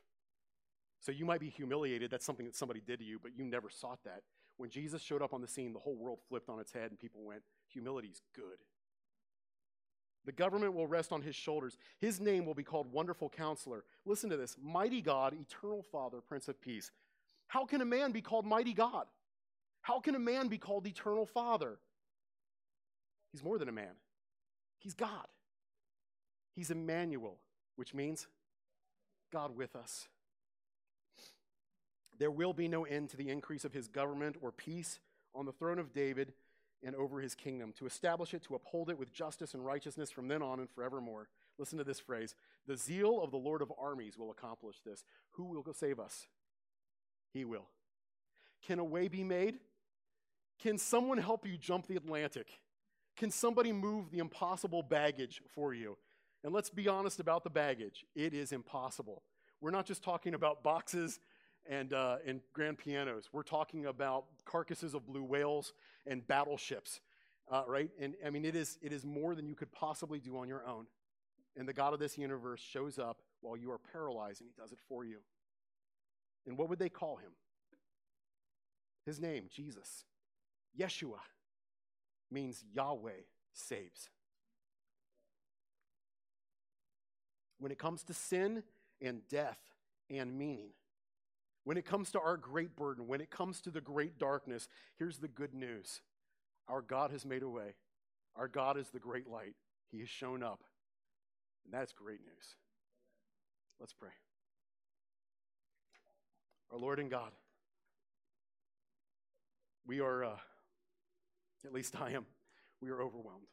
So 1.02 1.12
you 1.12 1.26
might 1.26 1.39
be 1.39 1.49
humiliated. 1.49 2.12
That's 2.12 2.26
something 2.26 2.45
that 2.45 2.56
somebody 2.56 2.80
did 2.80 2.99
to 2.99 3.06
you, 3.06 3.20
but 3.22 3.32
you 3.36 3.43
never 3.43 3.70
sought 3.70 4.04
that. 4.06 4.22
When 4.58 4.70
Jesus 4.70 5.02
showed 5.02 5.22
up 5.22 5.34
on 5.34 5.41
the 5.41 5.47
scene, 5.47 5.74
the 5.74 5.80
whole 5.80 5.95
world 5.95 6.20
flipped 6.30 6.47
on 6.47 6.60
its 6.60 6.72
head 6.72 6.91
and 6.91 6.99
people 6.99 7.24
went, 7.24 7.41
Humility's 7.74 8.22
good. 8.36 8.60
The 10.26 10.32
government 10.32 10.76
will 10.76 10.86
rest 10.86 11.12
on 11.12 11.24
his 11.24 11.36
shoulders. 11.36 11.78
His 11.99 12.20
name 12.20 12.45
will 12.45 12.54
be 12.54 12.64
called 12.64 12.91
Wonderful 12.91 13.30
Counselor. 13.30 13.84
Listen 14.06 14.30
to 14.30 14.38
this 14.38 14.56
Mighty 14.62 15.02
God, 15.02 15.34
Eternal 15.34 15.82
Father, 15.91 16.22
Prince 16.22 16.47
of 16.47 16.62
Peace. 16.62 16.91
How 17.47 17.66
can 17.66 17.82
a 17.82 17.86
man 17.86 18.12
be 18.12 18.22
called 18.22 18.45
Mighty 18.45 18.74
God? 18.74 19.08
How 19.82 19.99
can 19.99 20.14
a 20.14 20.20
man 20.20 20.47
be 20.47 20.60
called 20.60 20.86
Eternal 20.86 21.26
Father? 21.26 21.80
He's 23.32 23.44
more 23.44 23.58
than 23.58 23.70
a 23.70 23.74
man, 23.74 23.96
he's 24.80 24.94
God. 24.94 25.28
He's 26.54 26.70
Emmanuel, 26.70 27.38
which 27.78 27.94
means 27.94 28.28
God 29.32 29.56
with 29.56 29.76
us. 29.76 30.08
There 32.20 32.30
will 32.30 32.54
be 32.54 32.68
no 32.68 32.84
end 32.84 33.10
to 33.12 33.18
the 33.18 33.30
increase 33.30 33.66
of 33.66 33.74
his 33.74 33.88
government 33.88 34.36
or 34.42 34.52
peace 34.52 35.00
on 35.34 35.46
the 35.46 35.54
throne 35.54 35.80
of 35.80 35.94
David 35.94 36.34
and 36.84 36.96
over 36.96 37.22
his 37.22 37.36
kingdom, 37.36 37.74
to 37.78 37.86
establish 37.86 38.34
it, 38.34 38.44
to 38.44 38.56
uphold 38.56 38.90
it 38.90 38.98
with 38.98 39.14
justice 39.14 39.54
and 39.54 39.66
righteousness 39.66 40.10
from 40.10 40.28
then 40.28 40.42
on 40.42 40.60
and 40.60 40.70
forevermore. 40.70 41.30
Listen 41.58 41.78
to 41.78 41.84
this 41.84 42.00
phrase 42.00 42.36
The 42.68 42.76
zeal 42.76 43.22
of 43.22 43.32
the 43.32 43.38
Lord 43.38 43.62
of 43.62 43.72
armies 43.80 44.18
will 44.18 44.32
accomplish 44.32 44.78
this. 44.86 45.04
Who 45.32 45.46
will 45.46 45.64
save 45.74 46.00
us? 46.00 46.28
He 47.34 47.46
will. 47.46 47.68
Can 48.66 48.80
a 48.80 48.84
way 48.84 49.08
be 49.08 49.24
made? 49.24 49.60
Can 50.60 50.78
someone 50.78 51.18
help 51.18 51.48
you 51.48 51.58
jump 51.58 51.88
the 51.88 51.96
Atlantic? 51.96 52.48
Can 53.22 53.30
somebody 53.30 53.72
move 53.72 54.09
the 54.09 54.17
impossible 54.17 54.82
baggage 54.82 55.43
for 55.53 55.76
you? 55.76 55.95
And 56.43 56.51
let's 56.51 56.72
be 56.72 56.88
honest 56.88 57.19
about 57.19 57.43
the 57.43 57.51
baggage 57.51 58.03
it 58.15 58.34
is 58.34 58.51
impossible. 58.51 59.22
we're 59.61 59.69
not 59.69 59.86
just 59.86 60.01
talking 60.01 60.34
about 60.34 60.63
boxes 60.63 61.19
and, 61.69 61.93
uh, 61.93 62.17
and 62.26 62.41
grand 62.51 62.80
pianos. 62.80 63.30
We're 63.32 63.43
talking 63.43 63.86
about 63.86 64.26
carcasses 64.43 64.95
of 64.95 65.05
blue 65.05 65.22
whales 65.24 65.74
and 66.07 66.26
battleships, 66.26 66.99
uh, 67.51 67.61
right? 67.67 67.91
And 67.99 68.15
I 68.26 68.32
mean, 68.32 68.43
it 68.43 68.55
is, 68.55 68.80
it 68.82 68.91
is 68.91 69.05
more 69.05 69.36
than 69.36 69.45
you 69.45 69.53
could 69.53 69.72
possibly 69.72 70.19
do 70.19 70.36
on 70.38 70.47
your 70.47 70.65
own. 70.65 70.88
And 71.55 71.67
the 71.67 71.74
God 71.74 71.93
of 71.93 71.99
this 71.99 72.17
universe 72.17 72.59
shows 72.59 72.97
up 72.97 73.19
while 73.41 73.55
you 73.55 73.72
are 73.72 73.80
paralyzed, 73.91 74.41
and 74.41 74.49
he 74.49 74.59
does 74.59 74.72
it 74.72 74.80
for 74.89 75.05
you. 75.05 75.19
And 76.47 76.57
what 76.57 76.69
would 76.69 76.80
they 76.80 76.89
call 76.89 77.17
him? 77.17 77.34
His 79.05 79.19
name, 79.19 79.43
Jesus. 79.47 80.05
Yeshua 80.76 81.19
means 82.32 82.64
Yahweh 82.74 83.24
saves. 83.54 84.10
When 87.60 87.72
it 87.72 87.78
comes 87.78 88.04
to 88.06 88.14
sin 88.14 88.64
and 89.02 89.22
death 89.30 89.60
and 90.10 90.38
meaning, 90.38 90.72
when 91.64 91.78
it 91.78 91.86
comes 91.86 92.12
to 92.12 92.20
our 92.20 92.38
great 92.38 92.76
burden, 92.76 93.08
when 93.08 93.22
it 93.22 93.30
comes 93.30 93.62
to 93.62 93.70
the 93.70 93.82
great 93.82 94.18
darkness, 94.18 94.68
here's 94.98 95.20
the 95.20 95.28
good 95.28 95.54
news 95.54 96.02
our 96.68 96.82
God 96.82 97.12
has 97.12 97.26
made 97.26 97.44
a 97.44 97.50
way. 97.50 97.76
Our 98.36 98.48
God 98.48 98.78
is 98.78 98.90
the 98.90 99.00
great 99.00 99.28
light. 99.28 99.56
He 99.92 100.00
has 100.00 100.10
shown 100.10 100.42
up. 100.42 100.64
And 101.66 101.74
that's 101.74 101.92
great 101.92 102.22
news. 102.22 102.56
Let's 103.80 103.94
pray. 103.94 104.10
Our 106.72 106.78
Lord 106.78 107.00
and 107.00 107.12
God, 107.12 107.32
we 109.86 110.00
are, 110.00 110.24
uh, 110.24 110.38
at 111.66 111.74
least 111.74 111.95
I 111.99 112.12
am, 112.12 112.26
we 112.82 112.89
are 112.89 113.01
overwhelmed. 113.01 113.47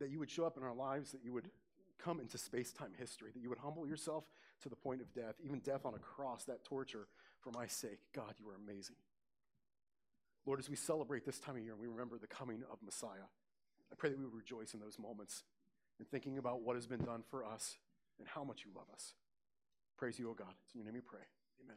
That 0.00 0.10
you 0.10 0.18
would 0.18 0.30
show 0.30 0.44
up 0.44 0.56
in 0.56 0.62
our 0.62 0.74
lives, 0.74 1.12
that 1.12 1.24
you 1.24 1.32
would 1.32 1.50
come 2.02 2.20
into 2.20 2.38
space 2.38 2.72
time 2.72 2.92
history, 2.98 3.30
that 3.34 3.42
you 3.42 3.48
would 3.48 3.58
humble 3.58 3.86
yourself 3.86 4.24
to 4.62 4.68
the 4.68 4.76
point 4.76 5.00
of 5.00 5.12
death, 5.12 5.34
even 5.44 5.60
death 5.60 5.84
on 5.84 5.94
a 5.94 5.98
cross, 5.98 6.44
that 6.44 6.64
torture 6.64 7.06
for 7.40 7.50
my 7.50 7.66
sake. 7.66 7.98
God, 8.14 8.34
you 8.38 8.48
are 8.48 8.56
amazing. 8.56 8.96
Lord, 10.46 10.58
as 10.58 10.70
we 10.70 10.76
celebrate 10.76 11.26
this 11.26 11.38
time 11.38 11.56
of 11.56 11.62
year 11.62 11.72
and 11.72 11.80
we 11.80 11.86
remember 11.86 12.18
the 12.18 12.26
coming 12.26 12.62
of 12.72 12.78
Messiah, 12.82 13.28
I 13.92 13.94
pray 13.96 14.10
that 14.10 14.18
we 14.18 14.24
would 14.24 14.34
rejoice 14.34 14.72
in 14.72 14.80
those 14.80 14.98
moments 14.98 15.42
and 15.98 16.08
thinking 16.08 16.38
about 16.38 16.62
what 16.62 16.76
has 16.76 16.86
been 16.86 17.04
done 17.04 17.22
for 17.30 17.44
us 17.44 17.76
and 18.18 18.26
how 18.28 18.44
much 18.44 18.64
you 18.64 18.70
love 18.74 18.86
us. 18.92 19.12
Praise 19.98 20.18
you, 20.18 20.30
O 20.30 20.34
God. 20.34 20.54
It's 20.64 20.74
in 20.74 20.80
your 20.80 20.86
name 20.86 20.94
we 20.94 21.00
pray. 21.00 21.20
Amen. 21.62 21.76